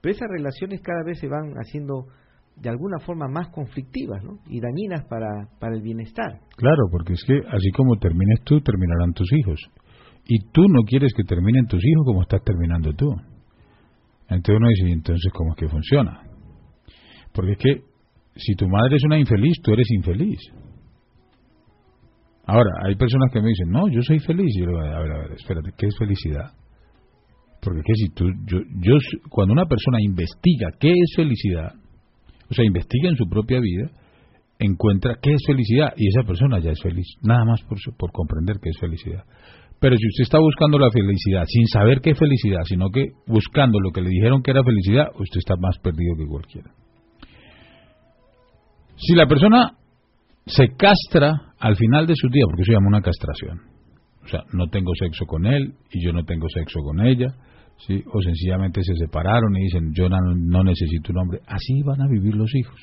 Pero 0.01 0.15
esas 0.15 0.29
relaciones 0.31 0.81
cada 0.81 1.03
vez 1.05 1.19
se 1.19 1.27
van 1.27 1.53
haciendo 1.55 2.07
de 2.55 2.71
alguna 2.71 2.99
forma 3.01 3.27
más 3.29 3.49
conflictivas, 3.49 4.23
¿no? 4.23 4.39
Y 4.47 4.61
dañinas 4.61 5.05
para, 5.09 5.49
para 5.59 5.75
el 5.75 5.83
bienestar. 5.83 6.41
Claro, 6.57 6.85
porque 6.93 7.15
es 7.15 7.25
que 7.27 7.39
así 7.39 7.71
como 7.77 7.97
termines 7.97 8.43
tú, 8.45 8.61
terminarán 8.61 9.13
tus 9.15 9.29
hijos. 9.33 9.61
Y 10.27 10.51
tú 10.53 10.63
no 10.69 10.83
quieres 10.87 11.13
que 11.17 11.25
terminen 11.25 11.67
tus 11.67 11.85
hijos 11.85 12.05
como 12.05 12.23
estás 12.23 12.43
terminando 12.45 12.93
tú. 12.93 13.11
Entonces 14.29 14.57
uno 14.57 14.69
dice, 14.69 14.93
entonces, 14.93 15.33
¿cómo 15.33 15.53
es 15.53 15.57
que 15.57 15.69
funciona? 15.69 16.23
Porque 17.33 17.53
es 17.53 17.59
que 17.59 17.83
si 18.37 18.55
tu 18.55 18.69
madre 18.69 18.97
es 18.97 19.05
una 19.05 19.19
infeliz, 19.19 19.57
tú 19.63 19.73
eres 19.73 19.91
infeliz. 19.91 20.39
Ahora, 22.49 22.71
hay 22.87 22.97
personas 22.97 23.31
que 23.31 23.43
me 23.43 23.49
dicen, 23.49 23.69
no, 23.69 23.89
yo 23.89 24.01
soy 24.01 24.19
feliz. 24.21 24.47
Y 24.57 24.61
yo 24.61 24.67
digo, 24.69 24.81
a 24.81 25.01
ver, 25.01 25.13
a 25.13 25.19
ver, 25.19 25.33
espérate, 25.33 25.71
¿qué 25.77 25.87
es 25.87 25.97
felicidad? 25.99 26.51
Porque 27.61 27.83
que 27.85 27.93
si 27.95 28.09
tú, 28.15 28.25
yo, 28.47 28.61
yo, 28.81 28.97
cuando 29.29 29.53
una 29.53 29.67
persona 29.67 29.99
investiga 30.01 30.69
qué 30.81 30.89
es 30.89 31.13
felicidad, 31.15 31.75
o 32.51 32.55
sea, 32.55 32.65
investiga 32.65 33.11
en 33.11 33.17
su 33.17 33.29
propia 33.29 33.61
vida, 33.61 33.91
encuentra 34.59 35.17
qué 35.21 35.33
es 35.33 35.43
felicidad 35.47 35.93
y 35.95 36.09
esa 36.09 36.23
persona 36.27 36.59
ya 36.59 36.71
es 36.71 36.81
feliz, 36.81 37.07
nada 37.23 37.45
más 37.45 37.61
por, 37.65 37.77
por 37.99 38.13
comprender 38.13 38.57
qué 38.63 38.71
es 38.71 38.79
felicidad. 38.81 39.25
Pero 39.79 39.97
si 39.97 40.07
usted 40.09 40.23
está 40.23 40.39
buscando 40.39 40.79
la 40.79 40.91
felicidad 40.91 41.45
sin 41.47 41.67
saber 41.67 42.01
qué 42.01 42.11
es 42.11 42.19
felicidad, 42.19 42.63
sino 42.65 42.89
que 42.89 43.09
buscando 43.27 43.79
lo 43.79 43.91
que 43.91 44.01
le 44.01 44.09
dijeron 44.09 44.43
que 44.43 44.53
era 44.53 44.65
felicidad, 44.65 45.09
usted 45.19 45.39
está 45.39 45.55
más 45.57 45.79
perdido 45.81 46.17
que 46.17 46.27
cualquiera. 46.27 46.71
Si 48.97 49.15
la 49.15 49.27
persona 49.27 49.73
se 50.47 50.69
castra 50.69 51.48
al 51.61 51.77
final 51.77 52.07
de 52.07 52.15
su 52.17 52.29
día, 52.29 52.45
porque 52.47 52.63
eso 52.63 52.73
se 52.73 52.77
llama 52.77 52.89
una 52.89 53.03
castración, 53.03 53.61
o 54.25 54.29
sea, 54.29 54.45
no 54.53 54.69
tengo 54.69 54.93
sexo 54.99 55.25
con 55.27 55.47
él 55.47 55.75
y 55.91 56.05
yo 56.05 56.13
no 56.13 56.25
tengo 56.25 56.47
sexo 56.49 56.81
con 56.81 57.05
ella, 57.07 57.29
¿sí? 57.87 58.03
o 58.13 58.21
sencillamente 58.23 58.83
se 58.83 58.95
separaron 58.95 59.57
y 59.57 59.65
dicen 59.65 59.93
yo 59.95 60.09
no, 60.09 60.65
necesito 60.65 61.13
un 61.13 61.19
hombre, 61.19 61.41
así 61.47 61.83
van 61.85 62.01
a 62.03 62.09
vivir 62.09 62.35
los 62.35 62.55
hijos. 62.55 62.81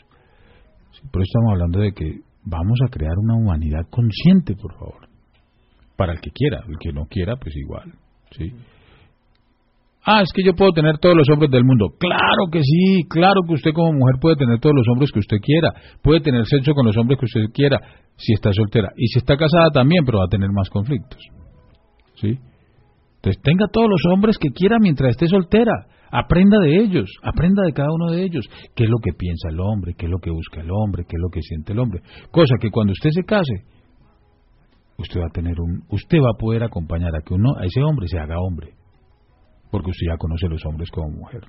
Por 1.11 1.21
eso 1.21 1.30
estamos 1.34 1.51
hablando 1.51 1.80
de 1.80 1.91
que 1.91 2.21
vamos 2.43 2.80
a 2.86 2.89
crear 2.89 3.13
una 3.17 3.36
humanidad 3.36 3.82
consciente, 3.89 4.55
por 4.55 4.73
favor 4.73 5.05
para 5.95 6.13
el 6.13 6.19
que 6.19 6.32
quiera, 6.32 6.63
el 6.67 6.78
que 6.80 6.91
no 6.91 7.05
quiera, 7.05 7.36
pues 7.38 7.55
igual, 7.55 7.93
¿sí? 8.32 8.51
Ah, 10.08 10.22
es 10.22 10.30
que 10.36 10.43
yo 10.43 10.53
puedo 10.53 10.72
tener 10.72 10.99
todos 10.99 11.16
los 11.16 11.28
hombres 11.30 11.49
del 11.49 11.66
mundo. 11.66 11.88
Claro 11.97 12.45
que 12.51 12.62
sí, 12.62 13.03
claro 13.10 13.41
que 13.47 13.56
usted 13.56 13.72
como 13.74 13.91
mujer 13.91 14.16
puede 14.22 14.36
tener 14.36 14.60
todos 14.60 14.76
los 14.76 14.88
hombres 14.88 15.12
que 15.12 15.18
usted 15.18 15.38
quiera, 15.41 15.74
puede 16.03 16.22
tener 16.22 16.45
sexo 16.45 16.74
con 16.74 16.86
los 16.86 16.95
hombres 16.95 17.18
que 17.20 17.26
usted 17.26 17.51
quiera, 17.51 17.82
si 18.16 18.34
está 18.34 18.53
soltera. 18.53 18.89
Y 18.95 19.08
si 19.08 19.18
está 19.18 19.36
casada 19.36 19.72
también, 19.72 20.06
pero 20.06 20.20
va 20.20 20.26
a 20.26 20.30
tener 20.30 20.49
más 20.51 20.70
conflictos. 20.70 21.20
¿Sí? 22.22 22.38
Entonces 23.16 23.41
tenga 23.41 23.66
todos 23.74 23.88
los 23.89 24.01
hombres 24.14 24.38
que 24.38 24.49
quiera 24.49 24.78
mientras 24.80 25.10
esté 25.10 25.28
soltera. 25.28 25.88
Aprenda 26.12 26.60
de 26.60 26.78
ellos, 26.78 27.10
aprenda 27.24 27.64
de 27.64 27.74
cada 27.74 27.89
uno 27.91 28.12
de 28.12 28.24
ellos. 28.24 28.45
¿Qué 28.76 28.84
es 28.84 28.89
lo 28.89 28.97
que 29.03 29.12
piensa 29.18 29.49
el 29.49 29.60
hombre? 29.60 29.95
¿Qué 29.97 30.06
es 30.06 30.12
lo 30.12 30.20
que 30.20 30.30
busca 30.30 30.62
el 30.62 30.70
hombre? 30.70 31.03
¿Qué 31.10 31.16
es 31.18 31.22
lo 31.22 31.30
que 31.30 31.41
siente 31.41 31.74
el 31.74 31.80
hombre? 31.80 32.01
Cosa 32.30 32.56
que 32.62 32.70
cuando 32.70 32.93
usted 32.93 33.10
se 33.10 33.24
case, 33.24 33.66
usted 34.99 35.20
va 35.20 35.26
a 35.26 35.34
tener 35.34 35.60
un, 35.60 35.82
usted 35.89 36.20
va 36.20 36.30
a 36.36 36.39
poder 36.39 36.64
acompañar 36.64 37.16
a 37.16 37.22
que 37.26 37.34
uno, 37.34 37.56
a 37.58 37.66
ese 37.66 37.82
hombre 37.82 38.08
se 38.08 38.20
haga 38.20 38.39
hombre, 38.39 38.74
porque 39.76 39.91
usted 39.91 40.07
ya 40.07 40.17
conoce 40.17 40.45
a 40.45 40.49
los 40.49 40.65
hombres 40.65 40.89
como 40.89 41.09
mujer. 41.09 41.43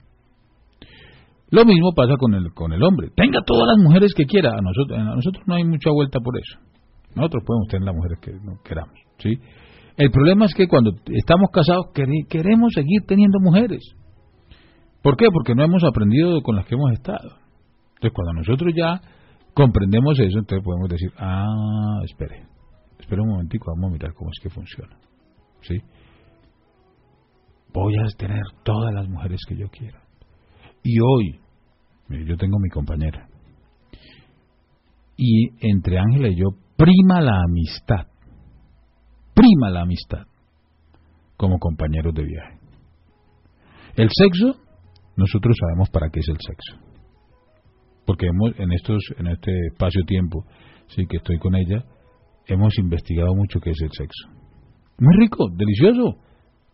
Lo 1.51 1.64
mismo 1.64 1.93
pasa 1.95 2.16
con 2.18 2.35
el, 2.35 2.53
con 2.55 2.72
el 2.72 2.83
hombre. 2.83 3.11
Tenga 3.14 3.39
todas 3.47 3.68
las 3.68 3.79
mujeres 3.79 4.12
que 4.16 4.27
quiera. 4.27 4.51
A 4.51 4.61
nosotros, 4.61 4.99
a 4.99 5.14
nosotros 5.14 5.45
no 5.47 5.55
hay 5.55 5.62
mucha 5.62 5.91
vuelta 5.93 6.18
por 6.18 6.35
eso. 6.37 6.59
Nosotros 7.14 7.45
podemos 7.47 7.68
tener 7.68 7.87
las 7.87 7.95
mujeres 7.95 8.18
que 8.20 8.33
queramos. 8.64 8.99
¿sí? 9.18 9.31
El 9.97 10.11
problema 10.11 10.47
es 10.47 10.55
que 10.55 10.66
cuando 10.66 10.91
estamos 11.07 11.51
casados 11.53 11.87
queremos 12.29 12.72
seguir 12.74 13.03
teniendo 13.07 13.39
mujeres. 13.39 13.95
¿Por 15.03 15.16
qué? 15.16 15.27
Porque 15.33 15.55
no 15.55 15.62
hemos 15.62 15.85
aprendido 15.85 16.43
con 16.43 16.57
las 16.57 16.66
que 16.66 16.74
hemos 16.74 16.91
estado. 16.91 17.39
Entonces, 17.95 18.12
cuando 18.12 18.33
nosotros 18.41 18.74
ya 18.77 19.01
comprendemos 19.55 20.18
eso, 20.18 20.41
entonces 20.41 20.64
podemos 20.64 20.89
decir, 20.91 21.12
ah, 21.16 22.01
espere, 22.05 22.45
Espera 22.99 23.22
un 23.22 23.29
momentico, 23.29 23.72
vamos 23.72 23.91
a 23.91 23.93
mirar 23.93 24.14
cómo 24.14 24.31
es 24.31 24.43
que 24.43 24.51
funciona. 24.51 24.99
¿Sí? 25.62 25.77
Voy 27.77 27.95
a 27.95 28.16
tener 28.16 28.41
todas 28.64 28.95
las 28.95 29.07
mujeres 29.07 29.39
que 29.47 29.55
yo 29.55 29.68
quiera. 29.68 30.01
Y 30.83 30.99
hoy, 30.99 31.39
yo 32.09 32.35
tengo 32.39 32.59
mi 32.59 32.70
compañera. 32.70 33.29
Y 35.14 35.49
entre 35.61 35.99
Ángela 35.99 36.29
y 36.29 36.37
yo 36.37 36.47
prima 36.74 37.20
la 37.20 37.39
amistad. 37.45 38.07
Prima 39.35 39.68
la 39.68 39.83
amistad 39.83 40.27
como 41.37 41.59
compañeros 41.59 42.14
de 42.14 42.24
viaje. 42.24 42.59
El 43.95 44.09
sexo, 44.11 44.59
nosotros 45.18 45.55
sabemos 45.61 45.91
para 45.91 46.09
qué 46.09 46.20
es 46.20 46.29
el 46.31 46.39
sexo. 46.41 46.77
Porque 48.07 48.27
hemos, 48.27 48.59
en 48.59 48.72
estos 48.72 49.03
en 49.18 49.27
este 49.27 49.53
espacio-tiempo 49.70 50.47
sí 50.87 51.07
que 51.07 51.18
estoy 51.18 51.39
con 51.39 51.55
ella, 51.55 51.85
hemos 52.47 52.79
investigado 52.79 53.35
mucho 53.35 53.61
qué 53.61 53.68
es 53.68 53.83
el 53.83 53.91
sexo. 53.93 54.29
Muy 54.99 55.14
rico, 55.18 55.51
delicioso, 55.55 56.22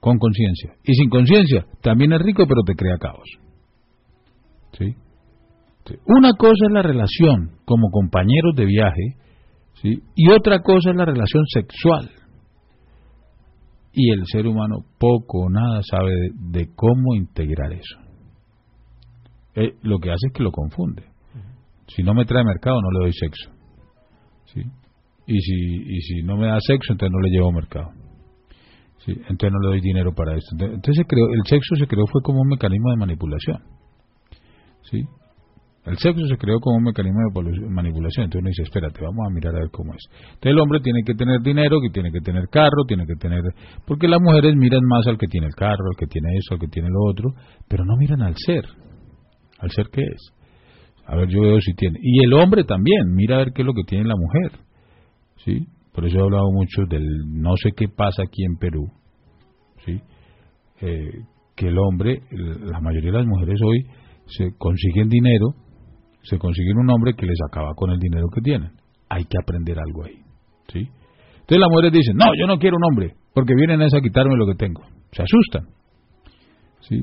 con 0.03 0.18
conciencia. 0.18 0.74
Y 0.82 0.94
sin 0.94 1.09
conciencia, 1.09 1.64
también 1.80 2.12
es 2.12 2.20
rico, 2.20 2.44
pero 2.48 2.62
te 2.66 2.74
crea 2.74 2.98
caos. 2.98 3.28
¿Sí? 4.72 4.96
Una 6.07 6.32
cosa 6.32 6.66
es 6.66 6.72
la 6.72 6.82
relación 6.82 7.53
como 7.64 7.88
compañeros 7.90 8.57
de 8.57 8.64
viaje, 8.66 9.16
¿sí? 9.74 10.03
y 10.16 10.28
otra 10.32 10.59
cosa 10.59 10.90
es 10.90 10.96
la 10.96 11.05
relación 11.05 11.44
sexual. 11.46 12.11
Y 13.92 14.11
el 14.11 14.26
ser 14.26 14.48
humano 14.48 14.78
poco 14.98 15.42
o 15.42 15.50
nada 15.50 15.80
sabe 15.88 16.12
de, 16.50 16.66
cómo 16.74 17.14
integrar 17.14 17.72
eso. 17.72 17.98
Eh, 19.55 19.74
lo 19.82 20.00
que 20.00 20.11
hace 20.11 20.26
es 20.26 20.32
que 20.34 20.42
lo 20.42 20.50
confunde. 20.50 21.05
Si 21.86 22.03
no 22.03 22.12
me 22.12 22.24
trae 22.24 22.42
mercado, 22.42 22.80
no 22.80 22.90
le 22.98 23.05
doy 23.05 23.12
sexo. 23.12 23.50
¿Sí? 24.46 24.62
y 25.28 25.40
si, 25.40 25.55
y 25.55 26.00
si 26.00 26.22
no 26.24 26.36
me 26.36 26.48
da 26.48 26.59
sexo, 26.59 26.92
entonces 26.92 27.12
no 27.12 27.20
le 27.20 27.30
llevo 27.30 27.53
mercado. 27.53 28.01
¿Sí? 29.05 29.12
Entonces 29.12 29.50
no 29.53 29.59
le 29.61 29.68
doy 29.68 29.80
dinero 29.80 30.12
para 30.14 30.36
esto. 30.36 30.55
Entonces 30.59 31.05
el 31.09 31.42
sexo 31.46 31.74
se 31.76 31.86
creó 31.86 32.07
fue 32.07 32.22
como 32.22 32.40
un 32.40 32.48
mecanismo 32.48 32.90
de 32.90 32.96
manipulación. 32.96 33.59
¿Sí? 34.82 35.03
El 35.84 35.98
sexo 35.98 36.24
se 36.28 36.36
creó 36.36 36.61
como 36.61 36.76
un 36.76 36.84
mecanismo 36.84 37.18
de 37.34 37.68
manipulación. 37.68 38.24
Entonces 38.24 38.42
uno 38.42 38.48
dice, 38.48 38.62
espérate, 38.62 39.03
vamos 39.03 39.26
a 39.26 39.34
mirar 39.34 39.57
a 39.57 39.61
ver 39.61 39.70
cómo 39.72 39.92
es. 39.94 40.05
Entonces 40.34 40.53
el 40.53 40.59
hombre 40.61 40.78
tiene 40.80 41.00
que 41.05 41.14
tener 41.14 41.40
dinero, 41.42 41.80
que 41.80 41.90
tiene 41.90 42.12
que 42.12 42.20
tener 42.20 42.48
carro, 42.48 42.84
tiene 42.86 43.05
que 43.05 43.16
tener... 43.16 43.42
Porque 43.84 44.07
las 44.07 44.20
mujeres 44.22 44.55
miran 44.55 44.84
más 44.84 45.07
al 45.09 45.18
que 45.18 45.26
tiene 45.26 45.48
el 45.48 45.55
carro, 45.55 45.84
al 45.90 45.96
que 45.98 46.07
tiene 46.07 46.28
eso, 46.38 46.55
al 46.55 46.61
que 46.61 46.68
tiene 46.68 46.88
lo 46.88 47.11
otro, 47.11 47.34
pero 47.68 47.84
no 47.84 47.96
miran 47.96 48.22
al 48.22 48.34
ser. 48.36 48.64
Al 49.59 49.70
ser 49.70 49.86
que 49.92 50.03
es. 50.03 50.32
A 51.07 51.16
ver, 51.16 51.28
yo 51.28 51.40
veo 51.40 51.61
si 51.61 51.74
tiene. 51.74 51.98
Y 52.00 52.24
el 52.24 52.32
hombre 52.34 52.62
también, 52.62 53.12
mira 53.14 53.36
a 53.36 53.38
ver 53.38 53.53
qué 53.53 53.62
es 53.62 53.66
lo 53.66 53.74
que 53.74 53.82
tiene 53.82 54.05
la 54.05 54.14
mujer. 54.16 54.61
¿sí? 55.44 55.66
Por 55.93 56.07
eso 56.07 56.18
he 56.18 56.22
hablado 56.22 56.51
mucho 56.53 56.82
del 56.88 57.05
no 57.26 57.55
sé 57.57 57.72
qué 57.76 57.86
pasa 57.88 58.22
aquí 58.22 58.45
en 58.45 58.57
Perú, 58.57 58.90
¿sí? 59.84 60.01
Eh, 60.80 61.12
que 61.55 61.68
el 61.68 61.78
hombre, 61.78 62.22
la 62.30 62.80
mayoría 62.80 63.12
de 63.12 63.18
las 63.18 63.26
mujeres 63.26 63.61
hoy 63.62 63.84
se 64.26 64.57
consiguen 64.57 65.09
dinero, 65.09 65.55
se 66.22 66.38
consiguen 66.38 66.78
un 66.78 66.90
hombre 66.90 67.14
que 67.14 67.26
les 67.26 67.38
acaba 67.47 67.74
con 67.74 67.90
el 67.90 67.99
dinero 67.99 68.26
que 68.34 68.40
tienen. 68.40 68.72
Hay 69.09 69.24
que 69.24 69.36
aprender 69.40 69.78
algo 69.78 70.05
ahí, 70.05 70.22
¿sí? 70.72 70.88
Entonces 71.43 71.59
las 71.59 71.68
mujeres 71.70 71.93
dicen, 71.93 72.16
no, 72.16 72.26
yo 72.38 72.47
no 72.47 72.59
quiero 72.59 72.76
un 72.76 72.84
hombre, 72.84 73.14
porque 73.34 73.55
vienen 73.55 73.82
a 73.82 73.88
quitarme 74.01 74.36
lo 74.36 74.47
que 74.47 74.55
tengo. 74.55 74.82
Se 75.12 75.22
asustan, 75.22 75.68
¿sí? 76.80 76.97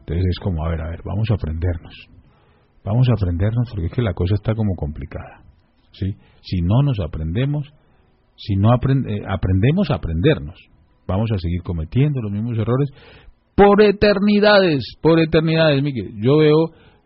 Entonces 0.00 0.24
es 0.26 0.38
como, 0.42 0.64
a 0.64 0.70
ver, 0.70 0.80
a 0.80 0.88
ver, 0.88 1.02
vamos 1.04 1.28
a 1.30 1.34
aprendernos. 1.34 1.94
Vamos 2.82 3.06
a 3.10 3.12
aprendernos 3.12 3.68
porque 3.70 3.86
es 3.86 3.92
que 3.92 4.02
la 4.02 4.14
cosa 4.14 4.34
está 4.34 4.54
como 4.54 4.74
complicada, 4.76 5.42
¿sí? 5.92 6.16
Si 6.40 6.62
no 6.62 6.82
nos 6.82 6.98
aprendemos, 7.00 7.70
si 8.40 8.56
no 8.56 8.70
eh, 8.72 9.22
aprendemos 9.28 9.90
a 9.90 9.96
aprendernos, 9.96 10.58
vamos 11.06 11.30
a 11.32 11.38
seguir 11.38 11.62
cometiendo 11.62 12.20
los 12.22 12.32
mismos 12.32 12.56
errores 12.56 12.88
por 13.54 13.82
eternidades, 13.82 14.82
por 15.02 15.20
eternidades. 15.20 15.82
Miguel, 15.82 16.12
yo 16.22 16.38
veo 16.38 16.56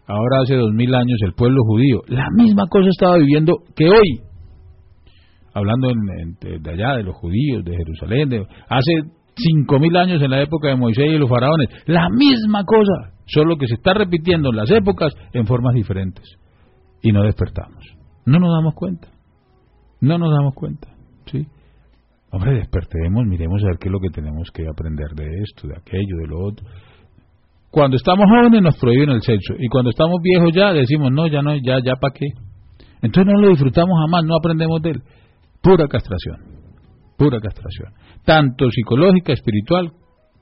ahora 0.06 0.42
hace 0.42 0.54
dos 0.54 0.72
mil 0.72 0.94
años 0.94 1.18
el 1.22 1.34
pueblo 1.34 1.62
judío, 1.64 2.02
la 2.06 2.28
misma 2.36 2.66
cosa 2.68 2.88
estaba 2.88 3.16
viviendo 3.16 3.54
que 3.74 3.88
hoy. 3.88 4.20
Hablando 5.56 5.88
de 6.40 6.70
allá, 6.70 6.96
de 6.96 7.04
los 7.04 7.14
judíos, 7.14 7.64
de 7.64 7.76
Jerusalén, 7.76 8.28
de, 8.28 8.44
hace 8.68 8.92
cinco 9.36 9.78
mil 9.78 9.96
años 9.96 10.20
en 10.20 10.30
la 10.30 10.42
época 10.42 10.68
de 10.68 10.76
Moisés 10.76 11.06
y 11.08 11.18
los 11.18 11.28
faraones, 11.28 11.68
la 11.86 12.08
misma 12.10 12.64
cosa, 12.64 13.14
solo 13.26 13.56
que 13.56 13.68
se 13.68 13.74
está 13.74 13.94
repitiendo 13.94 14.50
en 14.50 14.56
las 14.56 14.70
épocas 14.70 15.12
en 15.32 15.46
formas 15.46 15.74
diferentes. 15.74 16.24
Y 17.02 17.12
no 17.12 17.22
despertamos. 17.22 17.84
No 18.26 18.38
nos 18.38 18.50
damos 18.50 18.74
cuenta. 18.74 19.08
No 20.00 20.18
nos 20.18 20.30
damos 20.32 20.54
cuenta. 20.54 20.93
¿Sí? 21.30 21.46
Hombre, 22.30 22.54
despertemos, 22.54 23.24
miremos 23.26 23.62
a 23.62 23.66
ver 23.68 23.78
qué 23.78 23.88
es 23.88 23.92
lo 23.92 24.00
que 24.00 24.10
tenemos 24.10 24.48
que 24.52 24.64
aprender 24.68 25.06
de 25.14 25.24
esto, 25.40 25.68
de 25.68 25.76
aquello, 25.76 26.16
de 26.20 26.26
lo 26.26 26.46
otro. 26.46 26.66
Cuando 27.70 27.96
estamos 27.96 28.26
jóvenes 28.28 28.60
nos 28.60 28.76
prohíben 28.76 29.10
el 29.10 29.22
sexo 29.22 29.54
y 29.58 29.68
cuando 29.68 29.90
estamos 29.90 30.16
viejos 30.20 30.50
ya 30.52 30.72
decimos, 30.72 31.12
no, 31.12 31.28
ya 31.28 31.42
no, 31.42 31.54
ya, 31.54 31.78
ya 31.78 31.94
para 31.94 32.12
qué. 32.12 32.26
Entonces 33.02 33.32
no 33.32 33.40
lo 33.40 33.50
disfrutamos 33.50 33.94
jamás, 34.04 34.24
no 34.24 34.36
aprendemos 34.36 34.82
de 34.82 34.90
él. 34.90 35.02
Pura 35.62 35.86
castración, 35.86 36.36
pura 37.16 37.38
castración. 37.40 37.92
Tanto 38.24 38.68
psicológica, 38.70 39.32
espiritual, 39.32 39.92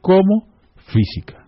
como 0.00 0.48
física. 0.76 1.44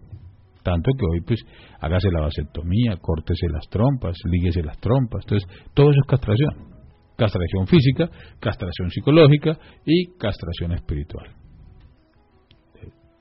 Tanto 0.62 0.90
que 0.98 1.06
hoy, 1.06 1.20
pues, 1.26 1.40
hágase 1.80 2.08
la 2.10 2.20
vasectomía, 2.20 2.96
córtese 3.00 3.48
las 3.50 3.66
trompas, 3.68 4.16
líguese 4.24 4.62
las 4.62 4.78
trompas. 4.78 5.22
Entonces, 5.24 5.48
todo 5.74 5.90
eso 5.90 6.00
es 6.02 6.06
castración 6.06 6.73
castración 7.16 7.66
física, 7.66 8.08
castración 8.40 8.90
psicológica 8.90 9.58
y 9.84 10.16
castración 10.18 10.72
espiritual. 10.72 11.34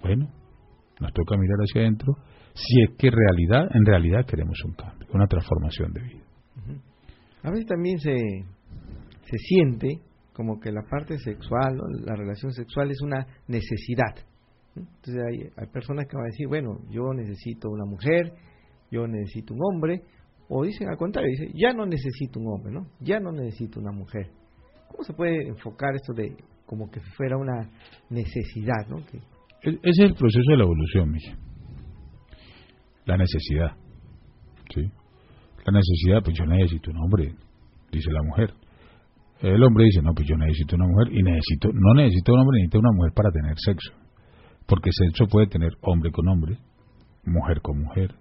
Bueno, 0.02 0.28
nos 1.00 1.14
toca 1.14 1.38
mirar 1.38 1.58
hacia 1.60 1.82
adentro 1.82 2.14
si 2.54 2.84
es 2.84 2.98
que 2.98 3.10
realidad, 3.10 3.68
en 3.74 3.86
realidad 3.86 4.26
queremos 4.26 4.58
un 4.66 4.74
cambio, 4.74 5.08
una 5.14 5.28
transformación 5.28 5.92
de 5.94 6.02
vida. 6.02 6.24
A 7.44 7.50
veces 7.50 7.66
también 7.66 7.98
se, 8.00 8.16
se 9.24 9.38
siente 9.38 9.88
como 10.34 10.60
que 10.60 10.72
la 10.72 10.84
parte 10.90 11.18
sexual, 11.18 11.78
la 12.06 12.16
relación 12.16 12.52
sexual 12.52 12.92
es 12.92 13.02
una 13.02 13.26
necesidad. 13.48 14.16
Entonces 14.76 15.16
hay, 15.16 15.50
hay 15.56 15.68
personas 15.72 16.06
que 16.08 16.16
van 16.16 16.26
a 16.26 16.30
decir, 16.32 16.48
bueno, 16.48 16.80
yo 16.90 17.14
necesito 17.14 17.70
una 17.70 17.86
mujer, 17.86 18.34
yo 18.92 19.08
necesito 19.08 19.54
un 19.54 19.60
hombre, 19.64 20.02
o 20.50 20.64
dicen 20.64 20.90
al 20.90 20.98
contrario, 20.98 21.30
dicen, 21.30 21.52
ya 21.56 21.74
no 21.74 21.86
necesito 21.86 22.40
un 22.40 22.48
hombre, 22.48 22.72
¿no? 22.72 22.88
Ya 23.00 23.20
no 23.20 23.32
necesito 23.32 23.80
una 23.80 23.92
mujer. 23.92 24.30
¿Cómo 24.90 25.04
se 25.04 25.14
puede 25.14 25.48
enfocar 25.48 25.96
esto 25.96 26.14
de 26.14 26.36
como 26.66 26.90
que 26.90 27.00
fuera 27.18 27.38
una 27.38 27.70
necesidad, 28.10 28.88
¿no? 28.90 28.98
Ese 29.62 29.80
es 29.82 30.00
el 30.00 30.14
proceso 30.14 30.52
de 30.52 30.58
la 30.58 30.64
evolución, 30.64 31.12
mija. 31.12 31.38
La 33.06 33.18
necesidad. 33.18 33.72
¿Sí? 34.74 34.82
La 35.66 35.72
necesidad, 35.72 36.22
pues 36.24 36.38
yo 36.38 36.46
necesito 36.46 36.92
un 36.92 36.98
hombre, 36.98 37.36
dice 37.92 38.12
la 38.12 38.24
mujer. 38.24 38.54
El 39.42 39.62
hombre 39.64 39.86
dice, 39.86 40.02
no, 40.02 40.14
pues 40.14 40.28
yo 40.28 40.38
necesito 40.38 40.76
una 40.76 40.88
mujer 40.88 41.14
y 41.14 41.22
necesito, 41.22 41.70
no 41.74 41.94
necesito 41.96 42.34
un 42.34 42.40
hombre, 42.40 42.58
necesito 42.60 42.80
una 42.80 42.92
mujer 42.94 43.12
para 43.14 43.32
tener 43.32 43.56
sexo. 43.58 43.92
Porque 44.66 44.90
sexo 44.92 45.26
puede 45.28 45.48
tener 45.48 45.72
hombre 45.82 46.12
con 46.12 46.28
hombre, 46.28 46.58
mujer 47.26 47.62
con 47.62 47.80
mujer, 47.80 48.16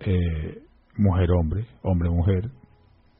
eh, 0.00 0.58
mujer-hombre, 0.96 1.66
hombre-mujer, 1.82 2.50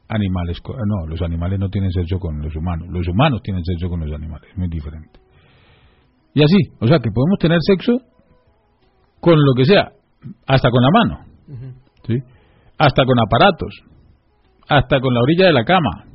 animales, 0.09 0.61
con, 0.61 0.75
no, 0.77 1.07
los 1.07 1.21
animales 1.21 1.59
no 1.59 1.69
tienen 1.69 1.91
sexo 1.91 2.19
con 2.19 2.41
los 2.41 2.55
humanos, 2.55 2.87
los 2.89 3.07
humanos 3.07 3.41
tienen 3.43 3.63
sexo 3.63 3.89
con 3.89 3.99
los 3.99 4.11
animales, 4.11 4.49
es 4.51 4.57
muy 4.57 4.69
diferente. 4.69 5.19
Y 6.33 6.43
así, 6.43 6.57
o 6.79 6.87
sea 6.87 6.99
que 6.99 7.09
podemos 7.11 7.39
tener 7.39 7.59
sexo 7.61 7.93
con 9.19 9.37
lo 9.37 9.53
que 9.55 9.65
sea, 9.65 9.91
hasta 10.45 10.69
con 10.69 10.83
la 10.83 10.89
mano, 10.91 11.25
¿sí? 12.05 12.15
hasta 12.77 13.03
con 13.05 13.19
aparatos, 13.19 13.73
hasta 14.67 14.99
con 14.99 15.13
la 15.13 15.21
orilla 15.21 15.47
de 15.47 15.53
la 15.53 15.63
cama, 15.63 16.05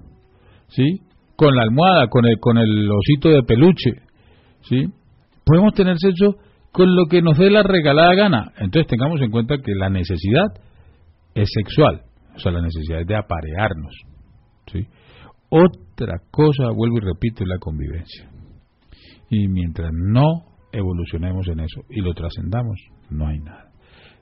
¿sí? 0.69 1.01
con 1.37 1.55
la 1.55 1.63
almohada, 1.63 2.09
con 2.09 2.25
el, 2.25 2.39
con 2.39 2.59
el 2.59 2.89
osito 2.91 3.29
de 3.29 3.43
peluche, 3.43 3.91
¿sí? 4.63 4.87
podemos 5.45 5.75
tener 5.75 5.97
sexo 5.99 6.37
con 6.73 6.97
lo 6.97 7.07
que 7.07 7.23
nos 7.23 7.39
dé 7.39 7.51
la 7.51 7.63
regalada 7.63 8.15
gana. 8.15 8.53
Entonces 8.57 8.89
tengamos 8.89 9.21
en 9.21 9.31
cuenta 9.31 9.59
que 9.59 9.75
la 9.75 9.91
necesidad 9.91 10.47
es 11.35 11.49
sexual, 11.53 12.03
o 12.35 12.39
sea, 12.39 12.53
la 12.53 12.63
necesidad 12.63 13.01
es 13.01 13.07
de 13.07 13.17
aparearnos. 13.17 13.95
¿sí? 14.73 14.87
Otra 15.49 16.19
cosa, 16.31 16.71
vuelvo 16.75 16.97
y 16.99 17.01
repito, 17.01 17.45
es 17.45 17.49
la 17.49 17.59
convivencia. 17.59 18.31
Y 19.29 19.49
mientras 19.49 19.91
no 19.93 20.45
evolucionemos 20.73 21.47
en 21.49 21.61
eso 21.61 21.83
y 21.91 22.01
lo 22.01 22.15
trascendamos, 22.15 22.79
no 23.11 23.29
hay 23.29 23.39
nada. 23.39 23.73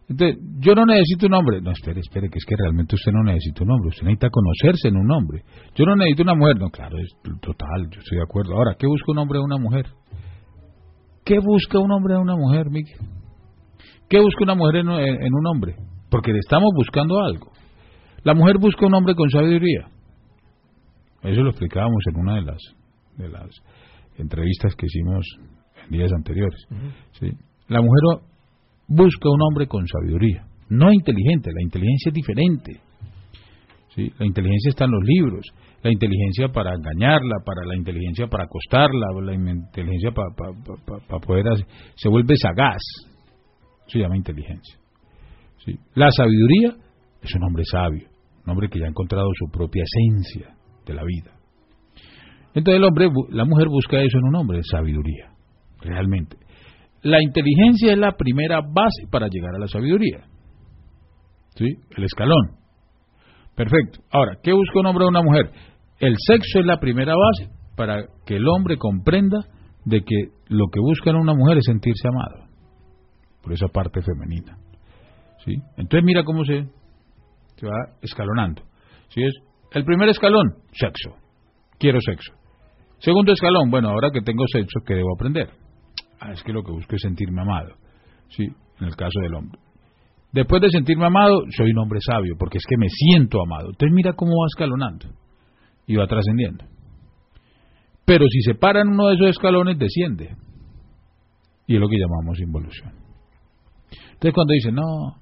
Entonces, 0.08 0.38
yo 0.58 0.74
no 0.74 0.86
necesito 0.86 1.26
un 1.26 1.34
hombre. 1.34 1.60
No, 1.60 1.70
espere, 1.70 2.00
espere, 2.00 2.28
que 2.28 2.38
es 2.38 2.44
que 2.44 2.56
realmente 2.56 2.96
usted 2.96 3.12
no 3.12 3.22
necesita 3.22 3.62
un 3.62 3.70
hombre. 3.70 3.88
Usted 3.90 4.02
necesita 4.02 4.28
conocerse 4.28 4.88
en 4.88 4.96
un 4.96 5.08
hombre. 5.12 5.44
Yo 5.76 5.84
no 5.84 5.94
necesito 5.94 6.24
una 6.24 6.34
mujer. 6.34 6.58
No, 6.58 6.68
claro, 6.70 6.98
es 6.98 7.14
total, 7.40 7.88
yo 7.90 8.00
estoy 8.00 8.18
de 8.18 8.24
acuerdo. 8.24 8.54
Ahora, 8.54 8.74
¿qué 8.76 8.88
busca 8.88 9.12
un 9.12 9.18
hombre 9.18 9.38
o 9.38 9.44
una 9.44 9.56
mujer? 9.56 9.86
¿Qué 11.30 11.38
busca 11.38 11.78
un 11.78 11.92
hombre 11.92 12.14
en 12.14 12.22
una 12.22 12.34
mujer, 12.34 12.70
Miguel? 12.70 12.98
¿Qué 14.08 14.18
busca 14.20 14.42
una 14.42 14.56
mujer 14.56 14.80
en, 14.80 14.88
un 14.88 15.46
hombre? 15.46 15.76
Porque 16.10 16.32
le 16.32 16.40
estamos 16.40 16.70
buscando 16.74 17.20
algo. 17.20 17.52
La 18.24 18.34
mujer 18.34 18.58
busca 18.58 18.84
un 18.84 18.94
hombre 18.94 19.14
con 19.14 19.30
sabiduría. 19.30 19.86
Eso 21.22 21.40
lo 21.42 21.50
explicábamos 21.50 22.02
en 22.12 22.20
una 22.20 22.34
de 22.34 22.42
las, 22.42 22.58
de 23.16 23.28
las 23.28 23.48
entrevistas 24.18 24.74
que 24.74 24.86
hicimos 24.86 25.24
en 25.84 25.92
días 25.92 26.10
anteriores. 26.12 26.66
¿sí? 27.12 27.30
La 27.68 27.80
mujer 27.80 28.24
busca 28.88 29.30
un 29.30 29.40
hombre 29.42 29.68
con 29.68 29.86
sabiduría, 29.86 30.48
no 30.68 30.92
inteligente. 30.92 31.52
La 31.54 31.62
inteligencia 31.62 32.08
es 32.08 32.14
diferente. 32.14 32.80
¿sí? 33.94 34.12
La 34.18 34.26
inteligencia 34.26 34.70
está 34.70 34.86
en 34.86 34.90
los 34.90 35.04
libros 35.04 35.46
la 35.82 35.90
inteligencia 35.90 36.48
para 36.48 36.74
engañarla, 36.74 37.36
para 37.44 37.66
la 37.66 37.76
inteligencia 37.76 38.26
para 38.26 38.44
acostarla, 38.44 39.06
la 39.22 39.34
inteligencia 39.34 40.10
para 40.12 41.20
poder 41.20 41.48
hacer, 41.48 41.66
se 41.96 42.08
vuelve 42.08 42.36
sagaz. 42.36 42.82
se 43.86 43.98
llama 43.98 44.16
inteligencia. 44.16 44.78
La 45.94 46.10
sabiduría 46.10 46.74
es 47.22 47.34
un 47.34 47.44
hombre 47.44 47.64
sabio, 47.64 48.08
un 48.44 48.50
hombre 48.50 48.68
que 48.68 48.78
ya 48.78 48.86
ha 48.86 48.88
encontrado 48.88 49.28
su 49.38 49.50
propia 49.50 49.82
esencia 49.84 50.54
de 50.86 50.94
la 50.94 51.02
vida. 51.04 51.32
Entonces 52.54 52.78
el 52.78 52.84
hombre, 52.84 53.08
la 53.30 53.44
mujer 53.44 53.68
busca 53.68 54.00
eso 54.00 54.18
en 54.18 54.24
un 54.24 54.34
hombre, 54.36 54.60
sabiduría, 54.62 55.32
realmente. 55.80 56.36
La 57.02 57.22
inteligencia 57.22 57.92
es 57.92 57.98
la 57.98 58.12
primera 58.12 58.60
base 58.60 59.06
para 59.10 59.28
llegar 59.28 59.54
a 59.54 59.58
la 59.58 59.66
sabiduría. 59.66 60.24
¿Sí? 61.54 61.66
El 61.96 62.04
escalón. 62.04 62.60
Perfecto. 63.54 64.00
Ahora, 64.10 64.38
¿qué 64.42 64.52
busca 64.52 64.80
un 64.80 64.86
hombre 64.86 65.04
o 65.04 65.08
una 65.08 65.22
mujer? 65.22 65.50
El 66.00 66.14
sexo 66.16 66.60
es 66.60 66.66
la 66.66 66.78
primera 66.78 67.12
base 67.14 67.52
para 67.76 68.06
que 68.24 68.36
el 68.36 68.48
hombre 68.48 68.78
comprenda 68.78 69.38
de 69.84 70.00
que 70.00 70.16
lo 70.48 70.66
que 70.72 70.80
busca 70.80 71.10
en 71.10 71.16
una 71.16 71.34
mujer 71.34 71.58
es 71.58 71.64
sentirse 71.66 72.08
amado 72.08 72.48
por 73.42 73.52
esa 73.52 73.68
parte 73.68 74.00
femenina. 74.00 74.56
¿sí? 75.44 75.52
Entonces 75.76 76.02
mira 76.02 76.24
cómo 76.24 76.42
se, 76.44 76.62
va 77.66 77.96
escalonando. 78.00 78.62
¿sí? 79.08 79.22
Es 79.22 79.34
el 79.72 79.84
primer 79.84 80.08
escalón, 80.08 80.54
sexo. 80.72 81.16
Quiero 81.78 82.00
sexo. 82.00 82.32
Segundo 82.98 83.32
escalón, 83.32 83.70
bueno, 83.70 83.90
ahora 83.90 84.10
que 84.10 84.22
tengo 84.22 84.44
sexo, 84.50 84.80
¿qué 84.86 84.94
debo 84.94 85.14
aprender? 85.14 85.50
Ah, 86.18 86.32
es 86.32 86.42
que 86.42 86.52
lo 86.52 86.62
que 86.62 86.72
busco 86.72 86.96
es 86.96 87.02
sentirme 87.02 87.42
amado. 87.42 87.74
¿sí? 88.28 88.44
En 88.44 88.86
el 88.86 88.96
caso 88.96 89.20
del 89.20 89.34
hombre. 89.34 89.60
Después 90.32 90.62
de 90.62 90.70
sentirme 90.70 91.06
amado, 91.06 91.42
soy 91.54 91.72
un 91.72 91.78
hombre 91.78 92.00
sabio, 92.00 92.36
porque 92.38 92.56
es 92.56 92.64
que 92.66 92.76
me 92.78 92.88
siento 92.88 93.42
amado. 93.42 93.68
Entonces 93.70 93.94
mira 93.94 94.14
cómo 94.14 94.32
va 94.32 94.46
escalonando 94.46 95.19
y 95.90 95.96
va 95.96 96.06
trascendiendo. 96.06 96.64
Pero 98.04 98.24
si 98.28 98.42
se 98.42 98.54
para 98.54 98.82
en 98.82 98.90
uno 98.90 99.08
de 99.08 99.14
esos 99.14 99.30
escalones, 99.30 99.76
desciende. 99.76 100.36
Y 101.66 101.74
es 101.74 101.80
lo 101.80 101.88
que 101.88 101.98
llamamos 101.98 102.38
involución. 102.38 102.92
Entonces 103.90 104.32
cuando 104.32 104.52
dice, 104.52 104.70
no, 104.70 105.16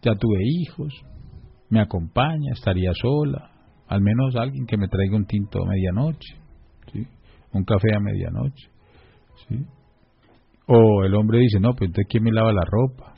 ya 0.00 0.14
tuve 0.14 0.38
hijos, 0.44 0.94
me 1.70 1.80
acompaña, 1.80 2.52
estaría 2.52 2.92
sola, 2.94 3.50
al 3.88 4.00
menos 4.00 4.36
alguien 4.36 4.64
que 4.64 4.76
me 4.76 4.86
traiga 4.86 5.16
un 5.16 5.26
tinto 5.26 5.60
a 5.60 5.66
medianoche, 5.66 6.36
un 7.52 7.64
café 7.64 7.96
a 7.96 7.98
medianoche. 7.98 8.70
O 10.68 11.02
el 11.02 11.14
hombre 11.16 11.40
dice, 11.40 11.58
no, 11.58 11.72
pues 11.72 11.88
entonces 11.88 12.06
¿quién 12.08 12.22
me 12.22 12.30
lava 12.30 12.52
la 12.52 12.64
ropa? 12.64 13.14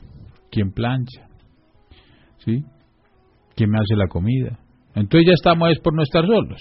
¿Quién 0.49 0.71
plancha? 0.71 1.27
¿Sí? 2.39 2.63
¿Quién 3.55 3.69
me 3.69 3.77
hace 3.77 3.95
la 3.95 4.07
comida? 4.07 4.57
Entonces 4.95 5.27
ya 5.27 5.33
estamos 5.33 5.71
es 5.71 5.79
por 5.79 5.95
no 5.95 6.03
estar 6.03 6.25
solos. 6.25 6.59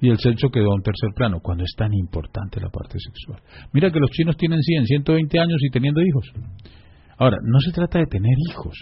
Y 0.00 0.08
el 0.08 0.18
sexo 0.18 0.48
quedó 0.48 0.72
a 0.72 0.76
un 0.76 0.82
tercer 0.82 1.10
plano, 1.14 1.40
cuando 1.42 1.64
es 1.64 1.74
tan 1.76 1.92
importante 1.92 2.58
la 2.60 2.70
parte 2.70 2.98
sexual. 2.98 3.42
Mira 3.72 3.90
que 3.90 4.00
los 4.00 4.10
chinos 4.10 4.36
tienen 4.36 4.60
100, 4.62 4.86
120 4.86 5.38
años 5.38 5.58
y 5.60 5.70
teniendo 5.70 6.00
hijos. 6.00 6.32
Ahora, 7.18 7.36
no 7.42 7.60
se 7.60 7.70
trata 7.70 7.98
de 7.98 8.06
tener 8.06 8.34
hijos, 8.48 8.74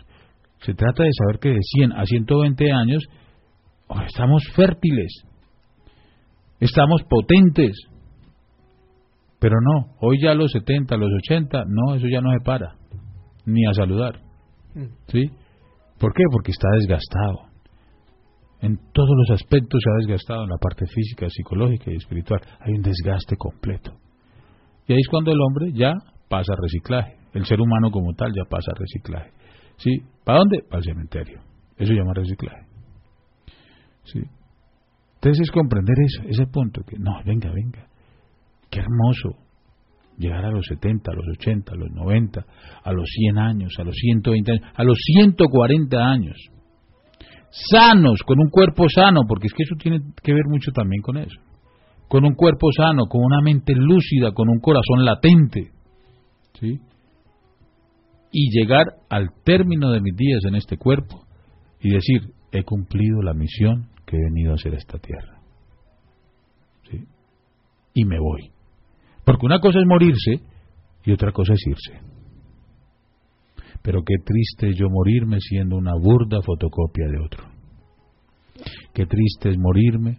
se 0.60 0.74
trata 0.74 1.02
de 1.02 1.10
saber 1.12 1.40
que 1.40 1.48
de 1.50 1.60
100 1.60 1.92
a 1.92 2.04
120 2.04 2.72
años 2.72 3.04
oh, 3.88 4.00
estamos 4.02 4.44
fértiles, 4.54 5.24
estamos 6.60 7.02
potentes. 7.10 7.76
Pero 9.40 9.56
no, 9.60 9.96
hoy 10.00 10.18
ya 10.22 10.32
a 10.32 10.34
los 10.34 10.52
70, 10.52 10.94
a 10.94 10.98
los 10.98 11.10
80, 11.24 11.64
no, 11.66 11.94
eso 11.96 12.06
ya 12.08 12.20
no 12.20 12.30
se 12.30 12.44
para, 12.44 12.76
ni 13.44 13.66
a 13.66 13.74
saludar. 13.74 14.20
Mm. 14.74 14.86
¿Sí? 15.08 15.30
¿Por 15.98 16.12
qué? 16.12 16.22
Porque 16.30 16.52
está 16.52 16.68
desgastado 16.76 17.47
en 18.60 18.76
todos 18.92 19.10
los 19.16 19.40
aspectos 19.40 19.80
se 19.82 19.90
ha 19.90 19.94
desgastado, 19.98 20.42
en 20.42 20.50
la 20.50 20.58
parte 20.58 20.84
física, 20.86 21.28
psicológica 21.28 21.92
y 21.92 21.96
espiritual. 21.96 22.40
Hay 22.60 22.74
un 22.74 22.82
desgaste 22.82 23.36
completo. 23.36 23.92
Y 24.86 24.94
ahí 24.94 24.98
es 24.98 25.08
cuando 25.08 25.30
el 25.30 25.38
hombre 25.40 25.72
ya 25.72 25.92
pasa 26.28 26.52
a 26.52 26.56
reciclaje. 26.60 27.16
El 27.34 27.44
ser 27.44 27.60
humano 27.60 27.90
como 27.90 28.14
tal 28.14 28.32
ya 28.34 28.44
pasa 28.48 28.72
a 28.72 28.78
reciclaje. 28.78 29.30
¿Sí? 29.76 29.90
¿Para 30.24 30.38
dónde? 30.38 30.62
Para 30.68 30.78
el 30.78 30.84
cementerio. 30.84 31.40
Eso 31.76 31.92
llama 31.92 32.14
reciclaje. 32.14 32.66
Entonces 34.14 35.42
es 35.42 35.50
comprender 35.50 35.96
eso, 36.00 36.22
ese 36.28 36.46
punto, 36.46 36.82
que 36.82 36.98
no, 36.98 37.12
venga, 37.24 37.52
venga. 37.52 37.86
Qué 38.70 38.80
hermoso 38.80 39.36
llegar 40.16 40.44
a 40.44 40.50
los 40.50 40.66
70, 40.66 41.12
a 41.12 41.14
los 41.14 41.26
80, 41.38 41.72
a 41.72 41.76
los 41.76 41.90
90, 41.92 42.46
a 42.82 42.92
los 42.92 43.08
100 43.08 43.38
años, 43.38 43.72
a 43.78 43.84
los 43.84 43.94
120 43.94 44.52
años, 44.52 44.64
a 44.74 44.84
los 44.84 44.98
140 44.98 45.96
años 45.98 46.36
sanos, 47.50 48.22
con 48.26 48.38
un 48.40 48.50
cuerpo 48.50 48.86
sano, 48.88 49.22
porque 49.26 49.46
es 49.46 49.52
que 49.52 49.62
eso 49.62 49.74
tiene 49.78 50.00
que 50.22 50.32
ver 50.32 50.44
mucho 50.48 50.70
también 50.72 51.02
con 51.02 51.16
eso, 51.16 51.40
con 52.08 52.24
un 52.24 52.34
cuerpo 52.34 52.68
sano, 52.76 53.06
con 53.06 53.22
una 53.24 53.40
mente 53.42 53.74
lúcida, 53.74 54.32
con 54.32 54.48
un 54.48 54.60
corazón 54.60 55.04
latente, 55.04 55.70
¿sí? 56.60 56.80
Y 58.30 58.50
llegar 58.50 58.86
al 59.08 59.30
término 59.44 59.90
de 59.90 60.00
mis 60.00 60.14
días 60.14 60.40
en 60.46 60.54
este 60.54 60.76
cuerpo 60.76 61.24
y 61.80 61.90
decir, 61.90 62.32
he 62.52 62.62
cumplido 62.62 63.22
la 63.22 63.34
misión 63.34 63.88
que 64.06 64.16
he 64.16 64.20
venido 64.20 64.52
a 64.52 64.54
hacer 64.54 64.74
a 64.74 64.78
esta 64.78 64.98
tierra. 64.98 65.40
¿Sí? 66.90 67.04
Y 67.94 68.04
me 68.04 68.18
voy. 68.18 68.50
Porque 69.24 69.46
una 69.46 69.60
cosa 69.60 69.78
es 69.78 69.86
morirse 69.86 70.42
y 71.04 71.12
otra 71.12 71.32
cosa 71.32 71.54
es 71.54 71.66
irse. 71.66 72.00
Pero 73.82 74.02
qué 74.04 74.14
triste 74.24 74.74
yo 74.74 74.88
morirme 74.90 75.38
siendo 75.40 75.76
una 75.76 75.94
burda 75.94 76.40
fotocopia 76.42 77.06
de 77.08 77.18
otro. 77.24 77.44
Qué 78.92 79.06
triste 79.06 79.50
es 79.50 79.58
morirme 79.58 80.18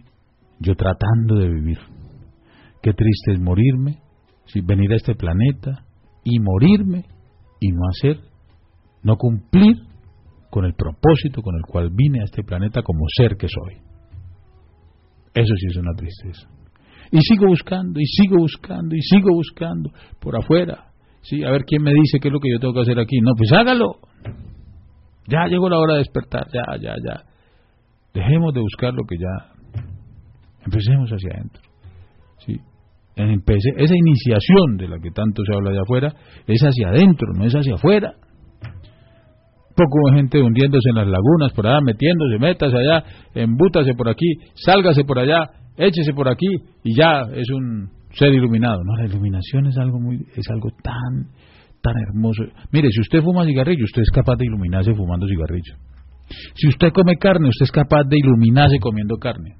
yo 0.58 0.74
tratando 0.74 1.36
de 1.36 1.48
vivir. 1.48 1.78
Qué 2.82 2.92
triste 2.92 3.32
es 3.32 3.40
morirme, 3.40 3.98
si 4.46 4.60
venir 4.60 4.92
a 4.92 4.96
este 4.96 5.14
planeta 5.14 5.84
y 6.24 6.38
morirme 6.40 7.04
y 7.60 7.68
no 7.72 7.80
hacer, 7.90 8.20
no 9.02 9.16
cumplir 9.16 9.76
con 10.50 10.64
el 10.64 10.74
propósito 10.74 11.42
con 11.42 11.54
el 11.54 11.62
cual 11.62 11.90
vine 11.90 12.20
a 12.20 12.24
este 12.24 12.42
planeta 12.42 12.82
como 12.82 13.04
ser 13.16 13.36
que 13.36 13.46
soy. 13.48 13.76
Eso 15.34 15.54
sí 15.54 15.66
es 15.68 15.76
una 15.76 15.94
tristeza. 15.94 16.48
Y 17.12 17.20
sigo 17.20 17.46
buscando, 17.46 18.00
y 18.00 18.06
sigo 18.06 18.36
buscando, 18.38 18.94
y 18.94 19.02
sigo 19.02 19.30
buscando 19.32 19.90
por 20.20 20.36
afuera. 20.36 20.89
Sí, 21.22 21.44
a 21.44 21.50
ver 21.50 21.64
quién 21.64 21.82
me 21.82 21.92
dice 21.92 22.18
qué 22.20 22.28
es 22.28 22.32
lo 22.32 22.40
que 22.40 22.50
yo 22.50 22.58
tengo 22.58 22.74
que 22.74 22.80
hacer 22.80 22.98
aquí. 22.98 23.20
No, 23.20 23.32
pues 23.36 23.52
hágalo. 23.52 23.96
Ya 25.28 25.46
llegó 25.46 25.68
la 25.68 25.78
hora 25.78 25.94
de 25.94 25.98
despertar, 26.00 26.46
ya, 26.52 26.76
ya, 26.80 26.94
ya. 27.06 27.22
Dejemos 28.14 28.52
de 28.54 28.60
buscar 28.60 28.92
lo 28.94 29.04
que 29.04 29.16
ya. 29.16 29.82
Empecemos 30.64 31.10
hacia 31.10 31.30
adentro. 31.34 31.62
¿sí? 32.38 32.60
esa 33.16 33.94
iniciación 33.94 34.76
de 34.78 34.88
la 34.88 34.98
que 34.98 35.10
tanto 35.10 35.42
se 35.44 35.54
habla 35.54 35.70
de 35.72 35.80
afuera 35.80 36.14
es 36.46 36.60
hacia 36.62 36.88
adentro, 36.88 37.32
no 37.34 37.44
es 37.44 37.52
hacia 37.52 37.74
afuera. 37.74 38.14
Poco 39.76 40.14
gente 40.14 40.40
hundiéndose 40.42 40.90
en 40.90 40.96
las 40.96 41.06
lagunas, 41.06 41.52
por 41.54 41.66
allá, 41.66 41.80
metiéndose, 41.80 42.38
métase 42.38 42.76
allá, 42.76 43.04
embútase 43.34 43.94
por 43.94 44.08
aquí, 44.08 44.26
sálgase 44.54 45.04
por 45.04 45.18
allá, 45.18 45.50
échese 45.76 46.12
por 46.12 46.28
aquí 46.28 46.48
y 46.82 46.96
ya 46.96 47.22
es 47.34 47.48
un 47.50 47.90
ser 48.12 48.32
iluminado. 48.32 48.82
No, 48.84 48.96
la 48.96 49.06
iluminación 49.06 49.66
es 49.66 49.76
algo 49.78 50.00
muy, 50.00 50.16
es 50.34 50.48
algo 50.50 50.70
tan, 50.82 51.30
tan 51.82 51.94
hermoso. 52.08 52.44
Mire, 52.72 52.88
si 52.90 53.00
usted 53.00 53.22
fuma 53.22 53.44
cigarrillo, 53.44 53.84
usted 53.84 54.02
es 54.02 54.10
capaz 54.10 54.36
de 54.36 54.46
iluminarse 54.46 54.94
fumando 54.94 55.26
cigarrillo. 55.26 55.76
Si 56.54 56.68
usted 56.68 56.92
come 56.92 57.16
carne, 57.16 57.48
usted 57.48 57.64
es 57.64 57.72
capaz 57.72 58.04
de 58.04 58.16
iluminarse 58.18 58.78
comiendo 58.78 59.16
carne. 59.16 59.56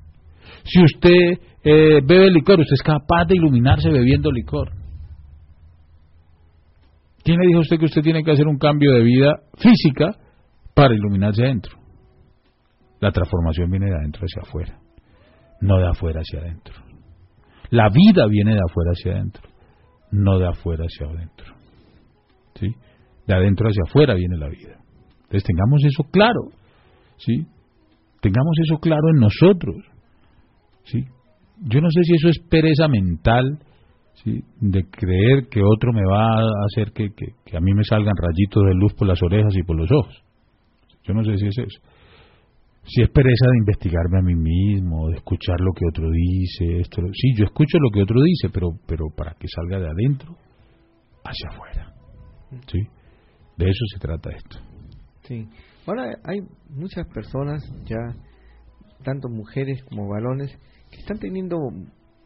Si 0.64 0.82
usted 0.82 1.40
eh, 1.64 2.01
bebe 2.05 2.30
licor, 2.30 2.61
usted 2.61 2.74
es 2.74 2.82
capaz 2.82 3.26
de 3.26 3.36
iluminarse 3.36 3.90
bebiendo 3.90 4.30
licor. 4.30 4.70
¿Quién 7.22 7.38
le 7.38 7.46
dijo 7.46 7.59
a 7.59 7.62
usted 7.62 7.78
que 7.78 7.84
usted 7.84 8.03
tiene 8.03 8.22
que 8.22 8.32
hacer 8.32 8.46
un 8.46 8.59
cambio 8.59 8.92
de 8.92 9.03
vida 9.03 9.34
física 9.59 10.16
para 10.74 10.94
iluminarse 10.94 11.42
adentro? 11.42 11.78
La 13.01 13.11
transformación 13.11 13.70
viene 13.70 13.86
de 13.86 13.96
adentro 13.96 14.22
hacia 14.22 14.42
afuera, 14.42 14.78
no 15.61 15.78
de 15.78 15.88
afuera 15.88 16.20
hacia 16.20 16.40
adentro. 16.40 16.89
La 17.71 17.89
vida 17.89 18.27
viene 18.29 18.55
de 18.55 18.61
afuera 18.68 18.91
hacia 18.93 19.12
adentro, 19.12 19.43
no 20.11 20.39
de 20.39 20.49
afuera 20.49 20.85
hacia 20.85 21.07
adentro. 21.07 21.55
¿Sí? 22.55 22.75
De 23.27 23.35
adentro 23.35 23.68
hacia 23.68 23.83
afuera 23.87 24.14
viene 24.14 24.37
la 24.37 24.49
vida. 24.49 24.77
Entonces 25.23 25.45
tengamos 25.45 25.85
eso 25.85 26.03
claro, 26.11 26.41
¿sí? 27.16 27.47
Tengamos 28.21 28.57
eso 28.64 28.79
claro 28.79 29.09
en 29.14 29.21
nosotros, 29.21 29.77
¿sí? 30.85 31.05
Yo 31.62 31.81
no 31.81 31.89
sé 31.91 32.03
si 32.03 32.14
eso 32.14 32.29
es 32.29 32.39
pereza 32.51 32.89
mental, 32.89 33.61
¿sí? 34.25 34.43
De 34.61 34.85
creer 34.91 35.49
que 35.49 35.62
otro 35.62 35.93
me 35.93 36.03
va 36.11 36.41
a 36.41 36.45
hacer 36.66 36.93
que, 36.93 37.11
que, 37.14 37.57
a 37.57 37.61
mí 37.61 37.73
me 37.73 37.85
salgan 37.85 38.14
rayitos 38.16 38.64
de 38.64 38.75
luz 38.75 38.95
por 38.95 39.07
las 39.07 39.23
orejas 39.23 39.55
y 39.57 39.62
por 39.62 39.77
los 39.77 39.91
ojos. 39.93 40.23
Yo 41.05 41.14
no 41.14 41.23
sé 41.23 41.37
si 41.39 41.47
es 41.47 41.59
eso. 41.59 41.81
Si 42.85 43.03
es 43.03 43.11
pereza 43.11 43.47
de 43.53 43.59
investigarme 43.59 44.18
a 44.18 44.22
mí 44.22 44.35
mismo, 44.35 45.09
de 45.09 45.16
escuchar 45.16 45.61
lo 45.61 45.72
que 45.72 45.85
otro 45.89 46.11
dice, 46.11 46.81
esto, 46.81 47.03
sí, 47.12 47.35
yo 47.37 47.45
escucho 47.45 47.78
lo 47.78 47.91
que 47.91 48.03
otro 48.03 48.20
dice, 48.22 48.49
pero, 48.53 48.70
pero 48.87 49.07
para 49.16 49.35
que 49.35 49.47
salga 49.49 49.78
de 49.78 49.89
adentro 49.89 50.37
hacia 51.24 51.49
afuera. 51.51 51.95
¿Sí? 52.66 52.81
De 53.57 53.66
eso 53.66 53.85
se 53.93 53.99
trata 54.01 54.31
esto. 54.31 54.59
Sí. 55.22 55.49
Ahora 55.87 56.16
hay 56.24 56.41
muchas 56.68 57.07
personas 57.09 57.62
ya, 57.85 57.99
tanto 59.05 59.28
mujeres 59.28 59.83
como 59.85 60.09
varones, 60.09 60.57
que 60.91 60.99
están 60.99 61.18
teniendo 61.18 61.57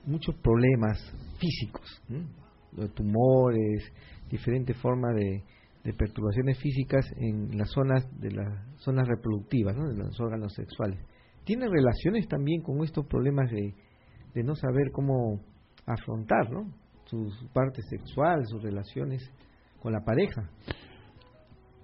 muchos 0.07 0.35
problemas 0.37 0.99
físicos, 1.39 2.03
tumores, 2.95 3.93
diferentes 4.31 4.77
formas 4.79 5.15
de, 5.15 5.43
perturbaciones 5.99 6.59
físicas 6.59 7.05
en 7.19 7.59
las 7.59 7.71
zonas 7.71 8.05
de 8.19 8.31
las 8.31 8.74
zonas 8.85 9.07
reproductivas, 9.09 9.77
de 9.77 9.97
los 9.97 10.21
órganos 10.21 10.53
sexuales. 10.55 11.01
¿Tiene 11.45 11.67
relaciones 11.69 12.27
también 12.29 12.63
con 12.63 12.83
estos 12.83 13.07
problemas 13.07 13.51
de, 13.51 13.75
de 14.35 14.43
no 14.43 14.55
saber 14.55 14.91
cómo 14.93 15.41
afrontar 15.87 16.51
¿no? 16.51 16.73
su, 17.05 17.29
parte 17.53 17.83
sexual, 17.83 18.43
sus 18.47 18.63
relaciones 18.63 19.23
con 19.81 19.93
la 19.93 20.01
pareja? 20.01 20.49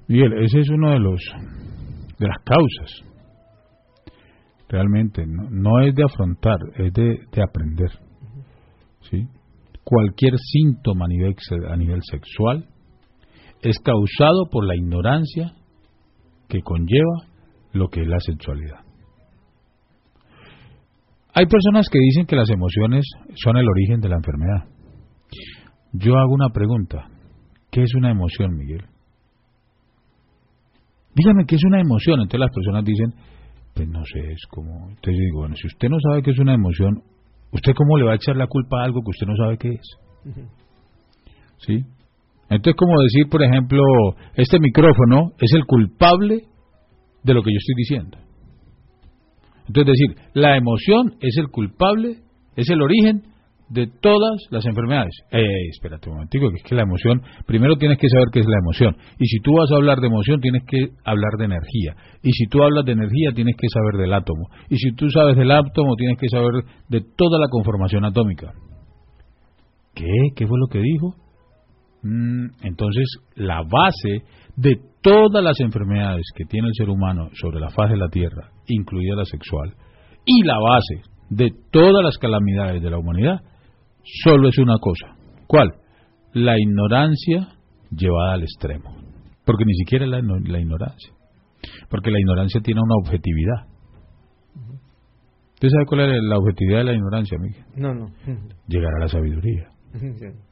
Miguel, 0.08 0.32
ese 0.42 0.60
es 0.60 0.70
uno 0.70 0.90
de 0.92 0.98
los 0.98 1.20
de 2.18 2.26
las 2.26 2.38
causas 2.44 3.10
realmente 4.70 5.24
no, 5.26 5.80
es 5.80 5.94
de 5.94 6.04
afrontar, 6.04 6.58
es 6.76 6.92
de, 6.92 7.42
aprender. 7.42 7.90
¿sí? 9.00 9.26
Cualquier 9.82 10.34
síntoma 10.38 11.06
a 11.06 11.08
nivel, 11.08 11.34
a 11.68 11.76
nivel 11.76 12.00
sexual 12.02 12.66
es 13.62 13.78
causado 13.80 14.48
por 14.50 14.64
la 14.64 14.76
ignorancia 14.76 15.52
que 16.50 16.60
conlleva 16.60 17.24
lo 17.72 17.88
que 17.88 18.02
es 18.02 18.08
la 18.08 18.20
sexualidad. 18.20 18.80
Hay 21.32 21.46
personas 21.46 21.86
que 21.90 21.98
dicen 21.98 22.26
que 22.26 22.36
las 22.36 22.50
emociones 22.50 23.06
son 23.36 23.56
el 23.56 23.68
origen 23.68 24.00
de 24.00 24.08
la 24.08 24.16
enfermedad. 24.16 24.68
Yo 25.92 26.16
hago 26.18 26.34
una 26.34 26.50
pregunta. 26.50 27.08
¿Qué 27.70 27.82
es 27.82 27.94
una 27.94 28.10
emoción, 28.10 28.56
Miguel? 28.56 28.84
Dígame 31.14 31.44
qué 31.46 31.54
es 31.54 31.64
una 31.64 31.80
emoción. 31.80 32.20
Entonces 32.20 32.40
las 32.40 32.50
personas 32.52 32.84
dicen, 32.84 33.14
pues 33.74 33.88
no 33.88 34.04
sé, 34.04 34.32
es 34.32 34.44
como, 34.50 34.88
entonces 34.88 35.14
yo 35.14 35.24
digo, 35.24 35.38
bueno, 35.40 35.54
si 35.54 35.68
usted 35.68 35.88
no 35.88 35.98
sabe 36.00 36.22
qué 36.22 36.32
es 36.32 36.38
una 36.40 36.54
emoción, 36.54 37.02
¿usted 37.52 37.72
cómo 37.76 37.96
le 37.96 38.04
va 38.04 38.12
a 38.12 38.16
echar 38.16 38.36
la 38.36 38.48
culpa 38.48 38.80
a 38.80 38.84
algo 38.84 39.00
que 39.02 39.10
usted 39.10 39.26
no 39.26 39.36
sabe 39.36 39.58
qué 39.58 39.68
es? 39.68 39.98
¿Sí? 41.58 41.84
Entonces, 42.50 42.74
como 42.76 43.00
decir, 43.00 43.28
por 43.30 43.42
ejemplo, 43.42 43.80
este 44.34 44.58
micrófono 44.58 45.30
es 45.38 45.52
el 45.54 45.64
culpable 45.66 46.42
de 47.22 47.34
lo 47.34 47.42
que 47.42 47.52
yo 47.52 47.58
estoy 47.58 47.74
diciendo. 47.76 48.18
Entonces, 49.68 49.94
decir, 49.96 50.16
la 50.34 50.56
emoción 50.56 51.14
es 51.20 51.36
el 51.38 51.46
culpable, 51.48 52.16
es 52.56 52.68
el 52.68 52.82
origen 52.82 53.22
de 53.68 53.86
todas 53.86 54.34
las 54.50 54.66
enfermedades. 54.66 55.14
Eh, 55.30 55.68
espérate 55.70 56.08
un 56.08 56.16
momentico, 56.16 56.50
que 56.50 56.56
es 56.56 56.62
que 56.64 56.74
la 56.74 56.82
emoción, 56.82 57.22
primero 57.46 57.76
tienes 57.76 57.98
que 57.98 58.08
saber 58.08 58.26
qué 58.32 58.40
es 58.40 58.46
la 58.46 58.58
emoción. 58.58 58.96
Y 59.20 59.26
si 59.26 59.38
tú 59.42 59.52
vas 59.56 59.70
a 59.70 59.76
hablar 59.76 60.00
de 60.00 60.08
emoción, 60.08 60.40
tienes 60.40 60.64
que 60.66 60.88
hablar 61.04 61.30
de 61.38 61.44
energía. 61.44 61.94
Y 62.20 62.32
si 62.32 62.46
tú 62.46 62.64
hablas 62.64 62.84
de 62.84 62.92
energía, 62.92 63.30
tienes 63.32 63.54
que 63.56 63.68
saber 63.68 64.02
del 64.02 64.12
átomo. 64.12 64.48
Y 64.68 64.76
si 64.76 64.92
tú 64.96 65.08
sabes 65.08 65.36
del 65.36 65.52
átomo, 65.52 65.94
tienes 65.94 66.18
que 66.18 66.28
saber 66.28 66.64
de 66.88 67.00
toda 67.16 67.38
la 67.38 67.46
conformación 67.48 68.04
atómica. 68.04 68.52
¿Qué? 69.94 70.10
¿Qué 70.34 70.48
fue 70.48 70.58
lo 70.58 70.66
que 70.66 70.80
dijo? 70.80 71.14
Mm, 72.02 72.46
entonces, 72.62 73.06
la 73.34 73.62
base 73.62 74.24
de 74.56 74.80
todas 75.02 75.42
las 75.42 75.60
enfermedades 75.60 76.24
que 76.34 76.44
tiene 76.44 76.68
el 76.68 76.74
ser 76.74 76.88
humano 76.88 77.28
sobre 77.34 77.60
la 77.60 77.70
faz 77.70 77.90
de 77.90 77.96
la 77.96 78.08
Tierra, 78.08 78.50
incluida 78.66 79.16
la 79.16 79.24
sexual, 79.24 79.74
y 80.24 80.42
la 80.44 80.58
base 80.58 81.02
de 81.30 81.52
todas 81.70 82.04
las 82.04 82.18
calamidades 82.18 82.82
de 82.82 82.90
la 82.90 82.98
humanidad, 82.98 83.40
solo 84.24 84.48
es 84.48 84.58
una 84.58 84.76
cosa. 84.78 85.16
¿Cuál? 85.46 85.72
La 86.32 86.58
ignorancia 86.58 87.48
llevada 87.90 88.34
al 88.34 88.42
extremo. 88.42 88.96
Porque 89.44 89.64
ni 89.64 89.74
siquiera 89.74 90.06
la, 90.06 90.20
la 90.20 90.60
ignorancia. 90.60 91.12
Porque 91.88 92.10
la 92.10 92.20
ignorancia 92.20 92.60
tiene 92.60 92.80
una 92.80 92.94
objetividad. 93.02 93.66
¿Usted 95.54 95.68
sabe 95.68 95.86
cuál 95.86 96.00
es 96.00 96.22
la 96.22 96.38
objetividad 96.38 96.78
de 96.78 96.84
la 96.84 96.94
ignorancia, 96.94 97.36
Miguel? 97.38 97.64
No, 97.76 97.94
no. 97.94 98.06
Llegar 98.66 98.94
a 98.96 99.00
la 99.00 99.08
sabiduría. 99.08 99.68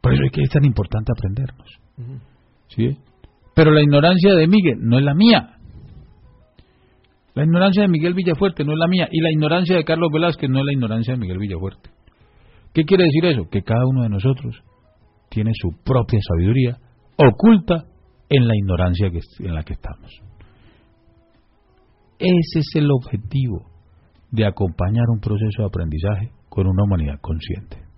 Por 0.00 0.14
eso 0.14 0.22
es 0.24 0.32
que 0.32 0.42
es 0.42 0.50
tan 0.50 0.64
importante 0.64 1.12
aprendernos. 1.12 1.68
¿Sí? 2.68 2.96
Pero 3.54 3.72
la 3.72 3.82
ignorancia 3.82 4.34
de 4.34 4.46
Miguel 4.46 4.78
no 4.80 4.98
es 4.98 5.04
la 5.04 5.14
mía. 5.14 5.56
La 7.34 7.44
ignorancia 7.44 7.82
de 7.82 7.88
Miguel 7.88 8.14
Villafuerte 8.14 8.64
no 8.64 8.72
es 8.72 8.78
la 8.78 8.88
mía. 8.88 9.08
Y 9.10 9.20
la 9.20 9.30
ignorancia 9.30 9.76
de 9.76 9.84
Carlos 9.84 10.10
Velázquez 10.12 10.48
no 10.48 10.60
es 10.60 10.64
la 10.64 10.72
ignorancia 10.72 11.14
de 11.14 11.20
Miguel 11.20 11.38
Villafuerte. 11.38 11.90
¿Qué 12.72 12.84
quiere 12.84 13.04
decir 13.04 13.24
eso? 13.26 13.48
Que 13.50 13.62
cada 13.62 13.86
uno 13.86 14.02
de 14.02 14.08
nosotros 14.08 14.62
tiene 15.28 15.52
su 15.54 15.70
propia 15.84 16.18
sabiduría 16.26 16.78
oculta 17.16 17.84
en 18.28 18.46
la 18.46 18.56
ignorancia 18.56 19.08
en 19.08 19.54
la 19.54 19.62
que 19.62 19.74
estamos. 19.74 20.10
Ese 22.18 22.58
es 22.58 22.68
el 22.74 22.90
objetivo 22.90 23.70
de 24.30 24.46
acompañar 24.46 25.04
un 25.08 25.20
proceso 25.20 25.62
de 25.62 25.66
aprendizaje 25.66 26.30
con 26.48 26.66
una 26.66 26.84
humanidad 26.84 27.16
consciente. 27.20 27.89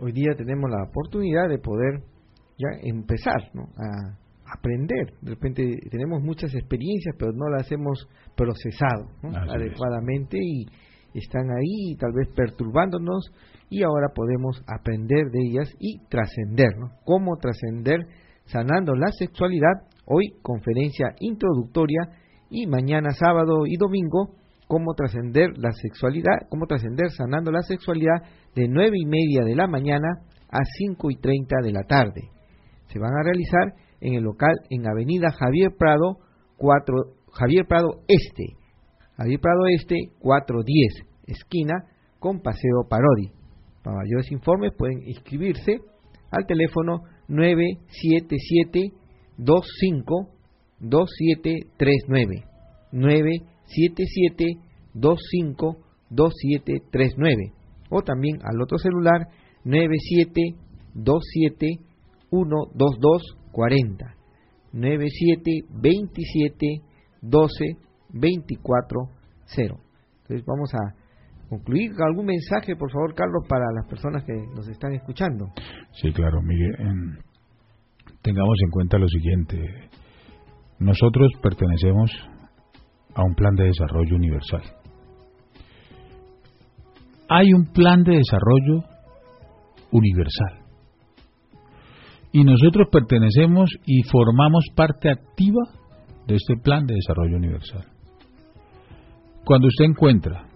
Hoy 0.00 0.12
día 0.12 0.34
tenemos 0.36 0.70
la 0.70 0.84
oportunidad 0.88 1.48
de 1.48 1.58
poder 1.58 2.02
ya 2.58 2.68
empezar 2.82 3.40
a 3.76 4.18
aprender. 4.56 5.14
De 5.20 5.30
repente 5.30 5.78
tenemos 5.90 6.22
muchas 6.22 6.54
experiencias, 6.54 7.14
pero 7.18 7.32
no 7.32 7.48
las 7.48 7.70
hemos 7.72 8.08
procesado 8.36 9.08
adecuadamente 9.50 10.38
y 10.40 10.66
están 11.14 11.50
ahí 11.50 11.96
tal 11.98 12.12
vez 12.12 12.28
perturbándonos 12.34 13.30
y 13.70 13.82
ahora 13.82 14.08
podemos 14.14 14.62
aprender 14.66 15.30
de 15.30 15.40
ellas 15.48 15.70
y 15.78 15.98
trascender. 16.08 16.70
¿Cómo 17.04 17.36
trascender 17.36 18.00
sanando 18.46 18.94
la 18.94 19.10
sexualidad? 19.12 19.88
Hoy 20.06 20.34
conferencia 20.42 21.14
introductoria 21.20 22.10
y 22.50 22.66
mañana 22.66 23.10
sábado 23.12 23.66
y 23.66 23.76
domingo 23.76 24.34
cómo 24.66 24.94
trascender 24.94 25.50
la 25.56 25.72
sexualidad, 25.72 26.48
cómo 26.48 26.66
trascender 26.66 27.10
sanando 27.10 27.50
la 27.50 27.62
sexualidad 27.62 28.22
de 28.54 28.68
nueve 28.68 28.96
y 28.98 29.06
media 29.06 29.44
de 29.44 29.54
la 29.54 29.66
mañana 29.66 30.08
a 30.50 30.60
cinco 30.78 31.10
y 31.10 31.16
treinta 31.16 31.56
de 31.62 31.72
la 31.72 31.82
tarde. 31.82 32.30
Se 32.86 32.98
van 32.98 33.12
a 33.12 33.22
realizar 33.22 33.74
en 34.00 34.14
el 34.14 34.22
local 34.22 34.54
en 34.70 34.86
Avenida 34.86 35.30
Javier 35.32 35.72
Prado 35.76 36.18
4 36.56 36.94
Javier 37.32 37.66
Prado 37.66 38.02
Este. 38.06 38.56
Javier 39.16 39.40
Prado 39.40 39.66
Este 39.66 39.96
410, 40.20 41.06
esquina 41.26 41.84
con 42.18 42.40
Paseo 42.40 42.86
Parodi. 42.88 43.30
Para 43.82 43.98
mayores 43.98 44.30
informes 44.32 44.72
pueden 44.76 45.02
inscribirse 45.06 45.80
al 46.30 46.46
teléfono 46.46 47.02
977 47.28 48.92
25 49.36 50.28
2739 50.80 52.44
977 52.92 53.53
25 53.66 55.76
2739 56.10 57.52
o 57.90 58.02
también 58.02 58.38
al 58.42 58.60
otro 58.62 58.78
celular 58.78 59.28
9727 59.64 61.66
12240 62.30 64.14
9727 64.72 66.66
12 67.22 67.76
24 68.12 69.08
0. 69.46 69.76
Entonces 70.22 70.46
vamos 70.46 70.72
a 70.74 70.94
concluir 71.48 71.90
algún 72.00 72.26
mensaje, 72.26 72.76
por 72.76 72.90
favor, 72.90 73.14
Carlos, 73.14 73.46
para 73.48 73.64
las 73.74 73.86
personas 73.88 74.24
que 74.24 74.34
nos 74.54 74.68
están 74.68 74.92
escuchando. 74.94 75.46
Sí, 75.92 76.12
claro, 76.12 76.42
Miguel. 76.42 76.76
tengamos 78.22 78.58
en 78.64 78.70
cuenta 78.70 78.98
lo 78.98 79.08
siguiente. 79.08 79.58
Nosotros 80.78 81.30
pertenecemos 81.42 82.10
a 83.14 83.22
un 83.22 83.34
plan 83.34 83.54
de 83.54 83.64
desarrollo 83.64 84.16
universal. 84.16 84.62
Hay 87.28 87.52
un 87.52 87.72
plan 87.72 88.02
de 88.02 88.16
desarrollo 88.16 88.84
universal. 89.92 90.64
Y 92.32 92.42
nosotros 92.42 92.88
pertenecemos 92.90 93.70
y 93.86 94.02
formamos 94.02 94.64
parte 94.74 95.08
activa 95.10 95.62
de 96.26 96.34
este 96.34 96.56
plan 96.62 96.84
de 96.86 96.94
desarrollo 96.94 97.36
universal. 97.36 97.84
Cuando 99.44 99.68
usted 99.68 99.84
encuentra 99.84 100.46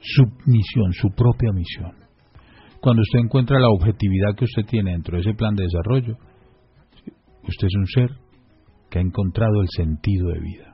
su 0.00 0.24
misión, 0.46 0.92
su 0.92 1.10
propia 1.10 1.52
misión, 1.52 1.92
cuando 2.80 3.02
usted 3.02 3.20
encuentra 3.20 3.60
la 3.60 3.68
objetividad 3.68 4.34
que 4.36 4.44
usted 4.44 4.64
tiene 4.64 4.90
dentro 4.90 5.16
de 5.16 5.20
ese 5.20 5.34
plan 5.34 5.54
de 5.54 5.62
desarrollo, 5.64 6.16
usted 7.44 7.66
es 7.68 7.74
un 7.76 7.86
ser 7.86 8.10
que 8.90 8.98
ha 8.98 9.02
encontrado 9.02 9.60
el 9.60 9.68
sentido 9.76 10.28
de 10.30 10.40
vida. 10.40 10.71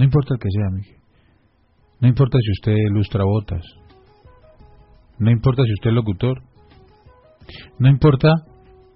No 0.00 0.04
importa 0.04 0.32
el 0.32 0.40
que 0.40 0.48
sea. 0.50 0.94
No 2.00 2.08
importa 2.08 2.38
si 2.40 2.50
usted 2.52 2.72
ilustra 2.90 3.22
botas. 3.22 3.62
No 5.18 5.30
importa 5.30 5.62
si 5.62 5.74
usted 5.74 5.90
es 5.90 5.94
locutor. 5.94 6.40
No 7.78 7.86
importa 7.90 8.32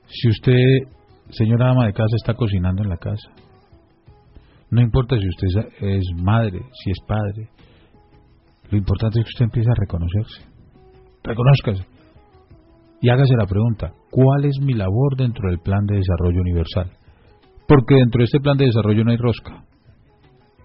si 0.07 0.29
usted, 0.31 0.89
señora 1.29 1.73
ama 1.73 1.85
de 1.85 1.93
casa, 1.93 2.17
está 2.17 2.33
cocinando 2.33 2.83
en 2.83 2.89
la 2.89 2.97
casa. 2.97 3.31
No 4.71 4.81
importa 4.81 5.17
si 5.19 5.29
usted 5.29 5.75
es 5.83 6.07
madre, 6.23 6.63
si 6.83 6.91
es 6.91 6.99
padre. 7.07 7.51
Lo 8.71 8.79
importante 8.79 9.21
es 9.21 9.27
que 9.27 9.35
usted 9.35 9.45
empiece 9.45 9.71
a 9.71 9.75
reconocerse. 9.79 10.43
Reconózcase. 11.23 11.87
Y 13.03 13.11
hágase 13.11 13.35
la 13.37 13.47
pregunta, 13.47 13.93
¿cuál 14.11 14.47
es 14.47 14.59
mi 14.59 14.73
labor 14.73 15.19
dentro 15.19 15.51
del 15.51 15.59
plan 15.59 15.85
de 15.85 15.97
desarrollo 15.97 16.41
universal? 16.41 16.91
Porque 17.69 17.97
dentro 17.97 18.21
de 18.21 18.25
este 18.25 18.41
plan 18.41 18.57
de 18.57 18.65
desarrollo 18.65 19.05
no 19.05 19.11
hay 19.11 19.19
rosca. 19.19 19.67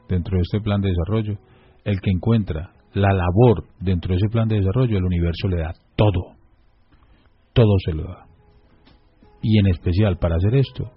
Dentro 0.10 0.36
de 0.36 0.42
este 0.42 0.60
plan 0.60 0.82
de 0.82 0.90
desarrollo, 0.90 1.40
el 1.86 2.02
que 2.02 2.12
encuentra 2.12 2.72
la 2.94 3.14
labor 3.14 3.64
dentro 3.80 4.10
de 4.10 4.18
ese 4.18 4.30
plan 4.30 4.48
de 4.48 4.58
desarrollo, 4.58 4.98
el 4.98 5.06
universo 5.06 5.48
le 5.48 5.62
da 5.62 5.72
todo. 5.96 6.36
Todo 7.54 7.76
se 7.86 7.94
lo 7.94 8.04
da. 8.04 8.26
Y 9.42 9.60
en 9.60 9.68
especial 9.68 10.18
para 10.18 10.36
hacer 10.36 10.56
esto, 10.56 10.92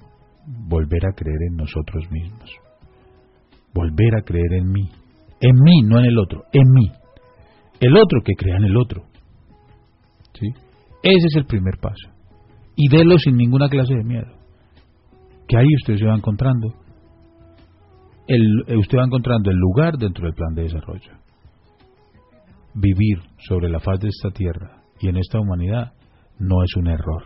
volver 0.47 1.07
a 1.07 1.15
creer 1.15 1.39
en 1.51 1.57
nosotros 1.57 2.11
mismos 2.11 2.51
volver 3.75 4.17
a 4.17 4.23
creer 4.23 4.53
en 4.55 4.71
mí. 4.71 4.89
En 5.41 5.57
mí, 5.63 5.83
no 5.85 5.99
en 5.99 6.07
el 6.07 6.19
otro, 6.19 6.45
en 6.53 6.71
mí. 6.73 6.91
El 7.81 7.97
otro 7.97 8.21
que 8.25 8.35
crea 8.35 8.57
en 8.57 8.65
el 8.65 8.77
otro. 8.77 9.03
¿Sí? 10.35 10.47
Ese 11.03 11.27
es 11.27 11.37
el 11.37 11.47
primer 11.47 11.75
paso. 11.81 12.11
Y 12.77 12.89
délo 12.89 13.19
sin 13.19 13.37
ninguna 13.37 13.69
clase 13.69 13.95
de 13.95 14.05
miedo. 14.05 14.33
Que 15.49 15.59
ahí 15.59 15.67
usted 15.81 15.97
se 15.97 16.07
va 16.07 16.15
encontrando. 16.15 16.69
El, 18.33 18.65
eh, 18.67 18.79
usted 18.79 18.97
va 18.97 19.05
encontrando 19.05 19.51
el 19.51 19.59
lugar 19.59 19.99
dentro 19.99 20.25
del 20.25 20.33
plan 20.33 20.55
de 20.55 20.63
desarrollo. 20.63 21.13
Vivir 22.73 23.19
sobre 23.47 23.69
la 23.69 23.79
faz 23.79 24.01
de 24.01 24.09
esta 24.09 24.31
tierra 24.31 24.85
y 25.01 25.09
en 25.09 25.19
esta 25.19 25.39
humanidad 25.39 25.93
no 26.39 26.63
es 26.65 26.75
un 26.77 26.87
error. 26.87 27.25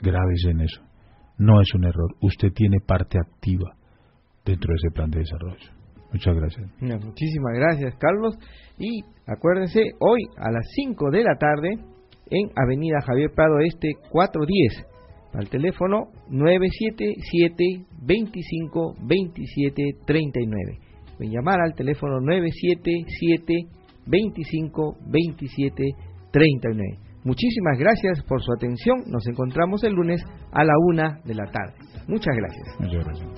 Grábese 0.00 0.52
en 0.52 0.62
eso. 0.62 0.80
No 1.36 1.60
es 1.60 1.74
un 1.74 1.84
error. 1.84 2.14
Usted 2.22 2.50
tiene 2.54 2.78
parte 2.80 3.18
activa 3.18 3.76
dentro 4.46 4.72
de 4.72 4.76
ese 4.76 4.94
plan 4.94 5.10
de 5.10 5.18
desarrollo. 5.18 5.68
Muchas 6.10 6.34
gracias. 6.34 6.66
Muchísimas 6.80 7.52
gracias, 7.56 7.94
Carlos. 7.98 8.38
Y 8.78 9.02
acuérdense, 9.26 9.82
hoy 10.00 10.22
a 10.38 10.50
las 10.50 10.66
5 10.76 11.10
de 11.10 11.24
la 11.24 11.36
tarde 11.36 11.74
en 12.30 12.48
Avenida 12.56 13.02
Javier 13.06 13.32
Prado 13.34 13.58
Este 13.60 13.92
410, 14.10 14.86
al 15.32 15.48
teléfono 15.48 16.08
977 16.28 17.86
25 18.02 18.94
27 19.02 19.82
39. 20.06 20.78
Pueden 21.16 21.32
llamar 21.32 21.60
al 21.60 21.74
teléfono 21.74 22.20
977 22.20 23.54
25 24.06 24.96
27 25.06 25.84
39. 26.32 26.98
Muchísimas 27.22 27.78
gracias 27.78 28.22
por 28.24 28.42
su 28.42 28.50
atención. 28.52 29.04
Nos 29.06 29.26
encontramos 29.26 29.84
el 29.84 29.92
lunes 29.92 30.24
a 30.52 30.64
la 30.64 30.72
una 30.88 31.20
de 31.24 31.34
la 31.34 31.44
tarde. 31.50 31.74
Muchas 32.08 32.34
gracias. 32.34 32.66
Muchas 32.80 33.04
gracias. 33.04 33.28